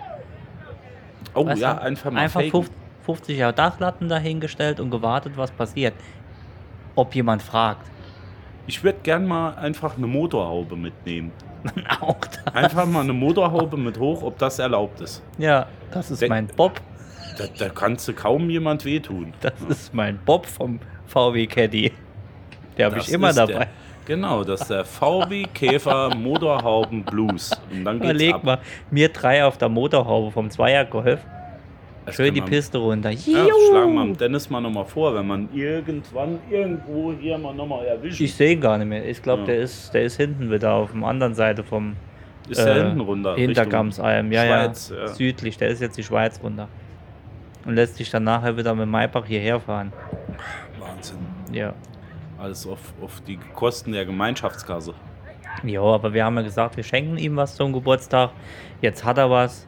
Oh 1.33 1.45
Weißt 1.45 1.61
ja, 1.61 1.77
einfach 1.77 2.11
mal 2.11 2.19
Einfach 2.21 2.41
faken. 2.41 2.67
50 3.05 3.37
Jahre 3.37 3.53
Dachlatten 3.53 4.09
dahingestellt 4.09 4.79
und 4.79 4.91
gewartet, 4.91 5.33
was 5.35 5.51
passiert. 5.51 5.93
Ob 6.95 7.15
jemand 7.15 7.41
fragt. 7.41 7.89
Ich 8.67 8.83
würde 8.83 8.99
gern 9.01 9.25
mal 9.25 9.55
einfach 9.55 9.97
eine 9.97 10.07
Motorhaube 10.07 10.75
mitnehmen. 10.75 11.31
Auch 11.99 12.17
da. 12.45 12.51
Einfach 12.51 12.85
mal 12.85 13.01
eine 13.01 13.13
Motorhaube 13.13 13.77
mit 13.77 13.97
hoch, 13.97 14.21
ob 14.23 14.37
das 14.37 14.59
erlaubt 14.59 15.01
ist. 15.01 15.21
Ja, 15.37 15.67
das 15.91 16.11
ist 16.11 16.21
Denk- 16.21 16.29
mein 16.29 16.47
Bob. 16.47 16.79
Da, 17.37 17.45
da 17.57 17.69
kannst 17.69 18.07
du 18.07 18.13
kaum 18.13 18.49
jemand 18.49 18.83
wehtun. 18.85 19.33
Das 19.39 19.53
ist 19.69 19.93
mein 19.93 20.19
Bob 20.25 20.45
vom 20.45 20.79
VW 21.07 21.47
Caddy. 21.47 21.91
Der 22.77 22.87
habe 22.87 22.97
Das 22.97 23.07
ich 23.07 23.13
immer 23.13 23.31
dabei. 23.33 23.53
Der, 23.53 23.67
genau, 24.05 24.43
das 24.43 24.61
ist 24.61 24.69
der 24.69 24.85
VW 24.85 25.45
Käfer 25.53 26.15
Motorhauben 26.15 27.03
Blues. 27.03 27.51
Und 27.71 27.85
dann 27.85 27.99
geht's 27.99 28.09
Überleg 28.11 28.33
ab. 28.35 28.43
mal, 28.43 28.59
mir 28.89 29.09
drei 29.09 29.43
auf 29.45 29.57
der 29.57 29.69
Motorhaube 29.69 30.31
vom 30.31 30.49
Zweiergolf. 30.49 31.19
Das 32.05 32.15
Schön 32.15 32.33
die 32.33 32.41
man- 32.41 32.49
Piste 32.49 32.79
runter. 32.79 33.11
Ja, 33.11 33.45
schlagen 33.69 33.93
wir 33.93 34.15
Dennis 34.15 34.49
mal 34.49 34.59
nochmal 34.59 34.85
vor, 34.85 35.13
wenn 35.13 35.27
man 35.27 35.49
irgendwann 35.53 36.39
irgendwo 36.49 37.13
hier 37.13 37.37
mal 37.37 37.53
nochmal 37.53 37.85
erwischt. 37.85 38.19
Ich 38.19 38.33
sehe 38.33 38.53
ihn 38.53 38.61
gar 38.61 38.77
nicht 38.79 38.87
mehr. 38.87 39.07
Ich 39.07 39.21
glaube, 39.21 39.41
Ja. 39.41 39.47
der, 39.47 39.57
ist, 39.59 39.93
der 39.93 40.03
ist 40.03 40.17
hinten 40.17 40.49
wieder 40.51 40.73
auf 40.73 40.91
der 40.93 41.03
anderen 41.03 41.35
Seite 41.35 41.63
vom 41.63 41.95
ist 42.49 42.57
der 42.57 42.75
äh, 42.75 42.83
hinten 42.85 43.01
runter. 43.01 43.35
Hintergamsalm. 43.35 44.31
Ja, 44.31 44.45
Schweiz, 44.45 44.89
ja, 44.89 45.01
ja. 45.01 45.07
Südlich. 45.09 45.57
Der 45.57 45.67
ist 45.69 45.79
jetzt 45.79 45.95
die 45.95 46.03
Schweiz 46.03 46.39
runter. 46.43 46.67
Und 47.65 47.75
lässt 47.75 47.97
sich 47.97 48.09
dann 48.09 48.23
nachher 48.23 48.57
wieder 48.57 48.73
mit 48.73 48.87
Maybach 48.89 49.27
hierher 49.27 49.59
fahren. 49.59 49.93
Wahnsinn. 50.79 51.19
Ja. 51.53 51.73
Alles 52.41 52.65
auf, 52.65 52.79
auf 53.01 53.21
die 53.27 53.37
Kosten 53.53 53.91
der 53.91 54.05
Gemeinschaftskasse. 54.05 54.93
Ja, 55.63 55.81
aber 55.81 56.13
wir 56.13 56.25
haben 56.25 56.35
ja 56.37 56.41
gesagt, 56.41 56.75
wir 56.77 56.83
schenken 56.83 57.17
ihm 57.17 57.35
was 57.35 57.55
zum 57.55 57.71
Geburtstag. 57.73 58.31
Jetzt 58.81 59.03
hat 59.05 59.17
er 59.17 59.29
was. 59.29 59.67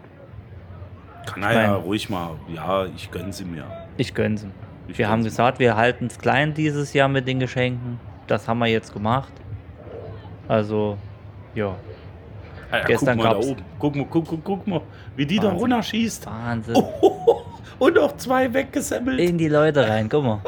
Kann 1.27 1.43
er 1.43 1.53
ja 1.53 1.75
ruhig 1.75 2.09
mal. 2.09 2.31
Ja, 2.53 2.86
ich 2.86 3.12
gönn 3.12 3.31
sie 3.31 3.45
mir. 3.45 3.65
Ich 3.97 4.13
gönn's 4.13 4.43
ihm. 4.43 4.51
Ich 4.88 4.97
Wir 4.97 5.07
haben 5.07 5.21
gönn's 5.21 5.33
gesagt, 5.33 5.59
wir 5.59 5.75
halten 5.75 6.07
es 6.07 6.17
klein 6.17 6.53
dieses 6.53 6.93
Jahr 6.93 7.07
mit 7.09 7.27
den 7.27 7.39
Geschenken. 7.39 7.99
Das 8.27 8.47
haben 8.47 8.59
wir 8.59 8.67
jetzt 8.67 8.91
gemacht. 8.93 9.31
Also, 10.47 10.97
ja. 11.53 11.75
Ah 12.71 12.77
ja, 12.79 12.83
Gestern 12.86 13.17
guck 13.17 13.25
mal 13.25 13.33
gab's- 13.33 13.45
da 13.45 13.51
oben. 13.51 13.62
Guck 13.79 13.95
mal, 13.95 14.07
guck, 14.09 14.27
guck, 14.27 14.43
guck 14.43 14.67
mal, 14.67 14.81
wie 15.15 15.25
die 15.25 15.36
da 15.38 15.43
Wahnsinn. 15.43 15.59
runterschießt. 15.59 16.25
Wahnsinn. 16.25 16.75
Und 17.79 17.95
noch 17.95 18.15
zwei 18.17 18.51
weggesemmelt. 18.53 19.19
In 19.19 19.38
die 19.38 19.47
Leute 19.49 19.88
rein, 19.88 20.09
guck 20.09 20.23
mal. 20.23 20.39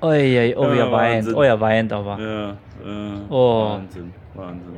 Oi, 0.00 0.54
oh, 0.56 0.64
Ja, 0.64 0.74
ihr 0.74 0.92
weint. 0.92 1.16
Wahnsinn. 1.26 1.34
Oh, 1.34 1.42
ihr 1.42 1.60
weint 1.60 1.92
aber. 1.92 2.18
Ja, 2.20 2.50
äh, 2.50 3.20
Oh. 3.28 3.70
Wahnsinn, 3.70 4.14
Wahnsinn. 4.34 4.76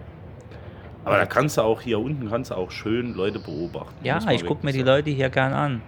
Aber 1.05 1.17
da 1.19 1.27
kannst 1.27 1.57
du 1.57 1.63
auch 1.63 1.81
hier 1.81 1.99
unten 1.99 2.29
kannst 2.29 2.51
du 2.51 2.55
auch 2.55 2.71
schön 2.71 3.15
Leute 3.15 3.39
beobachten. 3.39 3.95
Ja, 4.03 4.19
ich 4.31 4.45
gucke 4.45 4.65
mir 4.65 4.73
die. 4.73 4.83
Leute 4.83 5.11
hier 5.11 5.31
gern 5.31 5.53
an. 5.53 5.83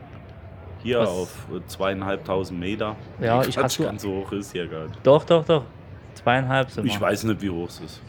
Hier 0.83 1.01
was- 1.01 1.09
auf 1.09 1.47
äh, 1.55 1.61
zweieinhalbtausend 1.67 2.59
Meter. 2.59 2.97
Ja, 3.21 3.43
ich 3.43 3.55
du- 3.55 3.61
ganz 3.61 4.03
so 4.03 4.11
hoch 4.17 4.33
ist 4.33 4.53
hier 4.53 4.67
gar 4.67 4.85
nicht. 4.89 4.99
Doch, 5.07 5.25
doch, 5.25 5.45
doch. 5.45 5.65
Zweieinhalb 6.15 6.71
sind 6.71 6.87
Ich 6.87 7.01
weiß 7.01 7.25
nicht, 7.25 7.41
wie 7.41 7.51
hoch 7.51 7.69
es 7.69 7.81
ist. 7.81 8.03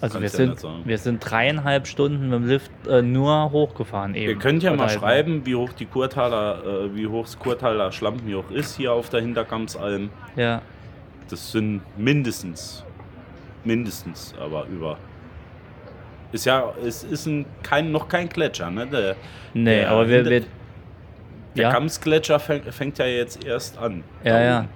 Also 0.00 0.20
wir 0.20 0.28
ja 0.28 0.28
sind, 0.28 0.62
wir 0.84 0.98
sind 0.98 1.20
dreieinhalb 1.20 1.86
Stunden 1.86 2.28
mit 2.28 2.40
dem 2.40 2.46
Lift 2.48 2.70
äh, 2.86 3.02
nur 3.02 3.50
hochgefahren 3.50 4.14
eben. 4.14 4.30
Ihr 4.30 4.38
könnt 4.38 4.62
ja 4.62 4.74
mal 4.74 4.88
halt 4.88 4.98
schreiben, 5.00 5.46
wie 5.46 5.54
hoch 5.54 5.72
die 5.72 5.86
Kurtaler, 5.86 6.62
äh, 6.84 6.94
wie 6.94 7.06
hoch 7.06 7.24
das 7.24 7.38
Kurtaler 7.38 7.90
Schlampenjoch 7.92 8.50
ist 8.50 8.76
hier 8.76 8.92
auf 8.92 9.08
der 9.08 9.20
Hintergamsalm. 9.22 10.10
Ja, 10.36 10.60
Das 11.30 11.50
sind 11.52 11.80
mindestens, 11.96 12.84
mindestens, 13.64 14.34
aber 14.40 14.66
über. 14.66 14.98
Ist 16.32 16.44
ja, 16.44 16.72
es 16.84 17.02
ist 17.04 17.26
ein, 17.26 17.46
kein, 17.62 17.90
noch 17.92 18.08
kein 18.08 18.28
Gletscher, 18.28 18.70
ne? 18.70 18.86
Der, 18.86 19.16
nee, 19.54 19.76
der 19.80 19.90
aber 19.90 20.08
wir, 20.08 20.16
Hinter- 20.16 20.30
wir 20.30 20.40
Der 21.54 21.62
ja, 21.62 21.72
Gamsgletscher 21.72 22.38
fängt, 22.38 22.74
fängt 22.74 22.98
ja 22.98 23.06
jetzt 23.06 23.42
erst 23.44 23.78
an. 23.78 24.04
Ja, 24.24 24.40
ja. 24.42 24.58
oben. 24.60 24.68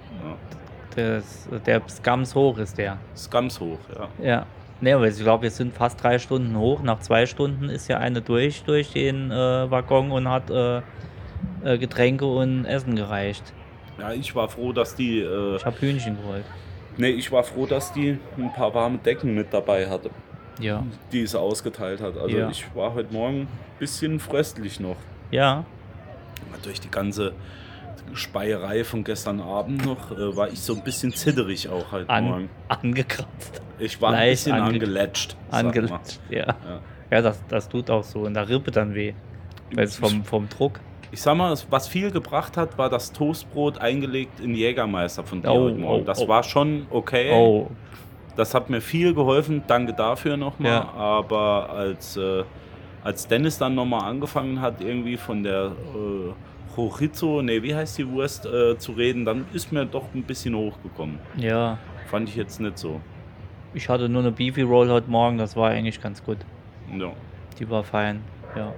das, 0.95 1.47
der 1.65 1.81
Skams 1.87 2.33
hoch 2.33 2.57
ist 2.57 2.77
der. 2.77 2.97
Ganz 3.29 3.59
hoch, 3.59 3.77
ja. 3.95 4.25
Ja. 4.25 4.45
Nee, 4.81 4.93
aber 4.93 5.07
ich 5.07 5.17
glaube, 5.19 5.43
wir 5.43 5.51
sind 5.51 5.73
fast 5.75 6.01
drei 6.03 6.17
Stunden 6.17 6.57
hoch. 6.57 6.81
Nach 6.81 6.99
zwei 6.99 7.25
Stunden 7.27 7.69
ist 7.69 7.87
ja 7.87 7.99
eine 7.99 8.21
durch, 8.21 8.63
durch 8.63 8.91
den 8.93 9.29
äh, 9.31 9.69
Waggon 9.69 10.11
und 10.11 10.27
hat 10.27 10.49
äh, 10.49 10.81
äh, 11.63 11.77
Getränke 11.77 12.25
und 12.25 12.65
Essen 12.65 12.95
gereicht. 12.95 13.43
Ja, 13.99 14.11
ich 14.11 14.33
war 14.35 14.49
froh, 14.49 14.73
dass 14.73 14.95
die, 14.95 15.19
äh, 15.19 15.55
Ich 15.57 15.65
habe 15.65 15.79
Hühnchen 15.79 16.17
geholt. 16.17 16.43
Nee, 16.97 17.09
ich 17.09 17.31
war 17.31 17.43
froh, 17.43 17.67
dass 17.67 17.93
die 17.93 18.17
ein 18.37 18.51
paar 18.53 18.73
warme 18.73 18.97
Decken 18.97 19.35
mit 19.35 19.53
dabei 19.53 19.87
hatte, 19.87 20.09
Ja. 20.59 20.83
die 21.11 21.25
sie 21.27 21.39
ausgeteilt 21.39 22.01
hat. 22.01 22.17
Also 22.17 22.35
Ja. 22.35 22.49
ich 22.49 22.65
war 22.75 22.93
heute 22.95 23.13
Morgen 23.13 23.41
ein 23.41 23.47
bisschen 23.79 24.19
fröstlich 24.19 24.79
noch. 24.79 24.97
Ja. 25.29 25.63
Durch 26.63 26.79
die 26.81 26.89
ganze 26.91 27.33
Speierei 28.13 28.83
von 28.83 29.03
gestern 29.03 29.39
Abend 29.41 29.85
noch 29.85 30.11
äh, 30.11 30.35
war 30.35 30.49
ich 30.49 30.59
so 30.59 30.75
ein 30.75 30.83
bisschen 30.83 31.11
zitterig 31.13 31.69
auch 31.69 31.91
heute 31.91 32.09
An, 32.09 32.25
Morgen. 32.25 32.49
angekratzt. 32.67 33.61
Ich 33.79 34.01
war 34.01 34.09
ein 34.09 34.15
leicht 34.15 34.43
bisschen 34.45 34.55
ange- 34.57 34.73
angelatscht. 34.73 35.35
sag 35.49 35.63
mal. 35.63 35.69
Angelatscht. 35.69 36.19
Ja. 36.29 36.55
Ja, 37.09 37.21
das, 37.21 37.43
das 37.47 37.67
tut 37.69 37.89
auch 37.89 38.03
so. 38.03 38.25
In 38.25 38.33
der 38.33 38.47
Rippe 38.47 38.71
dann 38.71 38.93
weh. 38.95 39.13
Weil 39.73 39.85
es 39.85 39.95
vom, 39.97 40.23
vom 40.23 40.47
Druck. 40.49 40.79
Ich 41.11 41.21
sag 41.21 41.35
mal, 41.35 41.53
was 41.69 41.87
viel 41.87 42.09
gebracht 42.11 42.55
hat, 42.57 42.77
war 42.77 42.89
das 42.89 43.11
Toastbrot 43.11 43.79
eingelegt 43.79 44.39
in 44.39 44.55
Jägermeister 44.55 45.23
von 45.23 45.41
dir 45.41 45.49
Oh, 45.51 45.63
heute 45.65 45.77
Morgen. 45.77 46.01
oh, 46.03 46.05
Das 46.05 46.21
oh. 46.21 46.27
war 46.27 46.43
schon 46.43 46.87
okay. 46.89 47.31
Oh, 47.33 47.69
Das 48.37 48.53
hat 48.53 48.69
mir 48.69 48.79
viel 48.81 49.13
geholfen. 49.13 49.63
Danke 49.67 49.93
dafür 49.93 50.37
nochmal. 50.37 50.71
Ja. 50.71 50.89
Aber 50.93 51.69
als, 51.69 52.15
äh, 52.15 52.43
als 53.03 53.27
Dennis 53.27 53.57
dann 53.57 53.75
nochmal 53.75 54.09
angefangen 54.09 54.61
hat, 54.61 54.79
irgendwie 54.79 55.17
von 55.17 55.43
der 55.43 55.65
äh, 55.95 56.33
Chorizo, 56.75 57.41
nee, 57.41 57.61
wie 57.63 57.75
heißt 57.75 57.97
die 57.97 58.07
Wurst, 58.09 58.45
äh, 58.45 58.77
zu 58.77 58.93
reden, 58.93 59.25
dann 59.25 59.45
ist 59.53 59.71
mir 59.71 59.85
doch 59.85 60.05
ein 60.13 60.23
bisschen 60.23 60.55
hochgekommen. 60.55 61.19
ja. 61.37 61.77
Fand 62.09 62.27
ich 62.27 62.35
jetzt 62.35 62.59
nicht 62.59 62.77
so. 62.77 62.99
Ich 63.73 63.87
hatte 63.87 64.09
nur 64.09 64.21
eine 64.21 64.33
Beefy 64.33 64.63
Roll 64.63 64.89
heute 64.89 65.09
Morgen, 65.09 65.37
das 65.37 65.55
war 65.55 65.69
eigentlich 65.69 66.01
ganz 66.01 66.21
gut. 66.21 66.39
Ja. 66.97 67.11
Die 67.57 67.69
war 67.69 67.85
fein. 67.85 68.21
Ja. 68.53 68.73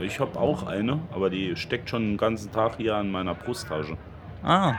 Ich 0.00 0.18
habe 0.18 0.36
auch 0.36 0.66
eine, 0.66 0.98
aber 1.14 1.30
die 1.30 1.54
steckt 1.54 1.88
schon 1.90 2.02
den 2.02 2.16
ganzen 2.16 2.50
Tag 2.50 2.78
hier 2.78 2.96
an 2.96 3.12
meiner 3.12 3.34
Brusttasche. 3.34 3.96
Ah, 4.42 4.74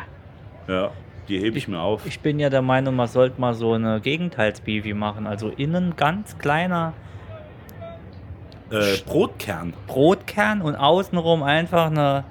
Ja, 0.68 0.92
die 1.30 1.40
hebe 1.40 1.58
ich, 1.58 1.70
mir 1.70 1.80
auf. 1.80 2.06
ich 2.06 2.20
bin 2.20 2.40
ja 2.40 2.50
der 2.50 2.62
Meinung, 2.62 2.98
man 2.98 3.08
sollte 3.08 3.40
mal 3.40 3.54
so 3.54 3.72
eine 3.72 4.02
Gegenteils-Beefy 4.02 4.94
machen. 4.94 5.26
Also 5.26 5.48
innen 5.48 5.96
ganz 5.96 6.38
kleiner 6.38 6.92
äh, 8.70 8.98
Brotkern. 9.06 9.74
Brotkern 9.88 10.62
und 10.62 10.76
außenrum 10.76 11.42
einfach 11.44 11.86
eine 11.88 12.26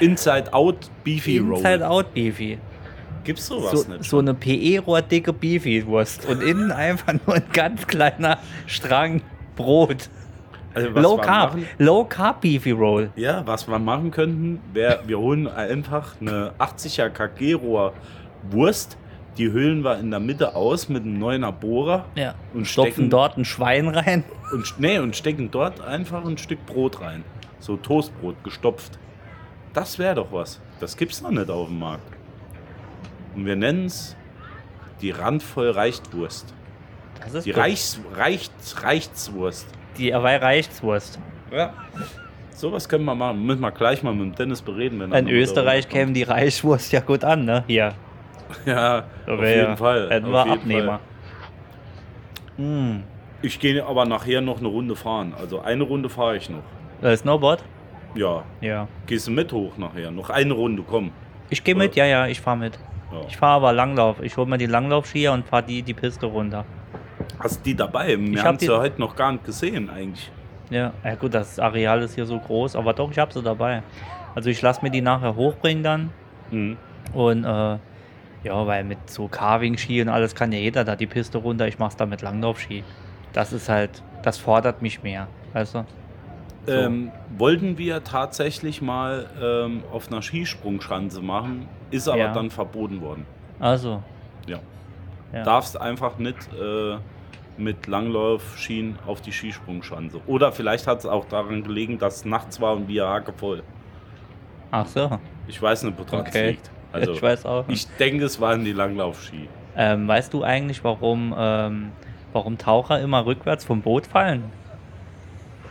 Inside-Out 0.00 0.90
Beefy 1.04 1.38
Roll. 1.38 1.56
Inside-Out-Beefy. 1.58 2.58
Gibt's 3.24 3.46
sowas 3.46 3.82
So, 3.82 3.92
nicht? 3.92 4.04
so 4.04 4.18
eine 4.18 4.34
PE-Rohr-dicke 4.34 5.32
Beefy-Wurst. 5.32 6.26
Und 6.26 6.42
innen 6.42 6.70
einfach 6.72 7.14
nur 7.26 7.36
ein 7.36 7.44
ganz 7.52 7.86
kleiner 7.86 8.38
Strang 8.66 9.22
Brot. 9.56 10.08
Also, 10.72 10.88
Low 10.90 11.16
Carb. 11.16 11.54
machen- 11.54 11.66
Low 11.78 12.04
Carb 12.04 12.40
Beefy 12.42 12.70
Roll. 12.70 13.10
Ja, 13.16 13.42
was 13.46 13.68
wir 13.68 13.78
machen 13.78 14.10
könnten, 14.10 14.60
wäre, 14.72 15.00
wir 15.06 15.18
holen 15.18 15.48
einfach 15.48 16.14
eine 16.20 16.52
80er 16.58 17.08
KG-Rohr 17.10 17.92
Wurst, 18.50 18.96
die 19.36 19.50
hüllen 19.52 19.82
wir 19.84 19.98
in 19.98 20.10
der 20.10 20.20
Mitte 20.20 20.54
aus 20.54 20.88
mit 20.88 21.02
einem 21.02 21.18
neuner 21.18 21.52
Bohrer 21.52 22.04
Ja. 22.14 22.34
Und 22.54 22.66
stopfen 22.66 22.92
stecken- 22.92 23.10
dort 23.10 23.36
ein 23.36 23.44
Schwein 23.44 23.88
rein. 23.88 24.24
und, 24.52 24.74
nee, 24.78 24.98
und 24.98 25.14
stecken 25.16 25.50
dort 25.50 25.80
einfach 25.80 26.24
ein 26.24 26.38
Stück 26.38 26.64
Brot 26.66 27.00
rein. 27.00 27.24
So 27.58 27.76
Toastbrot, 27.76 28.42
gestopft. 28.44 28.98
Das 29.72 29.98
wäre 29.98 30.16
doch 30.16 30.32
was. 30.32 30.60
Das 30.80 30.96
gibt's 30.96 31.20
noch 31.22 31.30
nicht 31.30 31.48
auf 31.50 31.68
dem 31.68 31.78
Markt. 31.78 32.02
Und 33.34 33.46
wir 33.46 33.56
nennen 33.56 33.86
es 33.86 34.16
die 35.00 35.10
randvoll 35.12 35.70
Reichtwurst. 35.70 36.52
Das 37.22 37.34
ist 37.34 37.44
Die 37.46 37.52
gut. 37.52 37.60
Reichs, 37.62 38.00
Reichts, 38.14 38.82
Reichswurst. 38.82 39.66
Die 39.98 40.14
Hawaii 40.14 40.36
Reichswurst. 40.36 41.18
Ja. 41.52 41.72
Sowas 42.52 42.88
können 42.88 43.04
wir 43.04 43.14
machen. 43.14 43.44
Müssen 43.44 43.60
wir 43.60 43.70
gleich 43.70 44.02
mal 44.02 44.12
mit 44.14 44.22
dem 44.22 44.34
Dennis 44.34 44.60
bereden. 44.62 44.98
Wenn 45.00 45.12
In 45.12 45.28
Österreich 45.28 45.88
käme 45.88 46.12
die 46.12 46.22
Reichswurst 46.24 46.92
ja 46.92 47.00
gut 47.00 47.24
an, 47.24 47.44
ne? 47.44 47.64
Hier. 47.66 47.94
Ja, 48.66 49.04
Da 49.26 49.32
auf 49.34 49.40
wär 49.40 49.50
jeden 49.56 49.70
ja- 49.70 49.76
Fall. 49.76 50.10
Hätten 50.10 50.26
auf 50.26 50.32
wir 50.32 50.44
jeden 50.46 50.58
Abnehmer. 50.60 50.98
Fall. 50.98 51.00
Hm. 52.56 53.02
Ich 53.42 53.58
gehe 53.60 53.84
aber 53.86 54.04
nachher 54.04 54.40
noch 54.40 54.58
eine 54.58 54.68
Runde 54.68 54.96
fahren. 54.96 55.34
Also 55.38 55.60
eine 55.60 55.84
Runde 55.84 56.08
fahre 56.10 56.36
ich 56.36 56.50
noch. 56.50 56.62
Äh, 57.00 57.16
Snowboard? 57.16 57.62
Ja. 58.14 58.42
Ja. 58.60 58.88
Gehst 59.06 59.26
du 59.26 59.30
mit 59.30 59.52
hoch 59.52 59.76
nachher? 59.78 60.10
Noch 60.10 60.30
eine 60.30 60.52
Runde, 60.54 60.82
komm. 60.88 61.10
Ich 61.48 61.62
gehe 61.64 61.74
mit, 61.74 61.96
ja, 61.96 62.04
ja, 62.06 62.26
ich 62.26 62.40
fahre 62.40 62.56
mit. 62.56 62.78
Ja. 63.12 63.20
Ich 63.28 63.36
fahre 63.36 63.54
aber 63.56 63.72
Langlauf. 63.72 64.20
Ich 64.22 64.36
hole 64.36 64.48
mir 64.48 64.58
die 64.58 64.66
Langlaufskier 64.66 65.32
und 65.32 65.46
fahre 65.46 65.64
die, 65.64 65.82
die 65.82 65.94
Piste 65.94 66.26
runter. 66.26 66.64
Hast 67.38 67.64
die 67.66 67.74
dabei? 67.74 68.18
Wir 68.18 68.30
Ich 68.32 68.38
hab 68.38 68.46
haben 68.46 68.58
sie 68.58 68.66
die- 68.66 68.72
ja 68.72 68.78
heute 68.78 69.00
noch 69.00 69.16
gar 69.16 69.32
nicht 69.32 69.44
gesehen 69.44 69.90
eigentlich. 69.90 70.30
Ja, 70.70 70.92
ja 71.04 71.14
gut, 71.16 71.34
das 71.34 71.58
Areal 71.58 72.02
ist 72.02 72.14
hier 72.14 72.26
so 72.26 72.38
groß, 72.38 72.76
aber 72.76 72.92
doch, 72.92 73.10
ich 73.10 73.18
habe 73.18 73.32
sie 73.32 73.42
dabei. 73.42 73.82
Also 74.36 74.50
ich 74.50 74.62
lasse 74.62 74.82
mir 74.82 74.90
die 74.90 75.00
nachher 75.00 75.34
hochbringen 75.34 75.82
dann 75.82 76.10
Mhm. 76.52 76.76
und 77.12 77.44
äh, 77.44 77.78
ja, 78.44 78.66
weil 78.66 78.84
mit 78.84 79.10
so 79.10 79.26
Carving-Ski 79.26 80.00
und 80.02 80.08
alles 80.08 80.34
kann 80.34 80.52
ja 80.52 80.58
jeder 80.58 80.84
da 80.84 80.94
die 80.94 81.06
Piste 81.08 81.38
runter. 81.38 81.66
Ich 81.66 81.78
mache 81.80 81.90
es 81.90 81.96
da 81.96 82.06
mit 82.06 82.22
Langlaufski. 82.22 82.84
Das 83.32 83.52
ist 83.52 83.68
halt, 83.68 84.02
das 84.22 84.38
fordert 84.38 84.80
mich 84.82 85.02
mehr, 85.02 85.26
weißt 85.52 85.74
du? 85.74 85.84
So. 86.66 86.72
Ähm, 86.72 87.10
wollten 87.38 87.78
wir 87.78 88.04
tatsächlich 88.04 88.82
mal 88.82 89.26
ähm, 89.42 89.82
auf 89.92 90.08
einer 90.08 90.20
Skisprungschanze 90.22 91.22
machen, 91.22 91.66
ist 91.90 92.06
aber 92.08 92.18
Ja. 92.18 92.32
dann 92.34 92.50
verboten 92.50 93.00
worden. 93.00 93.24
Also, 93.58 94.02
Ja. 94.46 94.58
ja. 95.32 95.42
Darfst 95.42 95.80
einfach 95.80 96.18
nicht 96.18 96.36
äh, 96.52 96.96
mit 97.56 97.86
Langlaufschienen 97.86 98.98
auf 99.06 99.20
die 99.22 99.32
Skisprungschanze. 99.32 100.20
Oder 100.26 100.52
vielleicht 100.52 100.86
hat 100.86 100.98
es 101.00 101.06
auch 101.06 101.24
daran 101.26 101.62
gelegen, 101.62 101.98
dass 101.98 102.16
es 102.18 102.24
nachts 102.24 102.60
war 102.60 102.74
und 102.74 102.88
wir 102.88 103.06
hackevoll. 103.08 103.62
Ach 104.70 104.86
so, 104.86 105.18
Ich 105.48 105.60
weiß 105.60 105.82
nicht, 105.84 105.98
woran 105.98 106.26
es 106.26 106.28
Okay. 106.28 106.50
liegt. 106.50 106.70
Also, 106.92 107.12
ich 107.12 107.22
weiß 107.22 107.46
auch. 107.46 107.68
nicht. 107.68 107.88
ich 107.88 107.96
denke, 107.98 108.24
es 108.24 108.40
waren 108.40 108.64
die 108.64 108.72
Langlaufski. 108.72 109.48
Ähm, 109.76 110.08
weißt 110.08 110.34
du 110.34 110.42
eigentlich, 110.42 110.82
warum, 110.82 111.32
ähm, 111.38 111.92
warum 112.32 112.58
Taucher 112.58 113.00
immer 113.00 113.24
rückwärts 113.26 113.64
vom 113.64 113.80
Boot 113.80 114.08
fallen? 114.08 114.42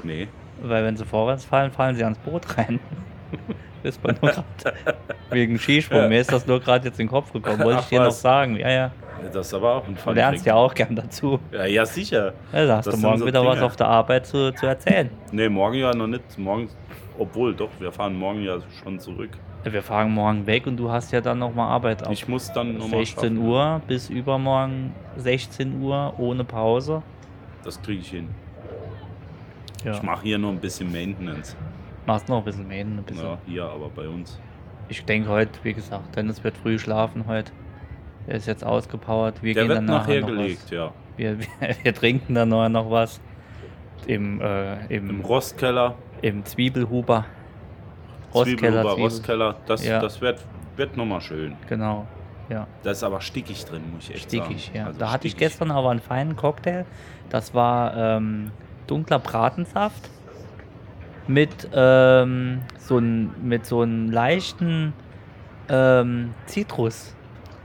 Nee. 0.04 0.30
Weil 0.62 0.84
wenn 0.84 0.98
sie 0.98 1.06
vorwärts 1.06 1.46
fallen, 1.46 1.72
fallen 1.72 1.96
sie 1.96 2.04
ans 2.04 2.18
Boot 2.20 2.58
rein. 2.58 2.80
ist 3.84 4.04
mir 4.04 4.14
nur 4.22 4.32
grad 4.32 4.44
wegen 5.30 5.58
Skisprung. 5.58 6.10
Mir 6.10 6.20
ist 6.22 6.32
das 6.32 6.46
nur 6.46 6.60
gerade 6.60 6.88
jetzt 6.88 7.00
in 7.00 7.06
den 7.06 7.12
Kopf 7.12 7.32
gekommen. 7.32 7.60
Wollte 7.64 7.80
ich 7.80 7.86
Ach, 7.86 7.90
dir 7.90 8.00
noch 8.00 8.08
was? 8.08 8.22
sagen. 8.22 8.58
Ja, 8.58 8.70
ja. 8.70 8.92
Das 9.34 9.48
ist 9.48 9.54
aber 9.54 9.76
auch 9.76 9.88
ein 9.88 9.96
Du 9.96 10.02
Fun 10.02 10.16
lernst 10.16 10.40
Fact. 10.44 10.48
ja 10.48 10.56
auch 10.56 10.74
gern 10.74 10.96
dazu. 10.96 11.40
Ja, 11.52 11.66
ja, 11.66 11.86
sicher. 11.86 12.34
Ja, 12.54 12.66
da 12.66 12.78
hast 12.78 12.88
Das 12.88 12.96
du 12.96 13.02
morgen 13.02 13.20
so 13.20 13.26
wieder 13.26 13.46
was 13.46 13.56
Dinge. 13.56 13.66
auf 13.66 13.76
der 13.76 13.88
Arbeit 13.88 14.26
zu, 14.26 14.54
zu 14.54 14.66
erzählen. 14.66 15.10
Nee, 15.32 15.50
morgen 15.50 15.76
ja 15.76 15.94
noch 15.94 16.08
nicht. 16.08 16.38
Morgen, 16.38 16.70
obwohl, 17.18 17.54
doch, 17.54 17.70
wir 17.80 17.92
fahren 17.92 18.16
morgen 18.18 18.42
ja 18.44 18.58
schon 18.82 18.98
zurück. 19.00 19.32
Wir 19.66 19.84
fahren 19.84 20.12
morgen 20.12 20.48
weg 20.48 20.68
und 20.68 20.78
du 20.78 20.90
hast 20.90 21.12
ja 21.12 21.20
dann 21.20 21.40
nochmal 21.40 21.68
Arbeit 21.70 22.06
auf. 22.08 22.14
Ich 22.14 22.30
muss 22.30 22.52
dann 22.54 22.78
nochmal 22.78 23.06
16 23.06 23.38
Uhr 23.38 23.82
bis 23.88 24.10
übermorgen 24.10 24.94
16 25.18 25.82
Uhr 25.82 26.14
ohne 26.18 26.46
Pause. 26.46 27.04
Das 27.66 27.82
kriege 27.82 28.00
ich 28.00 28.10
hin. 28.10 28.30
Ja. 29.84 29.94
Ich 29.94 30.02
mache 30.04 30.24
hier 30.24 30.38
noch 30.38 30.50
ein 30.50 30.60
bisschen 30.60 30.92
Maintenance. 30.92 31.56
Machst 32.06 32.28
noch 32.28 32.40
ein 32.40 32.44
bisschen 32.44 32.68
mehr, 32.68 32.84
ein 32.86 33.04
bisschen. 33.04 33.24
Ja, 33.26 33.38
hier, 33.46 33.64
aber 33.66 33.90
bei 33.90 34.08
uns. 34.08 34.40
Ich 34.88 35.06
denke 35.06 35.30
heute, 35.30 35.52
wie 35.64 35.74
gesagt, 35.74 36.16
Dennis 36.16 36.44
wird 36.44 36.58
früh 36.58 36.80
schlafen 36.80 37.26
heute. 37.28 37.52
Er 38.28 38.36
ist 38.36 38.48
jetzt 38.48 38.64
ausgepowert. 38.64 39.42
Wir 39.44 39.54
Der 39.54 39.64
gehen 39.64 39.70
wird 39.70 39.78
dann 39.80 39.86
nachher 39.86 40.22
noch 40.22 40.28
gelegt, 40.28 40.64
Was. 40.66 40.70
ja. 40.72 40.94
Wir, 41.18 41.40
wir, 41.40 41.48
wir 41.84 41.94
trinken 41.94 42.34
dann 42.36 42.50
noch, 42.50 42.68
noch 42.70 42.90
was. 42.90 43.20
Im, 44.08 44.42
äh, 44.42 44.86
im, 44.88 45.10
Im 45.10 45.22
Rostkeller. 45.22 45.96
im 46.22 46.44
Zwiebelhuber. 46.46 47.26
Rostkeller, 48.34 48.58
Zwiebelhuber, 48.58 48.90
Zwiebel. 48.90 49.04
Rostkeller. 49.04 49.56
Das, 49.66 49.86
Ja. 49.86 50.00
das 50.00 50.22
wird, 50.22 50.44
wird 50.76 50.98
nochmal 50.98 51.22
schön. 51.22 51.56
Genau. 51.68 52.08
Ja, 52.50 52.66
Da 52.82 52.92
ist 52.92 53.04
aber 53.04 53.22
stickig 53.22 53.64
drin, 53.66 53.82
muss 53.94 54.10
ich 54.10 54.16
echt 54.16 54.32
sagen. 54.32 54.46
stickig, 54.46 54.72
ja. 54.74 54.88
Also 54.88 55.00
da 55.00 55.12
hatte 55.12 55.28
ich 55.28 55.34
stickig. 55.34 55.50
gestern 55.50 55.70
aber 55.70 55.92
einen 55.92 56.00
feinen 56.00 56.36
Cocktail. 56.36 56.86
Das 57.30 57.54
war 57.54 57.96
ähm, 57.96 58.52
dunkler 58.90 59.20
Bratensaft 59.20 60.10
mit 61.28 61.70
ähm, 61.74 62.62
so 62.80 62.98
einem 62.98 63.32
mit 63.44 63.66
so 63.66 63.82
einem 63.82 64.10
leichten 64.12 64.94
ähm, 65.70 66.34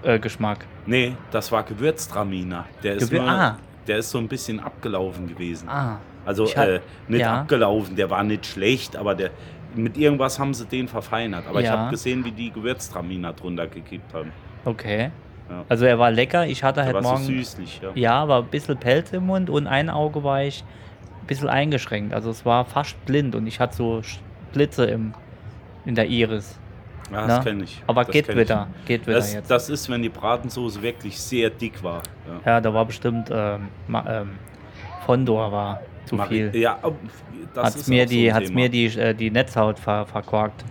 Zitrusgeschmack. 0.03 0.67
Nee, 0.87 1.17
das 1.31 1.51
war 1.51 1.63
Gewürztraminer. 1.63 2.67
Der 2.83 2.95
ist, 2.97 3.11
Gewür- 3.11 3.23
nur, 3.23 3.31
ah. 3.31 3.57
der 3.87 3.99
ist 3.99 4.11
so 4.11 4.19
ein 4.19 4.29
bisschen 4.29 4.61
abgelaufen 4.61 5.27
gewesen. 5.27 5.69
ah, 5.69 5.99
Also 6.27 6.45
Ich 6.45 6.57
hab- 6.57 6.69
äh, 6.69 6.81
nicht 7.09 7.21
ja. 7.23 7.41
abgelaufen, 7.41 7.97
der 7.97 8.11
war 8.11 8.23
nicht 8.23 8.45
schlecht, 8.47 8.97
aber 8.97 9.15
der 9.15 9.31
mit 9.75 9.97
irgendwas 9.97 10.39
haben 10.39 10.55
sie 10.55 10.67
den 10.67 10.87
verfeinert. 10.87 11.47
Aber 11.49 11.61
ich 11.61 11.67
Ja. 11.67 11.79
habe 11.79 11.91
gesehen, 11.91 12.25
wie 12.25 12.31
die 12.31 12.51
Gewürztraminer 12.53 13.33
drunter 13.33 13.67
gekippt 13.67 14.13
haben. 14.15 14.31
okay. 14.65 15.11
Ja. 15.51 15.63
Also 15.69 15.85
er 15.85 15.99
war 15.99 16.11
lecker. 16.11 16.47
Ich 16.47 16.65
hatte 16.65 16.77
Der 16.77 16.85
halt 16.87 16.95
war 16.95 17.03
so 17.03 17.09
morgen. 17.11 17.25
süßlich, 17.25 17.79
ja. 17.83 17.91
Ja, 17.95 18.15
aber 18.23 18.39
ein 18.39 18.47
bisschen 18.47 18.79
Pelz 18.79 19.13
im 19.13 19.27
Mund 19.27 19.51
und 19.51 19.67
ein 19.67 19.91
Auge 19.91 20.25
war 20.25 20.43
ich 20.43 20.65
bisschen 21.27 21.49
eingeschränkt. 21.49 22.13
Also 22.15 22.31
es 22.31 22.45
war 22.45 22.65
fast 22.65 23.03
blind 23.07 23.35
und 23.35 23.47
ich 23.47 23.61
hatte 23.61 23.77
so 23.77 24.03
Blitze 24.53 24.85
im, 24.87 25.15
in 25.85 25.95
der 25.95 26.07
Iris. 26.07 26.59
Ja, 27.13 27.27
Na? 27.27 27.27
das 27.37 27.45
kenne 27.45 27.65
ich. 27.65 27.83
Aber 27.87 28.05
das 28.05 28.13
geht 28.13 28.27
kenn 28.27 28.39
ich. 28.39 28.45
wieder. 28.45 28.67
Geht 28.87 29.07
wieder 29.07 29.17
Das, 29.17 29.35
jetzt. 29.35 29.51
das 29.51 29.69
ist, 29.69 29.89
wenn 29.91 30.03
die 30.03 30.09
Bratensoße 30.09 30.81
wirklich 30.83 31.19
sehr 31.21 31.51
dick 31.51 31.83
war. 31.83 32.03
Ja. 32.45 32.53
ja, 32.53 32.61
da 32.61 32.73
war 32.73 32.85
bestimmt 32.87 33.29
ähm, 33.33 33.69
ähm, 34.07 34.31
Fondor 35.05 35.53
war 35.53 35.81
zu 36.07 36.17
Mari- 36.17 36.51
viel. 36.51 36.57
Ja, 36.61 36.79
oh, 36.83 36.93
das 37.53 37.67
Hat's 37.67 37.77
ist 37.77 37.89
mir 37.89 38.07
die, 38.07 38.29
so 38.31 38.35
hat's 38.35 38.47
Thema. 38.49 38.61
mir 38.61 38.69
die, 38.71 38.87
äh, 38.87 39.15
die 39.15 39.31
Netzhaut 39.31 39.79
ver, 39.79 40.07
verkorkt. 40.07 40.65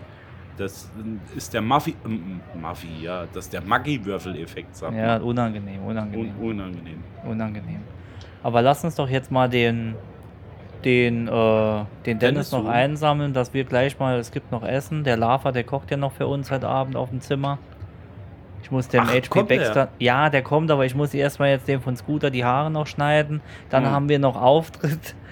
Das 0.58 0.92
ist 1.36 1.54
der 1.54 1.62
Maffi, 1.62 1.96
ähm, 2.06 2.40
Maffi, 2.60 2.88
ja, 3.02 3.26
das 3.34 3.46
ist 3.46 3.54
der 3.54 3.62
Maggi-Würfel-Effekt, 3.62 4.76
sagt 4.76 4.96
Ja, 4.96 5.18
unangenehm, 5.18 5.84
unangenehm, 5.84 6.32
Un 6.40 6.50
unangenehm. 6.52 7.04
unangenehm. 7.28 7.82
Aber 8.44 8.62
lass 8.62 8.84
uns 8.84 8.96
doch 8.96 9.10
jetzt 9.10 9.32
mal 9.32 9.50
den, 9.50 9.96
den, 10.86 11.28
äh, 11.28 11.32
den 12.06 12.20
Dennis 12.20 12.20
Dennis 12.20 12.52
noch 12.52 12.66
einsammeln, 12.68 13.34
dass 13.34 13.54
wir 13.54 13.64
gleich 13.64 13.98
mal, 14.00 14.18
es 14.20 14.32
gibt 14.32 14.52
noch 14.52 14.64
Essen. 14.64 15.04
Der 15.04 15.18
Lava, 15.18 15.52
der 15.52 15.64
kocht 15.64 15.92
ja 15.92 15.98
noch 15.98 16.12
für 16.14 16.28
uns 16.28 16.52
heute 16.52 16.68
Abend 16.68 16.96
auf 16.96 17.10
dem 17.10 17.22
Zimmer. 17.22 17.58
Ich 18.62 18.72
muss 18.72 18.88
dem 18.88 19.02
Ach, 19.06 19.12
HP? 19.14 19.44
Baxter. 19.44 19.90
Ja, 20.00 20.30
der 20.30 20.42
kommt, 20.42 20.72
aber 20.72 20.86
ich 20.86 20.96
muss 20.96 21.14
erstmal 21.14 21.50
jetzt 21.50 21.68
dem 21.68 21.82
von 21.82 21.96
Scooter 21.98 22.30
die 22.30 22.46
Haare 22.46 22.72
noch 22.72 22.88
schneiden. 22.88 23.42
Dann 23.70 23.84
Hm. 23.86 23.92
haben 23.92 24.10
wir 24.10 24.20
noch 24.20 24.40
Auftritt. 24.42 25.16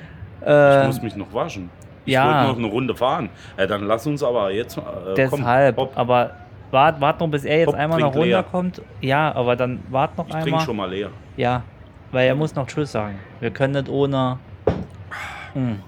Ich 0.44 0.48
Äh, 0.48 0.88
muss 0.88 1.00
mich 1.04 1.16
noch 1.16 1.32
waschen. 1.36 1.70
Ich 2.04 2.14
ja. 2.14 2.26
wollte 2.26 2.50
noch 2.50 2.58
eine 2.58 2.68
Runde 2.68 2.96
fahren. 2.96 3.30
Ja, 3.60 3.68
dann 3.68 3.84
lass 3.86 4.08
uns 4.08 4.24
aber 4.24 4.50
jetzt 4.52 4.76
äh, 4.76 4.82
deshalb. 5.16 5.76
komm, 5.76 5.90
aber 5.94 6.32
wart, 6.72 7.00
wart 7.00 7.20
noch, 7.20 7.28
bis 7.28 7.46
er 7.46 7.60
jetzt 7.60 7.68
Hopp, 7.68 7.76
einmal 7.76 8.00
noch 8.00 8.12
trink 8.12 8.26
leer. 8.26 8.38
runterkommt. 8.38 8.82
Ja, 9.02 9.36
aber 9.36 9.56
dann 9.56 9.84
wart 9.92 10.18
noch 10.18 10.26
ich 10.26 10.32
trinke 10.34 10.48
einmal. 10.48 10.62
schon 10.62 10.76
mal 10.78 10.90
leer. 10.90 11.10
Ja, 11.38 11.62
weil 12.12 12.28
er 12.28 12.34
muss 12.34 12.56
noch 12.56 12.66
Tschüss 12.66 12.92
sagen. 12.92 13.20
Wir 13.40 13.52
können 13.52 13.74
nicht 13.74 13.88
ohne. 13.88 14.40
Hm. 15.54 15.82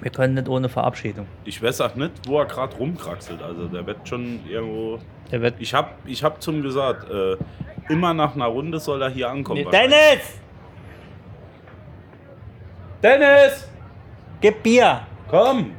Wir 0.00 0.10
können 0.10 0.34
nicht 0.34 0.48
ohne 0.48 0.68
Verabschiedung. 0.68 1.26
Ich 1.44 1.62
weiß 1.62 1.80
auch 1.82 1.94
nicht, 1.94 2.12
wo 2.26 2.40
er 2.40 2.46
gerade 2.46 2.76
rumkraxelt. 2.76 3.40
Also 3.40 3.68
der 3.68 3.86
wird 3.86 4.08
schon 4.08 4.40
irgendwo. 4.48 4.98
Der 5.30 5.40
wird. 5.40 5.54
Ich 5.60 5.72
hab, 5.74 5.96
ich 6.06 6.24
hab 6.24 6.42
zum 6.42 6.60
gesagt, 6.62 7.08
äh, 7.08 7.36
immer 7.88 8.12
nach 8.12 8.34
einer 8.34 8.46
Runde 8.46 8.80
soll 8.80 9.00
er 9.00 9.10
hier 9.10 9.30
ankommen. 9.30 9.64
wahrscheinlich. 9.64 9.96
Dennis! 9.96 10.40
Dennis! 13.02 13.68
Gib 14.40 14.62
Bier! 14.62 15.06
Komm! 15.28 15.72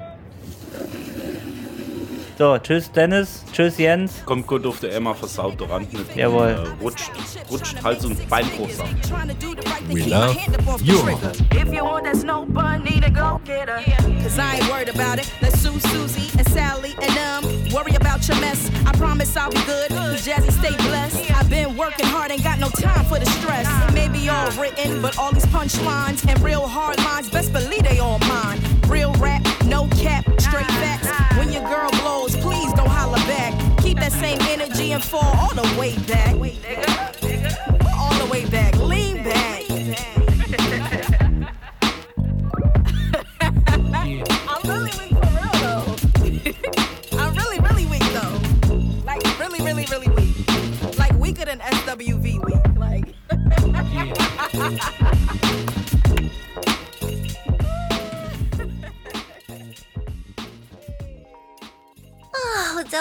So, 2.36 2.58
tschüss 2.58 2.92
Dennis, 2.92 3.44
tschüss 3.52 3.78
Jens. 3.78 4.24
Kommt 4.26 4.48
gut 4.48 4.66
auf 4.66 4.80
der 4.80 4.94
Emma 4.96 5.14
versaut 5.14 5.60
der 5.60 5.70
Rand. 5.70 5.88
Jawohl. 6.16 6.48
Äh, 6.48 6.84
rutscht, 6.84 7.12
rutscht 7.52 7.84
Hals 7.84 8.04
und 8.06 8.28
Bein 8.28 8.46
groß 8.58 8.80
ab. 8.80 8.88
We 9.90 10.02
love 10.06 10.36
you. 10.82 10.98
If 11.52 11.72
you 11.72 11.84
want 11.84 12.06
that 12.06 12.16
snow 12.16 12.46
bun, 12.46 12.84
need 12.84 13.04
to 13.04 13.12
go 13.12 13.40
get 13.46 13.70
her. 13.70 13.84
Cause 14.24 14.40
I 14.40 14.56
ain't 14.56 14.70
worried 14.72 14.90
about 14.90 15.20
it. 15.20 15.32
Let's 15.42 15.60
sue 15.62 15.80
Susie 15.80 16.32
and 16.40 16.48
Sally 16.50 16.96
and 17.02 17.16
um 17.20 17.44
worry 17.72 17.96
about 17.96 18.28
your 18.28 18.40
mess. 18.40 18.72
I 18.88 18.94
promise 18.94 19.38
I'll 19.38 19.52
be 19.52 19.62
good. 19.66 19.92
Jazzy 20.24 20.52
stay 20.54 20.76
blessed. 20.88 21.30
I've 21.36 21.50
been 21.50 21.76
working 21.76 22.06
hard, 22.06 22.32
ain't 22.32 22.44
got 22.44 22.58
no 22.58 22.70
time 22.70 23.04
for 23.06 23.20
the 23.20 23.26
stress. 23.26 23.68
It 23.90 23.94
may 23.94 24.08
be 24.08 24.30
all 24.30 24.50
written, 24.52 25.02
but 25.02 25.18
all 25.20 25.34
these 25.34 25.46
punchlines 25.48 26.26
and 26.28 26.42
real 26.42 26.66
hard 26.66 26.98
lines, 27.00 27.30
best 27.30 27.52
believe 27.52 27.84
they 27.84 28.00
all 28.00 28.20
mine. 28.20 28.60
Real 28.88 29.12
rap, 29.16 29.46
no 29.66 29.88
cap, 30.00 30.24
straight 30.40 30.72
facts. 30.80 31.10
When 31.38 31.52
your 31.52 31.64
girl 31.64 31.90
blows, 32.02 32.23
please 32.32 32.72
don't 32.74 32.88
holler 32.88 33.18
back. 33.28 33.54
Keep 33.80 34.00
that 34.00 34.12
same 34.12 34.40
energy 34.42 34.92
and 34.94 35.04
fall 35.04 35.36
all 35.38 35.54
the 35.54 35.80
way 35.80 35.98
back. 36.08 36.34
All 37.98 38.14
the 38.26 38.32
way 38.32 38.46
back. 38.46 38.73